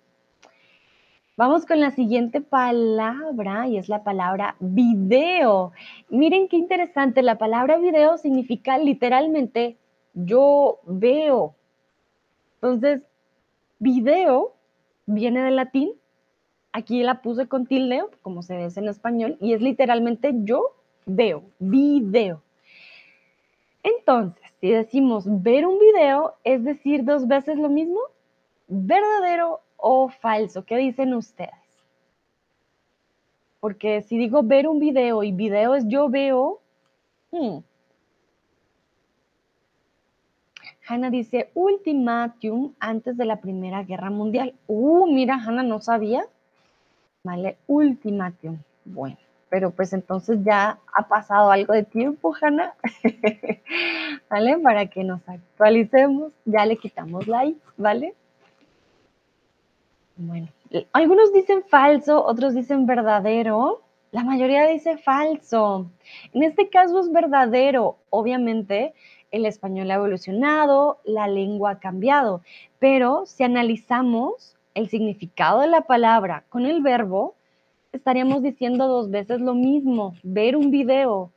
Vamos 1.36 1.66
con 1.66 1.80
la 1.80 1.92
siguiente 1.92 2.40
palabra 2.40 3.68
y 3.68 3.78
es 3.78 3.88
la 3.88 4.02
palabra 4.02 4.56
video. 4.58 5.70
Miren 6.08 6.48
qué 6.48 6.56
interesante, 6.56 7.22
la 7.22 7.38
palabra 7.38 7.78
video 7.78 8.18
significa 8.18 8.76
literalmente 8.76 9.76
yo 10.14 10.80
veo. 10.84 11.54
Entonces, 12.54 13.02
video 13.78 14.57
viene 15.08 15.42
del 15.42 15.56
latín. 15.56 15.92
Aquí 16.72 17.02
la 17.02 17.22
puse 17.22 17.48
con 17.48 17.66
tilde, 17.66 18.04
como 18.22 18.42
se 18.42 18.56
dice 18.56 18.80
en 18.80 18.88
español, 18.88 19.36
y 19.40 19.54
es 19.54 19.62
literalmente 19.62 20.32
yo 20.44 20.76
veo, 21.06 21.42
video. 21.58 22.42
Entonces, 23.82 24.44
si 24.60 24.70
decimos 24.70 25.24
ver 25.26 25.66
un 25.66 25.78
video, 25.78 26.34
es 26.44 26.62
decir 26.62 27.04
dos 27.04 27.26
veces 27.26 27.56
lo 27.56 27.68
mismo, 27.68 28.00
verdadero 28.68 29.60
o 29.76 30.08
falso? 30.08 30.64
¿Qué 30.64 30.76
dicen 30.76 31.14
ustedes? 31.14 31.50
Porque 33.60 34.02
si 34.02 34.18
digo 34.18 34.42
ver 34.42 34.68
un 34.68 34.78
video 34.78 35.22
y 35.22 35.32
video 35.32 35.74
es 35.74 35.88
yo 35.88 36.08
veo, 36.08 36.60
hmm. 37.30 37.58
Hanna 40.88 41.10
dice 41.10 41.50
ultimatum 41.54 42.72
antes 42.80 43.16
de 43.16 43.26
la 43.26 43.36
Primera 43.36 43.82
Guerra 43.82 44.08
Mundial. 44.08 44.54
Uh, 44.66 45.06
mira, 45.12 45.34
Hanna 45.34 45.62
no 45.62 45.80
sabía. 45.80 46.24
Vale, 47.22 47.58
ultimatum. 47.66 48.58
Bueno, 48.86 49.18
pero 49.50 49.70
pues 49.70 49.92
entonces 49.92 50.38
ya 50.42 50.78
ha 50.96 51.08
pasado 51.08 51.50
algo 51.50 51.74
de 51.74 51.84
tiempo, 51.84 52.34
Hanna. 52.40 52.74
¿Vale? 54.30 54.58
Para 54.58 54.86
que 54.86 55.04
nos 55.04 55.20
actualicemos, 55.28 56.32
ya 56.46 56.64
le 56.64 56.76
quitamos 56.78 57.26
like, 57.26 57.60
¿vale? 57.76 58.14
Bueno, 60.16 60.48
algunos 60.92 61.34
dicen 61.34 61.64
falso, 61.64 62.24
otros 62.24 62.54
dicen 62.54 62.86
verdadero. 62.86 63.82
La 64.10 64.24
mayoría 64.24 64.66
dice 64.66 64.96
falso. 64.96 65.90
En 66.32 66.42
este 66.44 66.70
caso 66.70 66.98
es 67.00 67.12
verdadero. 67.12 67.98
Obviamente, 68.08 68.94
el 69.30 69.46
español 69.46 69.90
ha 69.90 69.94
evolucionado, 69.94 70.98
la 71.04 71.28
lengua 71.28 71.72
ha 71.72 71.78
cambiado, 71.78 72.42
pero 72.78 73.26
si 73.26 73.44
analizamos 73.44 74.56
el 74.74 74.88
significado 74.88 75.60
de 75.60 75.66
la 75.66 75.82
palabra 75.82 76.44
con 76.48 76.66
el 76.66 76.82
verbo, 76.82 77.34
estaríamos 77.92 78.42
diciendo 78.42 78.86
dos 78.86 79.10
veces 79.10 79.40
lo 79.40 79.54
mismo, 79.54 80.14
ver 80.22 80.56
un 80.56 80.70
video, 80.70 81.32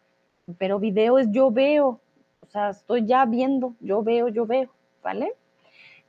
pero 0.57 0.79
video 0.79 1.17
es 1.17 1.31
yo 1.31 1.51
veo, 1.51 1.99
o 2.41 2.45
sea, 2.47 2.69
estoy 2.69 3.05
ya 3.05 3.25
viendo, 3.25 3.73
yo 3.79 4.03
veo, 4.03 4.27
yo 4.27 4.45
veo, 4.45 4.69
¿vale? 5.03 5.33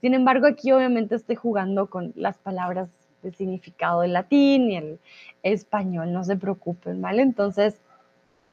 Sin 0.01 0.15
embargo, 0.15 0.47
aquí 0.47 0.73
obviamente 0.73 1.15
estoy 1.15 1.37
jugando 1.37 1.89
con 1.89 2.13
las 2.17 2.39
palabras 2.39 2.89
de 3.23 3.33
significado 3.33 4.01
del 4.01 4.15
latín 4.15 4.71
y 4.71 4.77
el 4.77 4.99
español, 5.45 6.13
no 6.13 6.25
se 6.25 6.37
preocupen, 6.37 7.01
¿vale? 7.01 7.23
Entonces, 7.23 7.81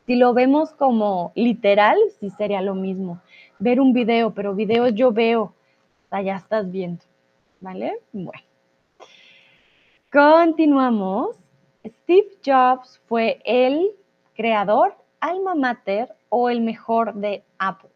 si 0.10 0.16
lo 0.16 0.34
vemos 0.34 0.72
como 0.72 1.32
literal, 1.36 1.95
sí 2.20 2.32
sería 2.32 2.64
lo 2.64 2.74
mismo. 2.74 3.22
Ver 3.60 3.80
un 3.80 3.93
video, 3.93 4.34
pero 4.34 4.55
video 4.55 4.88
yo 4.88 5.12
veo, 5.12 5.53
ya 6.12 6.36
estás 6.36 6.72
viendo, 6.72 7.05
¿vale? 7.62 7.99
Bueno. 8.12 8.41
Continuamos. 10.12 11.38
Steve 11.86 12.30
Jobs 12.43 12.99
fue 13.07 13.39
el 13.45 13.91
creador, 14.34 14.95
alma 15.20 15.53
mater 15.53 16.12
o 16.30 16.49
el 16.49 16.62
mejor 16.62 17.14
de 17.14 17.43
Apple. 17.60 17.91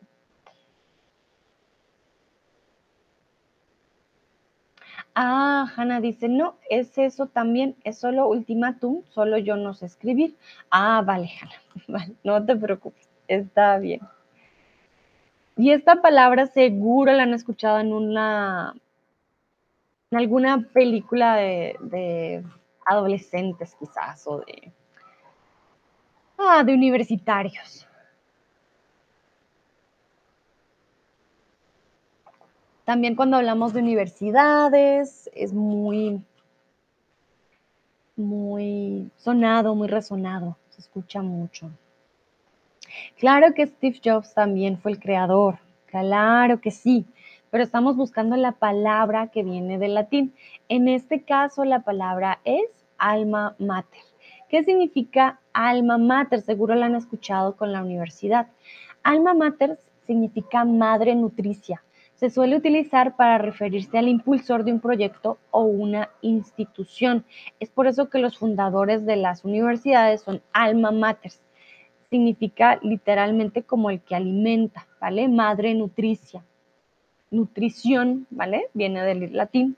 Ah, 5.16 5.72
Hannah 5.76 6.02
dice, 6.02 6.28
no, 6.28 6.56
es 6.70 6.98
eso 6.98 7.28
también, 7.28 7.76
es 7.84 8.00
solo 8.00 8.28
ultimátum, 8.28 9.04
solo 9.10 9.38
yo 9.38 9.56
no 9.56 9.74
sé 9.76 9.86
escribir. 9.86 10.36
Ah, 10.72 11.04
vale, 11.06 11.30
Hannah, 11.88 12.08
no 12.24 12.44
te 12.44 12.56
preocupes, 12.56 13.08
está 13.28 13.78
bien. 13.78 14.02
Y 15.56 15.72
esta 15.72 16.02
palabra 16.02 16.48
seguro 16.48 17.14
la 17.14 17.24
han 17.24 17.34
escuchado 17.34 17.80
en 17.80 17.94
una, 17.94 18.74
en 20.10 20.18
alguna 20.18 20.68
película 20.74 21.36
de, 21.36 21.76
de 21.82 22.44
adolescentes 22.86 23.76
quizás, 23.80 24.26
o 24.26 24.40
de, 24.40 24.72
ah, 26.40 26.64
de 26.64 26.74
universitarios. 26.74 27.88
También 32.86 33.16
cuando 33.16 33.38
hablamos 33.38 33.74
de 33.74 33.80
universidades 33.80 35.30
es 35.34 35.54
muy, 35.54 36.22
muy 38.18 39.10
sonado, 39.16 39.74
muy 39.74 39.88
resonado, 39.88 40.58
se 40.70 40.82
escucha 40.82 41.22
mucho. 41.22 41.72
Claro 43.18 43.54
que 43.54 43.68
Steve 43.68 44.02
Jobs 44.04 44.34
también 44.34 44.78
fue 44.78 44.92
el 44.92 45.00
creador, 45.00 45.60
claro 45.86 46.60
que 46.60 46.72
sí, 46.72 47.06
pero 47.52 47.64
estamos 47.64 47.96
buscando 47.96 48.36
la 48.36 48.52
palabra 48.52 49.28
que 49.28 49.44
viene 49.44 49.78
del 49.78 49.94
latín. 49.94 50.34
En 50.68 50.90
este 50.90 51.22
caso 51.22 51.64
la 51.64 51.84
palabra 51.84 52.42
es 52.44 52.70
alma 52.98 53.56
mater. 53.60 54.02
¿Qué 54.50 54.62
significa 54.66 55.40
alma 55.54 55.98
mater? 55.98 56.42
Seguro 56.42 56.76
la 56.76 56.88
han 56.88 56.96
escuchado 56.96 57.56
con 57.56 57.72
la 57.72 57.82
universidad. 57.82 58.48
Alma 59.04 59.34
mater 59.34 59.80
significa 60.06 60.66
madre 60.66 61.16
nutricia 61.16 61.82
se 62.24 62.30
suele 62.30 62.56
utilizar 62.56 63.18
para 63.18 63.38
referirse 63.38 63.98
al 63.98 64.08
impulsor 64.08 64.64
de 64.64 64.72
un 64.72 64.80
proyecto 64.80 65.40
o 65.52 65.64
una 65.64 66.10
institución. 66.22 67.26
Es 67.60 67.70
por 67.70 67.86
eso 67.86 68.10
que 68.10 68.18
los 68.18 68.38
fundadores 68.38 69.06
de 69.06 69.18
las 69.18 69.44
universidades 69.44 70.22
son 70.22 70.42
alma 70.54 70.92
mater. 70.92 71.34
Significa 72.10 72.80
literalmente 72.82 73.64
como 73.64 73.90
el 73.90 74.00
que 74.00 74.16
alimenta, 74.16 74.88
¿vale? 75.02 75.28
Madre 75.28 75.74
nutricia. 75.74 76.42
Nutrición, 77.30 78.26
¿vale? 78.30 78.70
Viene 78.74 79.04
del 79.04 79.36
latín, 79.36 79.76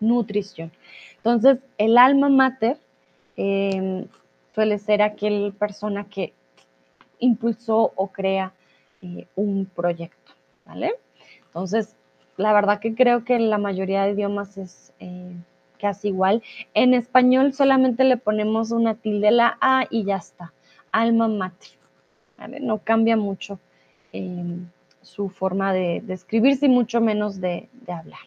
nutrición. 0.00 0.72
Entonces, 1.18 1.58
el 1.76 1.98
alma 1.98 2.30
mater 2.30 2.78
em, 3.36 4.06
suele 4.54 4.78
ser 4.78 5.02
aquel 5.02 5.52
persona 5.52 6.04
que 6.04 6.32
impulsó 7.18 7.92
o 7.94 8.08
crea 8.08 8.54
eh, 9.02 9.26
un 9.36 9.66
proyecto, 9.66 10.32
¿vale? 10.64 10.94
Entonces, 11.58 11.96
la 12.36 12.52
verdad 12.52 12.78
que 12.78 12.94
creo 12.94 13.24
que 13.24 13.36
la 13.40 13.58
mayoría 13.58 14.04
de 14.04 14.12
idiomas 14.12 14.56
es 14.58 14.92
eh, 15.00 15.34
casi 15.80 16.08
igual. 16.08 16.40
En 16.72 16.94
español 16.94 17.52
solamente 17.52 18.04
le 18.04 18.16
ponemos 18.16 18.70
una 18.70 18.94
tilde 18.94 19.32
la 19.32 19.58
A 19.60 19.84
y 19.90 20.04
ya 20.04 20.18
está. 20.18 20.52
Alma 20.92 21.26
mater. 21.26 21.70
No 22.60 22.78
cambia 22.78 23.16
mucho 23.16 23.58
em, 24.12 24.68
su 25.02 25.30
forma 25.30 25.72
de, 25.72 26.04
escribirse 26.08 26.66
y 26.66 26.68
mucho 26.68 27.00
menos 27.00 27.40
de 27.40 27.68
hablar. 27.88 28.20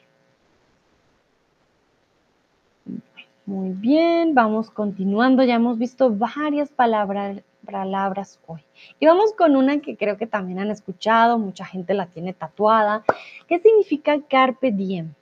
Muy 3.45 3.69
bien, 3.69 4.35
vamos 4.35 4.69
continuando. 4.69 5.41
Ya 5.45 5.55
hemos 5.55 5.77
visto 5.77 6.13
varias 6.13 6.69
palabras, 6.69 7.41
palabras 7.65 8.39
hoy. 8.47 8.61
Y 8.99 9.05
vamos 9.05 9.33
con 9.33 9.55
una 9.55 9.79
que 9.79 9.97
creo 9.97 10.17
que 10.17 10.27
también 10.27 10.59
han 10.59 10.71
escuchado, 10.71 11.37
mucha 11.37 11.65
gente 11.65 11.93
la 11.93 12.07
tiene 12.07 12.33
tatuada. 12.33 13.03
¿Qué 13.47 13.59
significa 13.59 14.21
carpe 14.29 14.71
diem? 14.71 15.13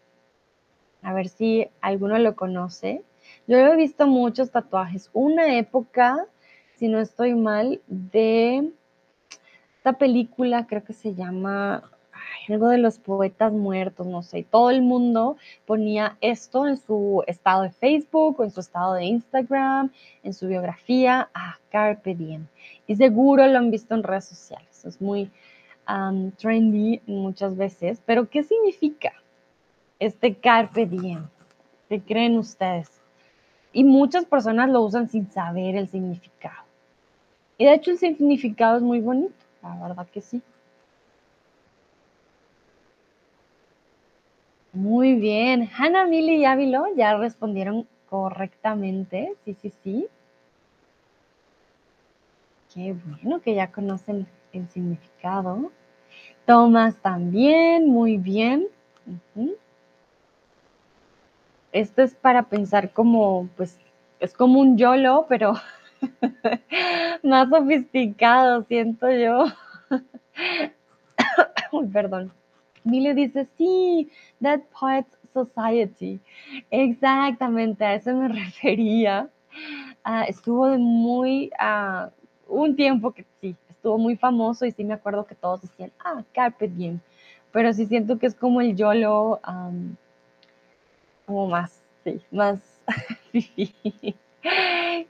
A 1.02 1.14
ver 1.14 1.30
si 1.30 1.70
alguno 1.82 2.18
lo 2.18 2.36
conoce. 2.36 3.04
Yo 3.48 3.58
he 3.58 3.76
visto 3.76 4.08
muchos 4.08 4.52
tatuajes. 4.52 5.10
Una 5.14 5.58
época, 5.58 6.26
si 6.76 6.88
no 6.88 7.00
estoy 7.00 7.36
mal, 7.36 7.82
de 7.88 8.72
esta 9.78 9.94
película, 9.94 10.68
creo 10.68 10.84
que 10.84 10.94
se 10.94 11.16
llama 11.16 11.90
algo 12.48 12.70
de 12.70 12.78
los 12.78 12.98
poetas 12.98 13.52
muertos, 13.52 14.08
no 14.08 14.24
sé, 14.24 14.46
todo 14.50 14.70
el 14.70 14.82
mundo 14.82 15.38
ponía 15.66 16.18
esto 16.22 16.68
en 16.68 16.78
su 16.78 17.24
estado 17.28 17.64
de 17.64 17.72
Facebook 17.72 18.40
o 18.40 18.44
en 18.44 18.52
su 18.52 18.60
estado 18.60 18.94
de 18.94 19.06
Instagram, 19.06 19.92
en 20.24 20.34
su 20.34 20.48
biografía, 20.48 21.30
ah, 21.34 21.58
Carpe 21.72 22.16
Diem. 22.16 22.48
Y 22.88 22.96
seguro 22.96 23.48
lo 23.48 23.58
han 23.58 23.72
visto 23.72 23.96
en 23.96 24.04
redes 24.04 24.26
sociales, 24.26 24.86
es 24.86 25.02
muy 25.02 25.32
trendy 26.38 27.02
muchas 27.08 27.58
veces, 27.58 28.02
pero 28.06 28.30
¿qué 28.30 28.44
significa 28.44 29.14
este 29.98 30.36
Carpe 30.36 30.86
Diem? 30.86 31.28
¿Qué 31.88 32.00
creen 32.00 32.38
ustedes? 32.38 32.90
Y 33.74 33.84
muchas 33.84 34.26
personas 34.26 34.70
lo 34.70 34.82
usan 34.82 35.10
sin 35.10 35.32
saber 35.32 35.76
el 35.76 35.88
significado. 35.90 36.64
Y 37.58 37.66
de 37.66 37.74
hecho 37.74 37.92
el 37.92 37.98
significado 37.98 38.78
es 38.78 38.84
muy 38.84 39.00
bonito, 39.00 39.34
la 39.62 39.76
verdad 39.88 40.08
que 40.12 40.22
sí. 40.22 40.42
Muy 44.80 45.16
bien. 45.16 45.70
Hannah, 45.78 46.06
Milly 46.06 46.38
y 46.38 46.46
Ávilo 46.46 46.86
ya 46.96 47.18
respondieron 47.18 47.86
correctamente. 48.10 49.36
Sí, 49.44 49.54
sí, 49.62 49.74
sí. 49.84 50.08
Qué 52.74 52.94
bueno 52.94 53.42
que 53.42 53.56
ya 53.56 53.74
conocen 53.74 54.26
el 54.54 54.70
significado. 54.70 55.74
Tomás 56.46 56.96
también, 56.96 57.90
muy 57.90 58.16
bien. 58.16 58.68
Esto 61.74 62.02
es 62.02 62.16
para 62.16 62.44
pensar 62.44 62.94
como, 62.94 63.50
pues, 63.58 63.78
es 64.22 64.34
como 64.34 64.62
un 64.62 64.78
YOLO, 64.78 65.26
pero 65.28 65.56
más 67.24 67.50
sofisticado, 67.50 68.64
siento 68.64 69.12
yo. 69.12 69.44
Uy, 71.74 71.88
perdón. 71.88 72.32
Mile 72.84 73.14
dice, 73.14 73.48
sí, 73.58 74.10
That 74.42 74.62
Poets 74.80 75.18
Society. 75.34 76.20
Exactamente, 76.72 77.86
a 77.86 77.96
eso 77.96 78.16
me 78.16 78.28
refería. 78.46 79.30
Ah, 80.04 80.24
estuvo 80.24 80.68
de 80.68 80.78
muy, 80.78 81.52
uh, 81.60 82.10
un 82.48 82.76
tiempo 82.76 83.12
que 83.12 83.26
sí, 83.42 83.56
estuvo 83.70 83.98
muy 83.98 84.16
famoso 84.16 84.66
y 84.66 84.72
sí 84.72 84.84
me 84.84 84.94
acuerdo 84.94 85.26
que 85.26 85.36
todos 85.36 85.62
decían, 85.62 85.92
ah, 86.04 86.24
Carpe 86.34 86.68
Diem. 86.68 87.00
Pero 87.52 87.74
sí 87.74 87.86
siento 87.86 88.20
que 88.20 88.28
es 88.28 88.36
como 88.36 88.62
el 88.62 88.76
YOLO, 88.76 89.40
um, 89.48 89.96
como 91.26 91.48
más, 91.48 91.82
sí, 92.04 92.22
más 92.32 92.60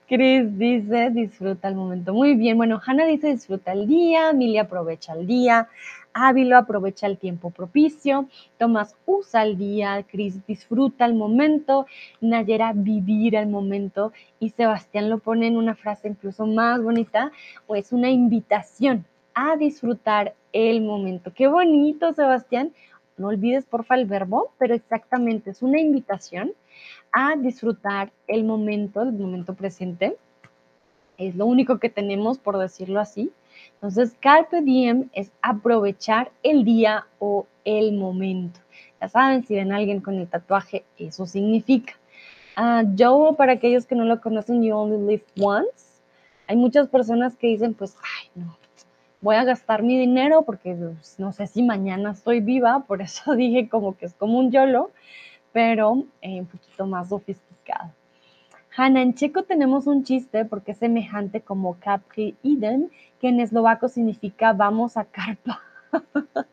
Chris 0.08 0.58
dice, 0.58 1.10
disfruta 1.12 1.68
el 1.68 1.76
momento. 1.76 2.14
Muy 2.14 2.36
bien. 2.36 2.58
Bueno, 2.58 2.82
Hannah 2.84 3.06
dice, 3.06 3.30
disfruta 3.30 3.74
el 3.74 3.88
día. 3.88 4.34
Milly 4.34 4.58
aprovecha 4.58 5.14
el 5.14 5.28
día. 5.28 5.68
Ávilo 6.14 6.58
aprovecha 6.58 7.08
el 7.08 7.18
tiempo 7.18 7.50
propicio. 7.52 8.28
Tomás 8.58 8.96
usa 9.06 9.44
el 9.44 9.58
día. 9.58 10.04
Chris 10.10 10.46
disfruta 10.48 11.06
el 11.06 11.14
momento. 11.14 11.86
Nayera 12.22 12.74
vivir 12.74 13.36
el 13.36 13.48
momento. 13.48 14.12
Y 14.40 14.50
Sebastián 14.50 15.10
lo 15.10 15.20
pone 15.20 15.48
en 15.48 15.58
una 15.58 15.76
frase 15.76 16.08
incluso 16.08 16.46
más 16.46 16.82
bonita. 16.82 17.32
O 17.68 17.76
es 17.76 17.92
una 17.92 18.10
invitación 18.10 19.06
a 19.34 19.56
disfrutar 19.56 20.34
el 20.54 20.82
momento. 20.82 21.32
Qué 21.34 21.48
bonito, 21.48 22.14
Sebastián. 22.14 22.74
No 23.18 23.28
olvides, 23.28 23.66
porfa, 23.66 23.96
el 23.96 24.06
verbo, 24.06 24.52
pero 24.58 24.74
exactamente 24.74 25.50
es 25.52 25.62
una 25.62 25.80
invitación 25.80 26.54
a 27.12 27.36
disfrutar 27.36 28.12
el 28.28 28.46
momento, 28.46 29.02
el 29.02 29.12
momento 29.12 29.54
presente. 29.54 30.18
Es 31.18 31.36
lo 31.36 31.46
único 31.46 31.80
que 31.80 31.90
tenemos, 31.90 32.38
por 32.38 32.58
decirlo 32.58 33.00
así. 33.00 33.32
Entonces, 33.76 34.16
carpe 34.20 34.62
diem 34.62 35.10
es 35.14 35.32
aprovechar 35.42 36.32
el 36.44 36.66
día 36.66 37.08
o 37.20 37.48
el 37.64 37.94
momento. 37.94 38.60
Ya 39.02 39.08
saben, 39.08 39.46
si 39.46 39.56
ven 39.56 39.72
a 39.72 39.78
alguien 39.78 40.02
con 40.02 40.16
el 40.16 40.28
tatuaje, 40.28 40.84
eso 40.98 41.26
significa. 41.26 41.94
Uh, 42.58 42.94
yo, 42.96 43.36
para 43.38 43.54
aquellos 43.54 43.86
que 43.86 43.96
no 43.96 44.04
lo 44.04 44.20
conocen, 44.20 44.62
you 44.62 44.76
only 44.76 44.98
live 44.98 45.24
once. 45.40 46.02
Hay 46.48 46.58
muchas 46.58 46.90
personas 46.90 47.38
que 47.38 47.48
dicen, 47.48 47.74
pues, 47.74 47.96
ay, 48.02 48.30
no, 48.36 48.58
voy 49.22 49.36
a 49.36 49.44
gastar 49.44 49.84
mi 49.84 49.98
dinero 49.98 50.44
porque 50.44 50.76
pues, 50.76 51.20
no 51.20 51.32
sé 51.32 51.48
si 51.48 51.64
mañana 51.64 52.12
estoy 52.12 52.42
viva, 52.42 52.86
por 52.88 53.02
eso 53.02 53.34
dije 53.36 53.70
como 53.70 53.98
que 53.98 54.08
es 54.08 54.14
como 54.14 54.40
un 54.40 54.52
YOLO 54.52 54.92
pero 55.52 56.04
eh, 56.22 56.40
un 56.40 56.46
poquito 56.46 56.86
más 56.86 57.10
sofisticado. 57.10 57.92
Hanna, 58.76 59.02
en 59.02 59.16
checo 59.16 59.44
tenemos 59.44 59.88
un 59.88 60.04
chiste 60.04 60.46
porque 60.46 60.72
es 60.72 60.78
semejante 60.78 61.42
como 61.42 61.80
Capri 61.80 62.36
Iden, 62.44 62.92
que 63.20 63.30
en 63.30 63.40
eslovaco 63.40 63.88
significa 63.88 64.54
vamos 64.54 64.96
a 64.96 65.06
carpa. 65.06 65.62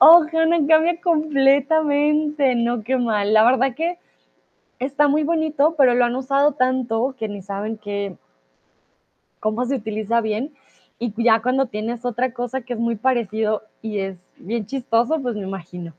oh, 0.00 0.26
Hanna, 0.32 0.58
cambia 0.66 1.00
completamente, 1.00 2.54
no 2.56 2.82
qué 2.82 2.96
mal. 2.96 3.32
La 3.32 3.44
verdad 3.44 3.74
que 3.74 3.98
está 4.78 5.08
muy 5.08 5.22
bonito, 5.22 5.74
pero 5.78 5.94
lo 5.94 6.04
han 6.04 6.16
usado 6.16 6.52
tanto 6.52 7.14
que 7.18 7.28
ni 7.28 7.42
saben 7.42 7.78
que, 7.78 8.16
cómo 9.38 9.64
se 9.64 9.76
utiliza 9.76 10.20
bien. 10.20 10.52
Y 10.98 11.12
ya 11.22 11.42
cuando 11.42 11.66
tienes 11.66 12.04
otra 12.04 12.32
cosa 12.32 12.62
que 12.62 12.74
es 12.74 12.78
muy 12.78 12.96
parecido 12.96 13.62
y 13.82 13.98
es 13.98 14.16
bien 14.36 14.66
chistoso, 14.66 15.20
pues 15.20 15.34
me 15.36 15.42
imagino, 15.42 15.94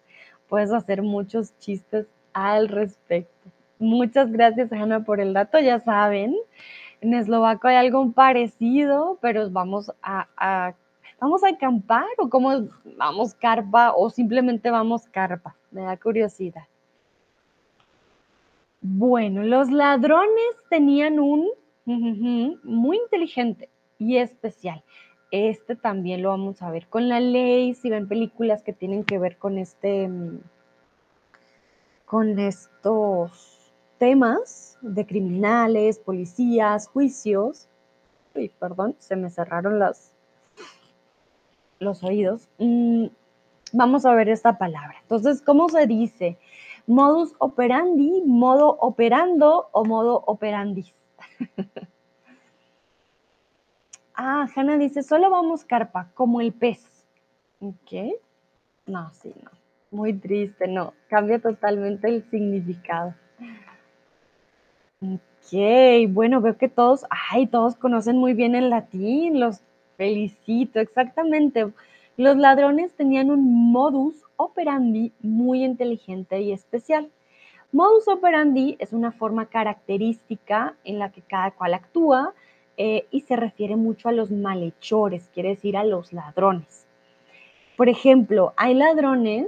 puedes 0.47 0.71
hacer 0.71 1.01
muchos 1.01 1.57
chistes 1.59 2.07
al 2.33 2.69
respecto. 2.69 3.52
Muchas 3.83 4.31
gracias, 4.31 4.71
Ana, 4.71 5.03
por 5.03 5.19
el 5.19 5.33
dato. 5.33 5.59
Ya 5.59 5.81
saben, 5.81 6.33
en 7.01 7.13
eslovaco 7.13 7.67
hay 7.67 7.75
algo 7.75 8.13
parecido, 8.13 9.17
pero 9.21 9.49
vamos 9.49 9.91
a, 10.01 10.73
vamos 11.19 11.43
a 11.43 11.49
acampar 11.49 12.07
o 12.17 12.29
cómo 12.29 12.69
vamos 12.97 13.33
carpa 13.33 13.93
o 13.93 14.09
simplemente 14.09 14.71
vamos 14.71 15.05
carpa. 15.09 15.57
Me 15.71 15.81
da 15.81 15.97
curiosidad. 15.97 16.63
Bueno, 18.79 19.43
los 19.43 19.69
ladrones 19.69 20.55
tenían 20.69 21.19
un 21.19 21.49
muy 22.63 22.97
inteligente 22.97 23.69
y 23.99 24.15
especial. 24.15 24.81
Este 25.29 25.75
también 25.75 26.21
lo 26.21 26.29
vamos 26.29 26.61
a 26.61 26.71
ver 26.71 26.87
con 26.87 27.09
la 27.09 27.19
ley, 27.19 27.73
si 27.73 27.89
ven 27.89 28.07
películas 28.07 28.63
que 28.63 28.71
tienen 28.71 29.03
que 29.03 29.19
ver 29.19 29.37
con 29.37 29.57
este 29.57 30.07
mm, 30.07 30.39
con 32.05 32.39
estos 32.39 33.52
temas 33.97 34.77
de 34.81 35.05
criminales, 35.05 35.99
policías, 35.99 36.87
juicios. 36.87 37.67
Uy, 38.35 38.49
perdón, 38.59 38.95
se 38.99 39.15
me 39.15 39.29
cerraron 39.29 39.79
las, 39.79 40.11
los 41.79 42.03
oídos. 42.03 42.49
Mm, 42.57 43.07
vamos 43.71 44.05
a 44.05 44.13
ver 44.13 44.29
esta 44.29 44.57
palabra. 44.57 44.97
Entonces, 45.01 45.41
¿cómo 45.41 45.69
se 45.69 45.87
dice? 45.87 46.37
Modus 46.87 47.33
operandi, 47.37 48.23
modo 48.25 48.77
operando 48.79 49.69
o 49.71 49.85
modo 49.85 50.23
operandis. 50.25 50.93
ah, 54.15 54.47
Hanna 54.55 54.77
dice, 54.77 55.03
solo 55.03 55.29
vamos 55.29 55.63
carpa, 55.63 56.11
como 56.13 56.41
el 56.41 56.53
pez. 56.53 57.05
¿Ok? 57.59 58.17
No, 58.85 59.09
sí, 59.11 59.33
no. 59.43 59.51
Muy 59.91 60.13
triste, 60.13 60.67
no, 60.67 60.93
cambia 61.07 61.39
totalmente 61.39 62.07
el 62.07 62.27
significado. 62.31 63.13
Ok, 65.03 66.09
bueno, 66.09 66.39
veo 66.39 66.57
que 66.57 66.69
todos, 66.69 67.05
ay, 67.09 67.47
todos 67.47 67.75
conocen 67.75 68.17
muy 68.17 68.33
bien 68.33 68.55
el 68.55 68.69
latín, 68.69 69.39
los 69.39 69.59
felicito, 69.97 70.79
exactamente. 70.79 71.67
Los 72.15 72.37
ladrones 72.37 72.93
tenían 72.93 73.29
un 73.29 73.71
modus 73.71 74.15
operandi 74.37 75.11
muy 75.21 75.63
inteligente 75.63 76.41
y 76.41 76.53
especial. 76.53 77.09
Modus 77.73 78.07
operandi 78.07 78.77
es 78.79 78.93
una 78.93 79.11
forma 79.11 79.47
característica 79.47 80.75
en 80.83 80.99
la 80.99 81.11
que 81.11 81.21
cada 81.21 81.51
cual 81.51 81.73
actúa 81.73 82.33
eh, 82.77 83.07
y 83.11 83.21
se 83.21 83.35
refiere 83.35 83.75
mucho 83.75 84.09
a 84.09 84.13
los 84.13 84.31
malhechores, 84.31 85.29
quiere 85.33 85.49
decir 85.49 85.75
a 85.75 85.83
los 85.83 86.13
ladrones. 86.13 86.85
Por 87.75 87.89
ejemplo, 87.89 88.53
hay 88.55 88.73
ladrones 88.73 89.47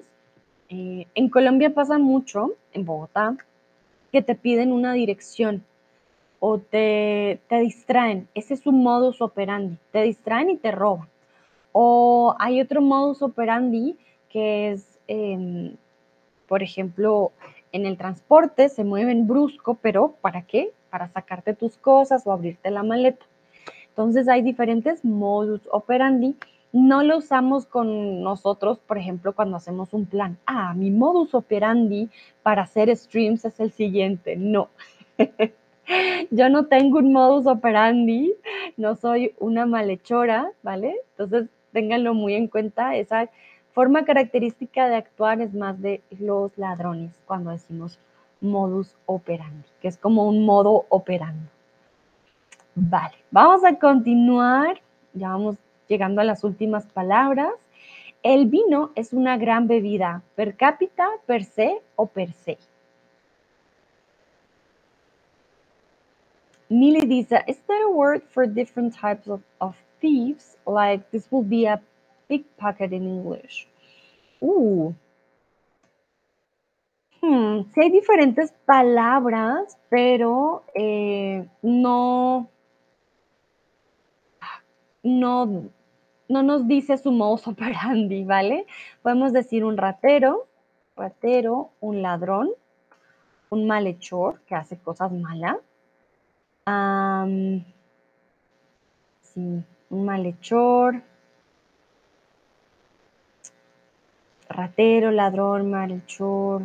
eh, 0.69 1.07
en 1.13 1.29
Colombia 1.29 1.73
pasa 1.73 1.99
mucho, 1.99 2.53
en 2.73 2.85
Bogotá, 2.85 3.37
que 4.16 4.22
te 4.22 4.36
piden 4.36 4.72
una 4.72 4.93
dirección 4.93 5.61
o 6.39 6.57
te, 6.57 7.41
distraen. 7.49 8.30
Ese 8.34 8.53
es 8.53 8.66
un 8.66 8.82
modus 8.82 9.22
operandi. 9.22 9.78
Te 9.91 10.03
distraen 10.03 10.49
y 10.51 10.55
te 10.55 10.72
roban. 10.72 11.09
O 11.74 12.34
hay 12.39 12.61
otro 12.61 12.82
modus 12.82 13.22
operandi 13.22 13.97
que 14.30 14.72
es, 14.72 14.88
em, 15.09 15.76
por 16.47 16.63
ejemplo, 16.63 17.34
en 17.74 17.86
el 17.86 17.97
transporte 17.97 18.70
se 18.70 18.86
mueven 18.86 19.28
brusco, 19.28 19.78
pero 19.82 20.16
¿para 20.22 20.43
qué? 20.43 20.72
Para 20.89 21.09
sacarte 21.09 21.53
tus 21.53 21.76
cosas 21.76 22.26
o 22.26 22.32
abrirte 22.32 22.72
la 22.72 22.84
maleta. 22.84 23.26
Entonces 23.89 24.30
hay 24.30 24.41
diferentes 24.41 25.03
modus 25.03 25.68
operandi 25.74 26.38
no 26.76 27.03
lo 27.03 27.19
usamos 27.19 27.65
con 27.65 28.21
nosotros, 28.21 28.80
por 28.80 28.97
ejemplo, 28.97 29.34
cuando 29.34 29.55
hacemos 29.55 29.93
un 29.93 30.05
plan. 30.05 30.38
Ah, 30.45 30.73
mi 30.73 30.91
modus 30.91 31.34
operandi 31.34 32.09
para 32.43 32.63
hacer 32.63 32.93
streams 32.97 33.45
es 33.45 33.61
el 33.61 33.71
siguiente. 33.71 34.36
No. 34.36 34.67
Yo 36.32 36.49
no 36.49 36.65
tengo 36.65 36.97
un 36.97 37.13
modus 37.13 37.47
operandi, 37.47 38.36
no 38.76 38.95
soy 38.95 39.34
una 39.39 39.65
malhechora, 39.65 40.51
¿vale? 40.63 40.97
Entonces, 41.11 41.47
ténganlo 41.71 42.13
muy 42.13 42.34
en 42.34 42.49
cuenta. 42.49 42.97
Esa 42.97 43.30
forma 43.71 44.03
característica 44.03 44.89
de 44.89 44.97
actuar 44.97 45.39
es 45.39 45.53
más 45.53 45.82
de 45.82 46.01
los 46.19 46.57
ladrones 46.57 47.17
cuando 47.26 47.51
decimos 47.51 47.99
modus 48.41 48.97
operandi, 49.05 49.63
que 49.82 49.88
es 49.88 49.95
como 49.97 50.28
un 50.28 50.45
modo 50.45 50.86
operando. 50.89 51.49
Vale, 52.76 53.15
vamos 53.32 53.63
a 53.63 53.80
continuar. 53.80 54.82
Ya 55.13 55.30
vamos 55.30 55.55
llegando 55.88 56.21
a 56.21 56.23
las 56.23 56.43
últimas 56.43 56.86
palabras. 56.86 57.53
El 58.23 58.47
vino 58.47 58.91
es 58.95 59.13
una 59.13 59.38
gran 59.38 59.67
bebida, 59.67 60.23
per 60.36 60.55
cápita, 60.55 61.09
per 61.25 61.43
se 61.43 61.81
o 61.95 62.07
per 62.07 62.31
se. 62.33 62.57
Millie 66.69 67.05
dice, 67.05 67.43
is 67.47 67.59
there 67.67 67.83
a 67.83 67.89
word 67.89 68.23
for 68.23 68.47
different 68.47 68.95
types 68.95 69.27
of, 69.27 69.75
thieves? 70.01 70.57
Like 70.65 71.09
this 71.11 71.27
will 71.31 71.43
be 71.43 71.65
a 71.65 71.79
pickpocket 72.27 72.91
in 72.91 73.03
English. 73.07 73.67
Hmm, 77.21 77.61
sí 77.73 77.81
hay 77.81 77.91
diferentes 77.91 78.53
palabras, 78.65 79.77
pero 79.89 80.63
eh, 80.75 81.47
no, 81.61 82.49
no, 85.05 85.69
no 86.27 86.43
nos 86.43 86.67
dice 86.67 86.97
su 86.97 87.11
modus 87.11 87.47
operandi, 87.47 88.23
¿vale? 88.23 88.65
Podemos 89.01 89.31
decir 89.31 89.63
un 89.63 89.77
ratero, 89.77 90.47
ratero, 90.97 91.69
un 91.79 92.01
ladrón, 92.01 92.49
un 93.49 93.67
malhechor 93.67 94.41
que 94.41 94.55
hace 94.55 94.77
cosas 94.77 95.11
malas. 95.11 95.57
sí, 99.21 99.63
un 99.89 100.05
malhechor, 100.05 101.01
ratero, 104.49 105.11
ladrón, 105.11 105.69
malhechor. 105.69 106.63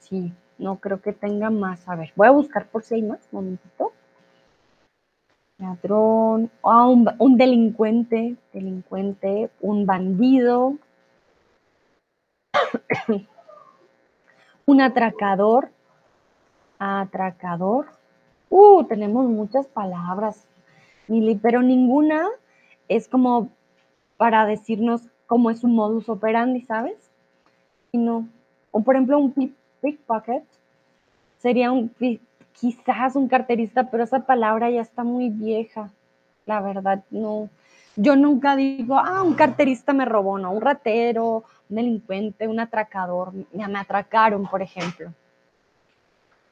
Sí, 0.00 0.32
no 0.58 0.76
creo 0.76 1.00
que 1.00 1.12
tenga 1.12 1.50
más. 1.50 1.88
A 1.88 1.96
ver, 1.96 2.12
voy 2.16 2.26
a 2.26 2.32
buscar 2.32 2.66
por 2.66 2.82
si 2.82 2.96
hay 2.96 3.02
más, 3.02 3.20
momentito. 3.32 3.92
Ladrón, 5.58 6.50
ah, 6.62 6.86
un, 6.86 7.36
delincuente, 7.36 8.36
delincuente, 8.52 9.50
un 9.60 9.86
bandido, 9.86 10.74
un 14.66 14.80
atracador, 14.80 15.70
atracador, 16.78 17.86
Uh, 18.48 18.84
tenemos 18.84 19.26
muchas 19.26 19.66
palabras, 19.66 20.46
Mili, 21.08 21.34
pero 21.34 21.62
ninguna 21.62 22.28
es 22.88 23.08
como 23.08 23.50
para 24.16 24.46
decirnos 24.46 25.02
cómo 25.26 25.50
es 25.50 25.64
un 25.64 25.74
modus 25.74 26.08
operandi, 26.08 26.60
¿sabes? 26.62 26.96
Y 27.90 27.98
no. 27.98 28.28
O 28.70 28.82
por 28.82 28.94
ejemplo, 28.94 29.18
un 29.18 29.32
pickpocket 29.80 30.44
sería 31.38 31.72
un 31.72 31.88
quizás 32.60 33.16
un 33.16 33.28
carterista, 33.28 33.90
pero 33.90 34.04
esa 34.04 34.20
palabra 34.20 34.70
ya 34.70 34.80
está 34.80 35.04
muy 35.04 35.30
vieja. 35.30 35.90
La 36.46 36.60
verdad, 36.60 37.04
no. 37.10 37.48
Yo 37.96 38.14
nunca 38.16 38.56
digo, 38.56 38.98
ah, 38.98 39.22
un 39.22 39.34
carterista 39.34 39.92
me 39.92 40.04
robó, 40.04 40.38
no, 40.38 40.52
un 40.52 40.60
ratero, 40.60 41.44
un 41.68 41.76
delincuente, 41.76 42.46
un 42.46 42.60
atracador, 42.60 43.32
me, 43.52 43.68
me 43.68 43.78
atracaron, 43.78 44.46
por 44.46 44.62
ejemplo. 44.62 45.10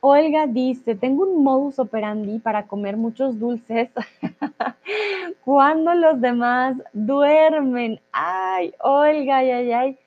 Olga 0.07 0.47
dice, 0.47 0.95
tengo 0.95 1.25
un 1.25 1.43
modus 1.43 1.79
operandi 1.79 2.39
para 2.39 2.67
comer 2.67 2.95
muchos 2.95 3.39
dulces 3.39 3.89
cuando 5.45 5.95
los 5.95 6.21
demás 6.21 6.77
duermen. 6.93 7.99
Ay, 8.13 8.75
Olga, 8.81 9.39
ay, 9.39 9.51
ay, 9.51 9.73
ay. 9.73 9.99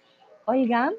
Olga, 0.45 0.91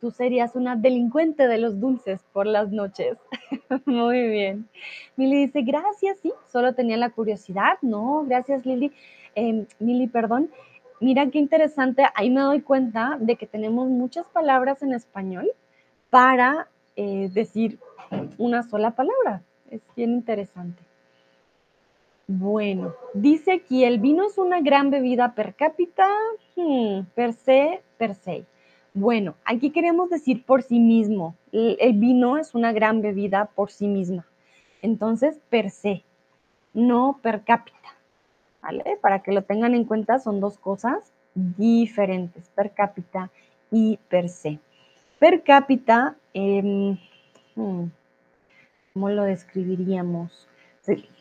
tú 0.00 0.10
serías 0.10 0.56
una 0.56 0.76
delincuente 0.76 1.46
de 1.46 1.58
los 1.58 1.78
dulces 1.78 2.20
por 2.32 2.46
las 2.46 2.70
noches. 2.70 3.18
Muy 3.84 4.28
bien. 4.28 4.68
Mili 5.16 5.46
dice, 5.46 5.62
gracias, 5.62 6.18
sí, 6.20 6.32
solo 6.50 6.74
tenía 6.74 6.96
la 6.96 7.10
curiosidad. 7.10 7.78
No, 7.82 8.24
gracias, 8.26 8.64
Lili. 8.64 8.92
Eh, 9.34 9.66
Mili, 9.78 10.06
perdón. 10.06 10.50
Mira 11.00 11.30
qué 11.30 11.38
interesante, 11.38 12.04
ahí 12.14 12.28
me 12.28 12.42
doy 12.42 12.60
cuenta 12.60 13.16
de 13.20 13.36
que 13.36 13.46
tenemos 13.46 13.88
muchas 13.88 14.26
palabras 14.26 14.82
en 14.82 14.92
español 14.92 15.50
para 16.10 16.68
eh, 16.94 17.30
decir 17.32 17.78
una 18.36 18.62
sola 18.62 18.90
palabra. 18.90 19.42
Es 19.70 19.80
bien 19.96 20.10
interesante. 20.10 20.82
Bueno, 22.26 22.94
dice 23.14 23.52
aquí, 23.52 23.82
el 23.82 23.98
vino 23.98 24.26
es 24.26 24.36
una 24.38 24.60
gran 24.60 24.90
bebida 24.90 25.34
per 25.34 25.54
cápita, 25.54 26.06
hmm, 26.54 27.00
per 27.14 27.32
se, 27.32 27.82
per 27.96 28.14
se. 28.14 28.44
Bueno, 28.94 29.34
aquí 29.44 29.70
queremos 29.70 30.10
decir 30.10 30.44
por 30.44 30.62
sí 30.62 30.80
mismo. 30.80 31.36
El, 31.52 31.92
vino 31.94 32.38
es 32.38 32.54
una 32.54 32.72
gran 32.72 33.02
bebida 33.02 33.46
por 33.54 33.70
sí 33.70 33.86
misma. 33.86 34.26
Entonces, 34.82 35.38
per 35.48 35.70
se, 35.70 36.02
no 36.74 37.20
per 37.22 37.42
cápita. 37.44 37.78
¿Vale? 38.62 38.98
Para 39.00 39.20
que 39.20 39.32
lo 39.32 39.42
tengan 39.42 39.74
en 39.74 39.84
cuenta, 39.84 40.18
son 40.18 40.40
dos 40.40 40.58
cosas 40.58 41.12
diferentes, 41.34 42.48
per 42.50 42.72
cápita 42.72 43.30
y 43.70 43.98
per 44.08 44.28
se. 44.28 44.58
Per 45.18 45.42
cápita, 45.42 46.16
eh, 46.34 46.96
hmm, 47.54 47.84
¿cómo 48.92 49.08
lo 49.08 49.22
describiríamos? 49.24 50.48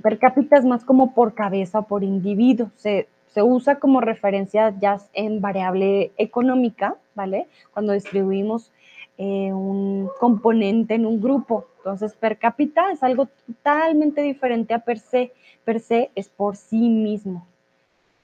Per 0.01 0.17
cápita 0.17 0.57
es 0.57 0.65
más 0.65 0.83
como 0.83 1.13
por 1.13 1.35
cabeza, 1.35 1.83
por 1.83 2.03
individuo. 2.03 2.71
Se, 2.75 3.07
se 3.27 3.43
usa 3.43 3.79
como 3.79 4.01
referencia 4.01 4.73
ya 4.79 4.97
en 5.13 5.41
variable 5.41 6.11
económica, 6.17 6.95
¿vale? 7.19 7.47
Cuando 7.73 7.91
distribuimos 7.91 8.71
eh, 9.17 9.51
un 9.51 10.09
componente 10.21 10.93
en 10.93 11.05
un 11.05 11.19
grupo. 11.19 11.65
Entonces, 11.79 12.13
per 12.13 12.37
cápita 12.37 12.93
es 12.93 13.03
algo 13.03 13.27
totalmente 13.45 14.21
diferente 14.21 14.73
a 14.73 14.79
per 14.79 14.99
se. 14.99 15.33
Per 15.65 15.81
se 15.81 16.11
es 16.15 16.29
por 16.29 16.55
sí 16.55 16.87
mismo. 16.87 17.45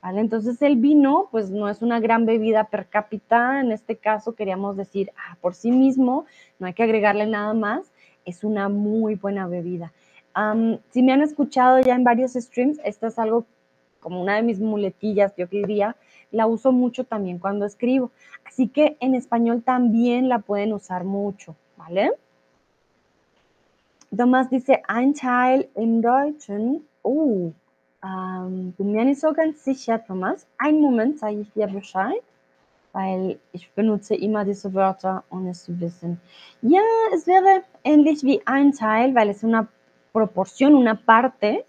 ¿Vale? 0.01 0.21
Entonces, 0.21 0.61
el 0.61 0.77
vino, 0.77 1.27
pues 1.29 1.51
no 1.51 1.67
es 1.67 1.81
una 1.81 1.99
gran 1.99 2.25
bebida 2.25 2.69
per 2.69 2.87
cápita. 2.87 3.59
En 3.59 3.73
este 3.73 3.97
caso, 3.97 4.33
queríamos 4.33 4.77
decir, 4.77 5.11
ah, 5.17 5.35
por 5.41 5.55
sí 5.55 5.71
mismo, 5.71 6.25
no 6.57 6.67
hay 6.67 6.73
que 6.73 6.83
agregarle 6.83 7.25
nada 7.27 7.53
más. 7.53 7.91
Es 8.23 8.45
una 8.45 8.69
muy 8.69 9.15
buena 9.15 9.45
bebida. 9.47 9.91
Um, 10.37 10.77
si 10.91 11.03
me 11.03 11.11
han 11.11 11.21
escuchado 11.21 11.81
ya 11.81 11.95
en 11.95 12.05
varios 12.05 12.31
streams, 12.33 12.79
esta 12.85 13.07
es 13.07 13.19
algo 13.19 13.45
como 13.99 14.21
una 14.21 14.35
de 14.35 14.43
mis 14.43 14.61
muletillas, 14.61 15.35
yo 15.35 15.47
diría, 15.47 15.97
la 16.35 16.47
uso 16.47 16.71
mucho 16.71 17.05
también 17.05 17.39
cuando 17.39 17.65
escribo. 17.65 18.11
Así 18.45 18.67
que 18.67 18.97
en 18.99 19.15
español 19.15 19.63
también 19.63 20.27
la 20.27 20.39
pueden 20.39 20.73
usar 20.73 21.03
mucho, 21.05 21.55
¿vale? 21.77 22.11
Thomas 24.15 24.49
dice, 24.49 24.81
ein 24.87 25.13
Teil 25.13 25.69
im 25.75 26.01
Deutschen. 26.01 26.85
Oh, 27.03 27.51
ähm, 28.03 28.73
bin 28.77 28.91
mir 28.91 29.05
nicht 29.05 29.21
so 29.21 29.33
ganz 29.33 29.63
sicher, 29.63 30.03
Thomas. 30.05 30.45
Einen 30.57 30.81
Moment, 30.81 31.19
sage 31.19 31.39
ich 31.41 31.51
dir 31.53 31.67
Bescheid, 31.67 32.21
weil 32.93 33.39
ich 33.51 33.71
benutze 33.71 34.15
immer 34.15 34.45
diese 34.45 34.73
Wörter, 34.73 35.23
ohne 35.29 35.53
zu 35.53 35.79
wissen. 35.79 36.19
Ja, 36.61 36.81
es 37.13 37.27
wäre 37.27 37.63
ähnlich 37.83 38.23
wie 38.23 38.41
ein 38.45 38.73
Teil, 38.73 39.15
weil 39.15 39.29
es 39.29 39.43
una 39.43 39.67
proporción, 40.13 40.75
una 40.75 40.95
parte. 40.95 41.65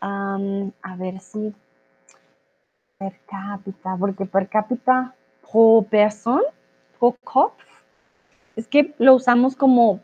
Um, 0.00 0.72
a 0.80 0.94
ver 0.96 1.18
si 1.18 1.52
per 2.98 3.14
cápita, 3.26 3.96
porque 3.96 4.26
per 4.26 4.48
cápita, 4.48 5.14
pro 5.40 5.86
person, 5.88 6.42
pro 6.98 7.16
Kopf, 7.22 7.62
es 8.56 8.66
que 8.66 8.92
lo 8.98 9.14
usamos 9.14 9.54
como 9.54 10.00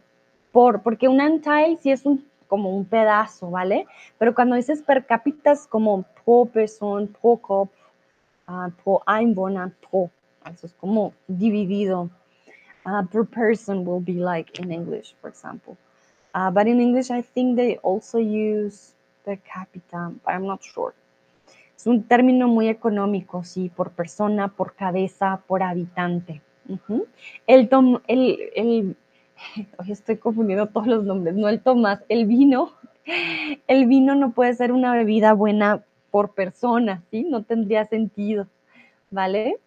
por, 0.53 0.83
porque 0.83 1.09
un 1.09 1.21
Anteil 1.21 1.77
sí 1.79 1.91
es 1.91 2.07
un, 2.07 2.25
como 2.47 2.71
un 2.71 2.85
pedazo, 2.85 3.51
¿vale? 3.51 3.87
Pero 4.19 4.33
cuando 4.33 4.55
dices 4.55 4.81
per 4.83 5.05
cápita 5.07 5.53
es 5.53 5.67
como 5.67 6.05
pro 6.25 6.47
person, 6.47 7.09
pro 7.09 7.37
Kopf, 7.37 7.73
uh, 8.49 8.71
pro 8.83 9.03
Einwohner, 9.09 9.73
pro. 9.91 10.11
Eso 10.47 10.67
es 10.67 10.75
como 10.75 11.13
dividido. 11.27 12.11
Uh, 12.87 13.05
per 13.11 13.25
person 13.25 13.85
will 13.85 14.01
be 14.01 14.13
like 14.13 14.61
in 14.61 14.71
English, 14.71 15.17
for 15.21 15.29
example. 15.29 15.77
Uh, 16.35 16.51
but 16.51 16.67
in 16.67 16.81
English, 16.81 17.11
I 17.11 17.23
think 17.23 17.57
they 17.57 17.79
also 17.83 18.19
use 18.19 18.95
per 19.25 19.39
cápita, 19.39 20.15
but 20.23 20.33
I'm 20.33 20.47
not 20.47 20.63
sure. 20.63 20.95
Es 21.77 21.87
un 21.87 22.05
término 22.05 22.49
muy 22.49 22.69
económico, 22.69 23.45
sí, 23.45 23.71
por 23.75 23.91
persona, 23.93 24.49
por 24.49 24.75
cabeza, 24.75 25.43
por 25.47 25.63
habitante. 25.63 26.43
El, 27.47 27.69
tom, 27.69 28.01
el, 28.07 28.39
el, 28.55 28.97
hoy 29.79 29.93
estoy 29.93 30.17
confundiendo 30.17 30.69
todos 30.69 30.87
los 30.87 31.05
nombres, 31.05 31.35
no 31.35 31.49
el 31.49 31.61
Tomás, 31.61 32.05
el 32.09 32.27
vino. 32.27 32.73
El 33.67 33.87
vino 33.87 34.15
no 34.15 34.33
puede 34.33 34.55
ser 34.55 34.73
una 34.73 34.95
bebida 34.95 35.35
buena 35.35 35.85
por 36.11 36.33
persona, 36.33 37.03
¿sí? 37.11 37.25
No 37.25 37.43
tendría 37.43 37.85
sentido, 37.85 38.47
¿vale? 39.11 39.59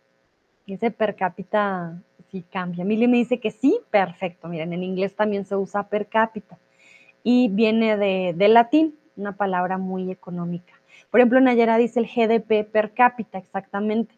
Ese 0.65 0.89
per 0.91 1.15
cápita 1.15 2.01
sí 2.31 2.43
cambia. 2.51 2.83
Mili 2.83 3.07
me 3.07 3.17
dice 3.17 3.39
que 3.39 3.51
sí, 3.51 3.79
perfecto. 3.91 4.47
Miren, 4.47 4.73
en 4.73 4.83
inglés 4.83 5.15
también 5.15 5.45
se 5.45 5.55
usa 5.55 5.87
per 5.87 6.07
cápita 6.07 6.57
y 7.23 7.49
viene 7.49 7.97
de, 7.97 8.33
de 8.35 8.47
latín, 8.47 8.95
una 9.15 9.33
palabra 9.33 9.77
muy 9.77 10.09
económica. 10.09 10.76
Por 11.11 11.19
ejemplo, 11.19 11.39
Nayara 11.39 11.77
dice 11.77 11.99
el 11.99 12.07
GDP 12.07 12.63
per 12.63 12.93
cápita, 12.93 13.37
exactamente. 13.37 14.13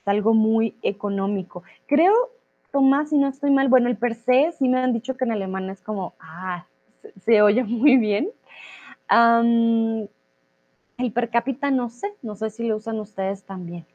Es 0.00 0.08
algo 0.08 0.34
muy 0.34 0.76
económico. 0.82 1.62
Creo, 1.86 2.30
Tomás, 2.72 3.10
si 3.10 3.18
no 3.18 3.28
estoy 3.28 3.50
mal, 3.50 3.68
bueno, 3.68 3.88
el 3.88 3.96
per 3.96 4.14
se, 4.14 4.52
sí 4.52 4.68
me 4.68 4.78
han 4.78 4.92
dicho 4.92 5.16
que 5.16 5.24
en 5.24 5.32
alemán 5.32 5.70
es 5.70 5.80
como, 5.80 6.14
ah, 6.20 6.66
se, 7.00 7.12
se 7.20 7.42
oye 7.42 7.64
muy 7.64 7.96
bien. 7.96 8.30
Um, 9.10 10.06
el 10.98 11.12
per 11.12 11.30
cápita 11.30 11.70
no 11.70 11.88
sé, 11.90 12.14
no 12.22 12.34
sé 12.36 12.50
si 12.50 12.64
lo 12.64 12.76
usan 12.76 12.98
ustedes 13.00 13.44
también. 13.44 13.86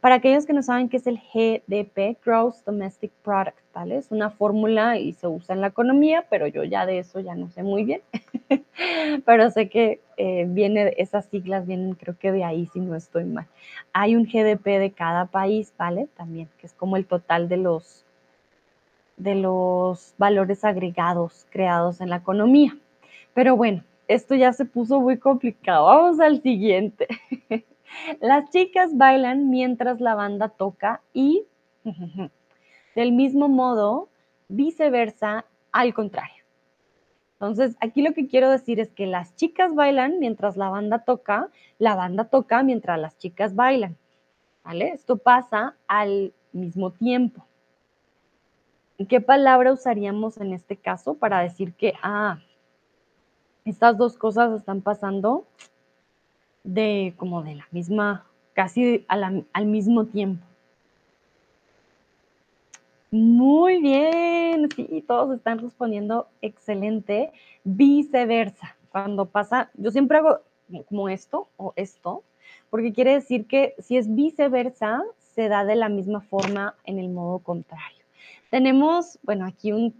Para 0.00 0.16
aquellos 0.16 0.44
que 0.44 0.52
no 0.52 0.62
saben 0.62 0.88
qué 0.88 0.98
es 0.98 1.06
el 1.06 1.18
GDP, 1.18 2.18
Gross 2.24 2.64
Domestic 2.64 3.10
Product, 3.22 3.58
¿vale? 3.72 3.96
Es 3.96 4.10
una 4.10 4.30
fórmula 4.30 4.98
y 4.98 5.14
se 5.14 5.26
usa 5.26 5.54
en 5.54 5.60
la 5.60 5.68
economía, 5.68 6.26
pero 6.28 6.46
yo 6.46 6.62
ya 6.64 6.84
de 6.84 6.98
eso 6.98 7.20
ya 7.20 7.34
no 7.34 7.48
sé 7.50 7.62
muy 7.62 7.84
bien. 7.84 8.02
pero 9.24 9.50
sé 9.50 9.68
que 9.68 10.00
eh, 10.16 10.94
esas 10.98 11.26
siglas 11.26 11.66
vienen 11.66 11.94
creo 11.94 12.18
que 12.18 12.32
de 12.32 12.44
ahí, 12.44 12.66
si 12.66 12.80
no 12.80 12.94
estoy 12.94 13.24
mal. 13.24 13.46
Hay 13.92 14.14
un 14.14 14.24
GDP 14.24 14.78
de 14.78 14.92
cada 14.94 15.26
país, 15.26 15.72
¿vale? 15.78 16.08
También, 16.16 16.48
que 16.58 16.66
es 16.66 16.74
como 16.74 16.96
el 16.96 17.06
total 17.06 17.48
de 17.48 17.56
los, 17.56 18.04
de 19.16 19.34
los 19.36 20.14
valores 20.18 20.64
agregados 20.64 21.46
creados 21.50 22.00
en 22.00 22.10
la 22.10 22.16
economía. 22.16 22.76
Pero 23.32 23.56
bueno, 23.56 23.82
esto 24.06 24.34
ya 24.34 24.52
se 24.52 24.64
puso 24.64 25.00
muy 25.00 25.18
complicado. 25.18 25.86
Vamos 25.86 26.20
al 26.20 26.42
siguiente. 26.42 27.08
Las 28.20 28.50
chicas 28.50 28.96
bailan 28.96 29.50
mientras 29.50 30.00
la 30.00 30.14
banda 30.14 30.48
toca 30.48 31.02
y 31.12 31.46
del 32.94 33.12
mismo 33.12 33.48
modo, 33.48 34.08
viceversa, 34.48 35.44
al 35.72 35.92
contrario. 35.94 36.44
Entonces, 37.34 37.76
aquí 37.80 38.02
lo 38.02 38.14
que 38.14 38.28
quiero 38.28 38.50
decir 38.50 38.80
es 38.80 38.92
que 38.92 39.06
las 39.06 39.34
chicas 39.34 39.74
bailan 39.74 40.18
mientras 40.18 40.56
la 40.56 40.68
banda 40.68 41.00
toca, 41.00 41.50
la 41.78 41.96
banda 41.96 42.24
toca 42.24 42.62
mientras 42.62 42.98
las 42.98 43.18
chicas 43.18 43.54
bailan. 43.54 43.96
¿Vale? 44.62 44.90
Esto 44.90 45.18
pasa 45.18 45.76
al 45.88 46.32
mismo 46.52 46.90
tiempo. 46.90 47.44
¿Y 48.96 49.06
qué 49.06 49.20
palabra 49.20 49.72
usaríamos 49.72 50.38
en 50.38 50.52
este 50.52 50.76
caso 50.76 51.14
para 51.14 51.40
decir 51.40 51.74
que, 51.74 51.94
ah, 52.02 52.38
estas 53.64 53.98
dos 53.98 54.16
cosas 54.16 54.52
están 54.52 54.80
pasando 54.80 55.46
de 56.64 57.14
como 57.16 57.42
de 57.42 57.54
la 57.54 57.68
misma, 57.70 58.26
casi 58.54 59.04
al 59.08 59.66
mismo 59.66 60.06
tiempo. 60.06 60.44
Muy 63.10 63.80
bien, 63.80 64.68
sí, 64.74 65.04
todos 65.06 65.36
están 65.36 65.60
respondiendo 65.60 66.26
excelente. 66.42 67.30
Viceversa, 67.62 68.76
cuando 68.90 69.26
pasa, 69.26 69.70
yo 69.74 69.92
siempre 69.92 70.18
hago 70.18 70.40
como 70.88 71.08
esto 71.08 71.46
o 71.56 71.72
esto, 71.76 72.24
porque 72.70 72.92
quiere 72.92 73.12
decir 73.12 73.46
que 73.46 73.76
si 73.78 73.98
es 73.98 74.12
viceversa, 74.12 75.04
se 75.34 75.48
da 75.48 75.64
de 75.64 75.76
la 75.76 75.88
misma 75.88 76.22
forma 76.22 76.74
en 76.84 76.98
el 76.98 77.08
modo 77.08 77.38
contrario. 77.38 78.04
Tenemos, 78.50 79.18
bueno, 79.22 79.46
aquí 79.46 79.70
un, 79.70 79.94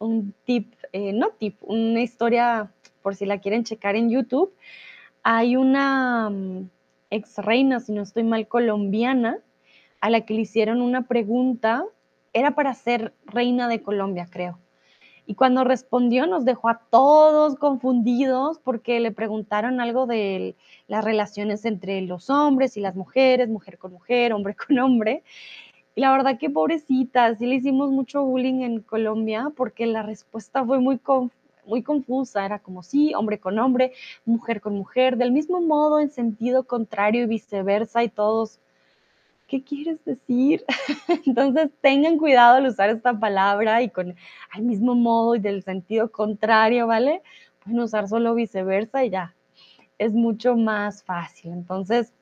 un 0.00 0.34
tip, 0.44 0.72
eh, 0.92 1.12
no 1.12 1.30
tip, 1.30 1.58
una 1.62 2.00
historia, 2.00 2.72
por 3.02 3.14
si 3.14 3.24
la 3.24 3.38
quieren 3.38 3.62
checar 3.62 3.94
en 3.94 4.10
YouTube. 4.10 4.52
Hay 5.30 5.56
una 5.56 6.30
mm, 6.30 6.70
ex 7.10 7.36
reina, 7.36 7.80
si 7.80 7.92
no 7.92 8.00
estoy 8.00 8.22
mal, 8.22 8.48
colombiana, 8.48 9.36
a 10.00 10.08
la 10.08 10.22
que 10.22 10.32
le 10.32 10.40
hicieron 10.40 10.80
una 10.80 11.06
pregunta, 11.06 11.84
era 12.32 12.52
para 12.52 12.72
ser 12.72 13.12
reina 13.26 13.68
de 13.68 13.82
Colombia, 13.82 14.26
creo. 14.30 14.58
Y 15.26 15.34
cuando 15.34 15.64
respondió 15.64 16.26
nos 16.26 16.46
dejó 16.46 16.70
a 16.70 16.80
todos 16.88 17.56
confundidos 17.56 18.58
porque 18.58 19.00
le 19.00 19.12
preguntaron 19.12 19.82
algo 19.82 20.06
de 20.06 20.56
las 20.86 21.04
relaciones 21.04 21.66
entre 21.66 22.00
los 22.00 22.30
hombres 22.30 22.78
y 22.78 22.80
las 22.80 22.96
mujeres, 22.96 23.50
mujer 23.50 23.76
con 23.76 23.92
mujer, 23.92 24.32
hombre 24.32 24.56
con 24.56 24.78
hombre. 24.78 25.24
Y 25.94 26.00
la 26.00 26.10
verdad 26.10 26.38
que 26.38 26.48
pobrecita, 26.48 27.34
sí 27.34 27.44
le 27.44 27.56
hicimos 27.56 27.90
mucho 27.90 28.24
bullying 28.24 28.62
en 28.62 28.80
Colombia 28.80 29.52
porque 29.54 29.84
la 29.84 30.02
respuesta 30.02 30.64
fue 30.64 30.80
muy, 30.80 30.98
muy 31.68 31.82
confusa. 31.82 32.44
Era 32.44 32.58
como 32.58 32.82
sí, 32.82 33.14
hombre 33.14 33.38
con 33.38 33.58
hombre, 33.58 33.92
mujer 34.24 34.60
con 34.60 34.74
mujer, 34.74 35.16
del 35.16 35.30
mismo 35.30 35.60
modo 35.60 36.00
en 36.00 36.10
sentido 36.10 36.64
contrario 36.64 37.22
y 37.22 37.26
viceversa 37.26 38.02
y 38.02 38.08
todos 38.08 38.58
¿qué 39.48 39.64
quieres 39.64 40.04
decir? 40.04 40.64
Entonces 41.26 41.70
tengan 41.80 42.18
cuidado 42.18 42.56
al 42.56 42.66
usar 42.66 42.90
esta 42.90 43.18
palabra 43.18 43.82
y 43.82 43.88
con 43.88 44.14
al 44.52 44.62
mismo 44.62 44.94
modo 44.94 45.34
y 45.34 45.40
del 45.40 45.62
sentido 45.64 46.12
contrario, 46.12 46.86
¿vale? 46.86 47.22
Pueden 47.64 47.80
usar 47.80 48.08
solo 48.08 48.34
viceversa 48.34 49.04
y 49.04 49.10
ya. 49.10 49.34
Es 49.96 50.12
mucho 50.12 50.54
más 50.54 51.02
fácil. 51.02 51.52
Entonces, 51.52 52.12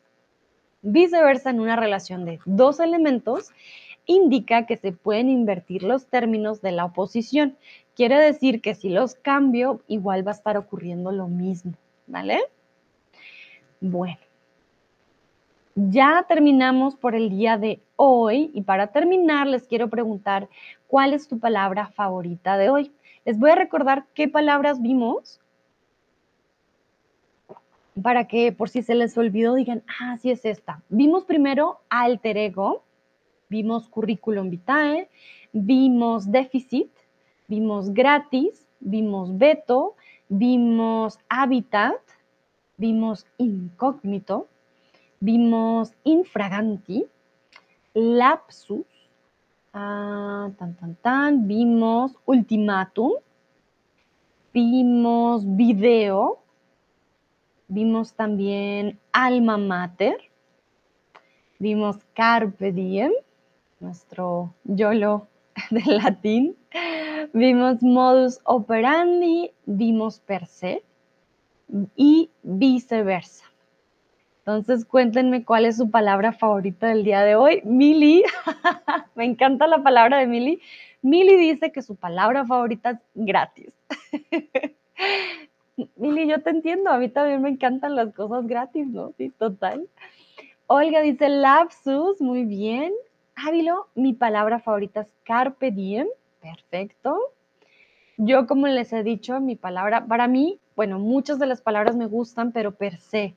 viceversa 0.80 1.50
en 1.50 1.60
una 1.60 1.76
relación 1.76 2.24
de 2.24 2.38
dos 2.46 2.80
elementos 2.80 3.50
indica 4.06 4.66
que 4.66 4.76
se 4.76 4.92
pueden 4.92 5.28
invertir 5.28 5.82
los 5.82 6.06
términos 6.06 6.62
de 6.62 6.72
la 6.72 6.84
oposición. 6.84 7.56
Quiere 7.96 8.18
decir 8.18 8.60
que 8.60 8.74
si 8.74 8.90
los 8.90 9.14
cambio, 9.14 9.80
igual 9.88 10.24
va 10.24 10.32
a 10.32 10.34
estar 10.34 10.58
ocurriendo 10.58 11.10
lo 11.12 11.28
mismo, 11.28 11.72
¿vale? 12.06 12.40
Bueno, 13.80 14.18
ya 15.74 16.26
terminamos 16.28 16.94
por 16.94 17.14
el 17.14 17.30
día 17.30 17.56
de 17.56 17.80
hoy 17.96 18.50
y 18.52 18.62
para 18.62 18.88
terminar 18.88 19.46
les 19.46 19.66
quiero 19.66 19.88
preguntar 19.88 20.48
cuál 20.88 21.14
es 21.14 21.26
tu 21.26 21.38
palabra 21.38 21.88
favorita 21.88 22.58
de 22.58 22.68
hoy. 22.68 22.92
Les 23.24 23.38
voy 23.38 23.50
a 23.50 23.54
recordar 23.54 24.04
qué 24.12 24.28
palabras 24.28 24.82
vimos 24.82 25.40
para 28.02 28.28
que 28.28 28.52
por 28.52 28.68
si 28.68 28.82
se 28.82 28.94
les 28.94 29.16
olvidó 29.16 29.54
digan, 29.54 29.82
ah, 30.00 30.18
sí 30.18 30.30
es 30.30 30.44
esta. 30.44 30.82
Vimos 30.90 31.24
primero 31.24 31.80
alter 31.88 32.36
ego, 32.36 32.82
vimos 33.48 33.88
currículum 33.88 34.50
vitae, 34.50 35.08
vimos 35.52 36.30
déficit, 36.30 36.90
vimos 37.48 37.92
gratis, 37.92 38.66
vimos 38.80 39.36
veto, 39.36 39.96
vimos 40.28 41.18
hábitat, 41.28 42.00
vimos 42.76 43.26
incógnito, 43.38 44.48
vimos 45.20 45.92
infraganti, 46.04 47.06
lapsus, 47.94 48.86
ah, 49.72 50.50
tan, 50.58 50.74
tan, 50.76 50.94
tan, 50.96 51.46
vimos 51.46 52.12
ultimatum, 52.26 53.12
vimos 54.52 55.44
video, 55.56 56.38
vimos 57.68 58.12
también 58.12 58.98
alma 59.12 59.56
mater, 59.56 60.16
vimos 61.58 61.96
carpe 62.14 62.72
diem, 62.72 63.12
nuestro 63.80 64.54
YOLO 64.64 65.26
del 65.70 65.98
latín, 65.98 66.56
vimos 67.32 67.82
modus 67.82 68.40
operandi, 68.44 69.52
vimos 69.64 70.20
per 70.20 70.46
se 70.46 70.82
y 71.96 72.30
viceversa. 72.42 73.44
Entonces, 74.38 74.84
cuéntenme 74.84 75.44
cuál 75.44 75.64
es 75.64 75.76
su 75.76 75.90
palabra 75.90 76.32
favorita 76.32 76.86
del 76.86 77.02
día 77.02 77.22
de 77.22 77.34
hoy. 77.34 77.62
Mili, 77.64 78.22
me 79.16 79.24
encanta 79.24 79.66
la 79.66 79.82
palabra 79.82 80.18
de 80.18 80.28
Mili. 80.28 80.60
Mili 81.02 81.36
dice 81.36 81.72
que 81.72 81.82
su 81.82 81.96
palabra 81.96 82.44
favorita 82.46 82.90
es 82.90 82.98
gratis. 83.14 83.72
Mili, 85.96 86.28
yo 86.28 86.40
te 86.42 86.50
entiendo, 86.50 86.90
a 86.90 86.98
mí 86.98 87.08
también 87.08 87.42
me 87.42 87.48
encantan 87.50 87.96
las 87.96 88.14
cosas 88.14 88.46
gratis, 88.46 88.86
¿no? 88.86 89.12
Sí, 89.18 89.30
total. 89.36 89.88
Olga 90.68 91.00
dice 91.00 91.28
lapsus, 91.28 92.20
muy 92.20 92.44
bien. 92.44 92.92
Ávilo, 93.34 93.88
mi 93.94 94.14
palabra 94.14 94.60
favorita 94.60 95.02
es 95.02 95.08
carpe 95.24 95.70
diem, 95.70 96.06
perfecto. 96.54 97.18
Yo, 98.16 98.46
como 98.46 98.66
les 98.66 98.92
he 98.92 99.02
dicho, 99.02 99.40
mi 99.40 99.56
palabra, 99.56 100.06
para 100.06 100.26
mí, 100.28 100.58
bueno, 100.74 100.98
muchas 100.98 101.38
de 101.38 101.46
las 101.46 101.60
palabras 101.60 101.96
me 101.96 102.06
gustan, 102.06 102.52
pero 102.52 102.72
per 102.72 102.98
se, 102.98 103.34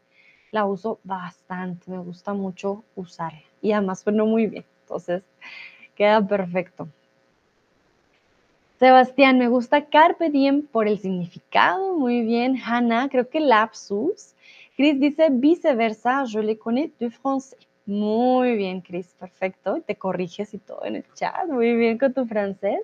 la 0.51 0.66
uso 0.66 0.99
bastante, 1.03 1.91
me 1.91 1.99
gusta 1.99 2.34
mucho 2.34 2.84
usarla 2.95 3.41
y 3.62 3.72
además 3.72 3.99
suena 3.99 4.24
muy 4.24 4.47
bien, 4.47 4.66
entonces 4.82 5.24
queda 5.95 6.26
perfecto. 6.26 6.88
Sebastián, 8.80 9.38
me 9.38 9.49
gusta 9.49 9.86
Carpe 9.86 10.30
Diem 10.30 10.66
por 10.66 10.88
el 10.88 10.99
significado, 10.99 11.97
muy 11.97 12.22
bien. 12.22 12.55
Hanna, 12.64 13.10
creo 13.10 13.28
que 13.28 13.41
lapsus. 13.41 14.34
Chris 14.78 14.97
dice 14.97 15.28
viceversa, 15.30 16.24
je 16.24 16.41
le 16.41 16.57
connais 16.57 16.97
de 16.97 17.10
français. 17.10 17.57
Muy 17.86 18.55
bien, 18.55 18.80
Chris, 18.80 19.14
perfecto. 19.20 19.82
Te 19.86 19.95
corriges 19.95 20.53
y 20.53 20.60
todo 20.60 20.86
en 20.86 20.95
el 20.95 21.05
chat, 21.14 21.45
muy 21.47 21.76
bien 21.76 21.97
con 21.97 22.14
tu 22.14 22.26
francés. 22.26 22.80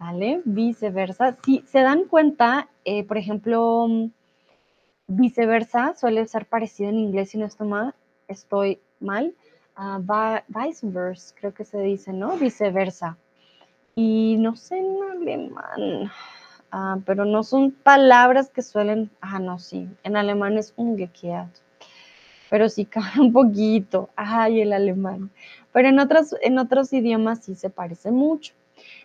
Vale, 0.00 0.40
viceversa. 0.46 1.36
Si 1.44 1.62
se 1.66 1.80
dan 1.80 2.04
cuenta, 2.04 2.68
eh, 2.84 3.04
por 3.04 3.18
ejemplo, 3.18 3.86
Viceversa 5.12 5.94
suele 5.96 6.26
ser 6.28 6.46
parecido 6.46 6.88
en 6.88 7.00
inglés, 7.00 7.30
si 7.30 7.38
no 7.38 7.44
estoy 7.44 7.66
mal, 7.66 7.94
estoy 8.28 8.78
mal. 9.00 9.34
Uh, 9.76 10.00
vice 10.46 10.86
versa, 10.86 11.34
creo 11.38 11.52
que 11.52 11.64
se 11.64 11.80
dice, 11.80 12.12
¿no? 12.12 12.36
Viceversa. 12.36 13.18
Y 13.96 14.36
no 14.38 14.54
sé 14.54 14.78
en 14.78 14.98
alemán, 15.10 16.12
ah, 16.70 16.98
pero 17.04 17.24
no 17.24 17.42
son 17.42 17.72
palabras 17.72 18.50
que 18.50 18.62
suelen. 18.62 19.10
Ah, 19.20 19.40
no, 19.40 19.58
sí. 19.58 19.88
En 20.04 20.16
alemán 20.16 20.56
es 20.58 20.72
umgekehrt. 20.76 21.56
Pero 22.48 22.68
sí 22.68 22.84
cabe 22.86 23.20
un 23.20 23.32
poquito. 23.32 24.10
Ay, 24.14 24.60
el 24.60 24.72
alemán. 24.72 25.30
Pero 25.72 25.88
en 25.88 25.98
otros, 25.98 26.36
en 26.40 26.58
otros 26.58 26.92
idiomas 26.92 27.44
sí 27.44 27.56
se 27.56 27.68
parece 27.68 28.12
mucho. 28.12 28.54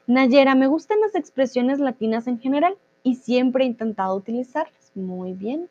Nayera, 0.08 0.56
me 0.56 0.68
gustan 0.68 1.00
las 1.02 1.16
expresiones 1.16 1.80
latinas 1.80 2.28
en 2.28 2.40
general 2.40 2.78
y 3.04 3.16
siempre 3.16 3.64
he 3.64 3.68
intentado 3.68 4.16
utilizarlas. 4.16 4.92
Muy 4.94 5.34
bien. 5.34 5.70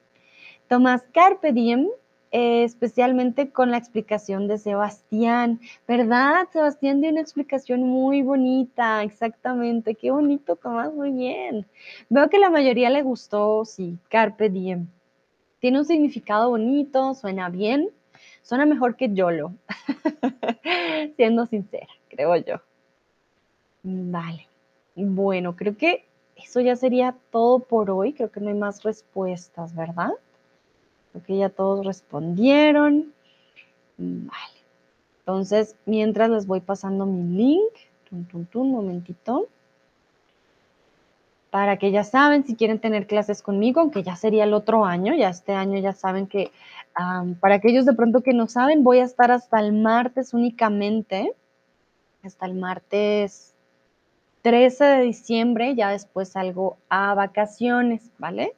Tomás 0.68 1.02
Carpe 1.12 1.52
Diem, 1.52 1.88
eh, 2.32 2.64
especialmente 2.64 3.50
con 3.50 3.70
la 3.70 3.76
explicación 3.76 4.48
de 4.48 4.58
Sebastián, 4.58 5.60
¿verdad? 5.86 6.48
Sebastián 6.52 7.00
dio 7.00 7.10
una 7.10 7.20
explicación 7.20 7.82
muy 7.82 8.22
bonita, 8.22 9.04
exactamente. 9.04 9.94
Qué 9.94 10.10
bonito, 10.10 10.56
Tomás, 10.56 10.92
muy 10.92 11.12
bien. 11.12 11.66
Veo 12.08 12.28
que 12.28 12.38
la 12.38 12.50
mayoría 12.50 12.90
le 12.90 13.02
gustó, 13.02 13.64
sí, 13.64 13.98
Carpe 14.08 14.50
Diem. 14.50 14.88
Tiene 15.60 15.78
un 15.78 15.84
significado 15.84 16.50
bonito, 16.50 17.14
suena 17.14 17.48
bien, 17.50 17.90
suena 18.42 18.66
mejor 18.66 18.96
que 18.96 19.14
YOLO, 19.14 19.54
siendo 21.16 21.46
sincera, 21.46 21.86
creo 22.08 22.34
yo. 22.36 22.60
Vale. 23.84 24.48
Bueno, 24.96 25.54
creo 25.56 25.76
que 25.76 26.06
eso 26.36 26.60
ya 26.60 26.74
sería 26.74 27.14
todo 27.30 27.58
por 27.60 27.90
hoy. 27.90 28.14
Creo 28.14 28.30
que 28.32 28.40
no 28.40 28.48
hay 28.48 28.54
más 28.54 28.82
respuestas, 28.82 29.74
¿verdad? 29.74 30.10
Ok, 31.14 31.24
ya 31.28 31.50
todos 31.50 31.84
respondieron. 31.84 33.12
Vale. 33.98 34.54
Entonces, 35.20 35.76
mientras 35.86 36.30
les 36.30 36.46
voy 36.46 36.60
pasando 36.60 37.06
mi 37.06 37.36
link, 37.36 37.72
un 38.54 38.72
momentito, 38.72 39.48
para 41.50 41.78
que 41.78 41.90
ya 41.90 42.04
saben 42.04 42.44
si 42.44 42.56
quieren 42.56 42.78
tener 42.78 43.06
clases 43.06 43.42
conmigo, 43.42 43.80
aunque 43.80 44.02
ya 44.02 44.16
sería 44.16 44.44
el 44.44 44.54
otro 44.54 44.84
año, 44.84 45.14
ya 45.14 45.28
este 45.28 45.52
año 45.52 45.78
ya 45.78 45.92
saben 45.92 46.26
que, 46.26 46.52
para 47.40 47.56
aquellos 47.56 47.86
de 47.86 47.94
pronto 47.94 48.22
que 48.22 48.32
no 48.32 48.48
saben, 48.48 48.84
voy 48.84 48.98
a 48.98 49.04
estar 49.04 49.30
hasta 49.30 49.60
el 49.60 49.72
martes 49.72 50.34
únicamente, 50.34 51.32
hasta 52.22 52.46
el 52.46 52.54
martes 52.54 53.53
13 54.44 54.84
de 54.84 55.00
diciembre, 55.00 55.74
ya 55.74 55.88
después 55.88 56.28
salgo 56.28 56.76
a 56.90 57.14
vacaciones, 57.14 58.10
¿vale? 58.18 58.52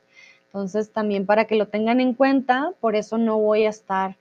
Entonces, 0.46 0.90
también 0.90 1.26
para 1.26 1.44
que 1.44 1.54
lo 1.54 1.68
tengan 1.68 2.00
en 2.00 2.12
cuenta, 2.12 2.72
por 2.80 2.96
eso 2.96 3.18
no 3.18 3.38
voy 3.38 3.66
a 3.66 3.68
estar 3.68 4.16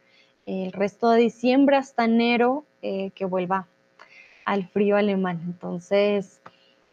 el 0.45 0.71
resto 0.71 1.09
de 1.09 1.21
diciembre 1.21 1.75
hasta 1.75 2.05
enero 2.05 2.65
eh, 2.83 3.09
que 3.15 3.25
vuelva 3.25 3.67
al 4.45 4.67
frío 4.67 4.95
alemán. 4.95 5.41
Entonces, 5.43 6.39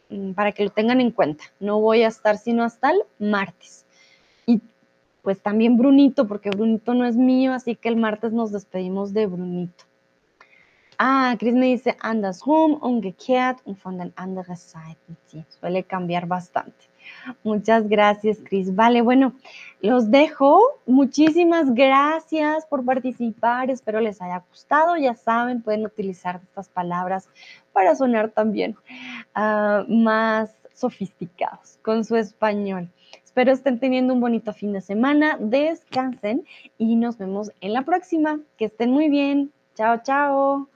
mm, 0.09 0.31
para 0.31 0.53
que 0.53 0.63
lo 0.63 0.71
tengan 0.71 1.01
en 1.01 1.11
cuenta, 1.11 1.43
no 1.59 1.79
voy 1.79 2.01
a 2.01 2.07
estar 2.07 2.39
sino 2.39 2.63
hasta 2.63 2.89
el 2.89 3.03
martes. 3.19 3.85
Y 4.47 4.59
pues 5.21 5.39
también 5.39 5.77
Brunito, 5.77 6.27
porque 6.27 6.49
Brunito 6.49 6.95
no 6.95 7.05
es 7.05 7.15
mío, 7.15 7.53
así 7.53 7.75
que 7.75 7.89
el 7.89 7.95
martes 7.95 8.33
nos 8.33 8.51
despedimos 8.51 9.13
de 9.13 9.27
Brunito. 9.27 9.83
Ah, 10.97 11.35
Chris 11.39 11.53
me 11.53 11.67
dice, 11.67 11.95
andersrum, 11.99 12.73
umgekehrt 12.81 13.59
und 13.65 13.79
von 13.79 13.97
den 13.97 14.13
anderen 14.15 14.55
Seiten. 14.55 15.17
Sí, 15.27 15.43
suele 15.59 15.83
cambiar 15.83 16.27
bastante. 16.27 16.93
Muchas 17.43 17.87
gracias, 17.87 18.37
Chris. 18.43 18.75
Vale, 18.75 19.01
bueno, 19.01 19.33
los 19.81 20.09
dejo. 20.09 20.61
Muchísimas 20.85 21.73
gracias 21.73 22.65
por 22.65 22.85
participar. 22.85 23.69
Espero 23.69 23.99
les 23.99 24.21
haya 24.21 24.43
gustado. 24.49 24.97
Ya 24.97 25.15
saben, 25.15 25.61
pueden 25.61 25.85
utilizar 25.85 26.39
estas 26.43 26.69
palabras 26.69 27.27
para 27.71 27.95
sonar 27.95 28.29
también 28.29 28.75
ah, 29.35 29.85
más 29.87 30.55
sofisticados 30.73 31.79
con 31.81 32.03
su 32.03 32.15
español. 32.15 32.89
Espero 33.23 33.51
estén 33.51 33.79
teniendo 33.79 34.13
un 34.13 34.21
bonito 34.21 34.53
fin 34.53 34.73
de 34.73 34.81
semana. 34.81 35.37
Descansen 35.39 36.45
y 36.77 36.95
nos 36.95 37.17
vemos 37.17 37.51
en 37.61 37.73
la 37.73 37.81
próxima. 37.81 38.39
Que 38.57 38.65
estén 38.65 38.91
muy 38.91 39.09
bien. 39.09 39.51
Chao, 39.75 40.01
chao. 40.03 40.72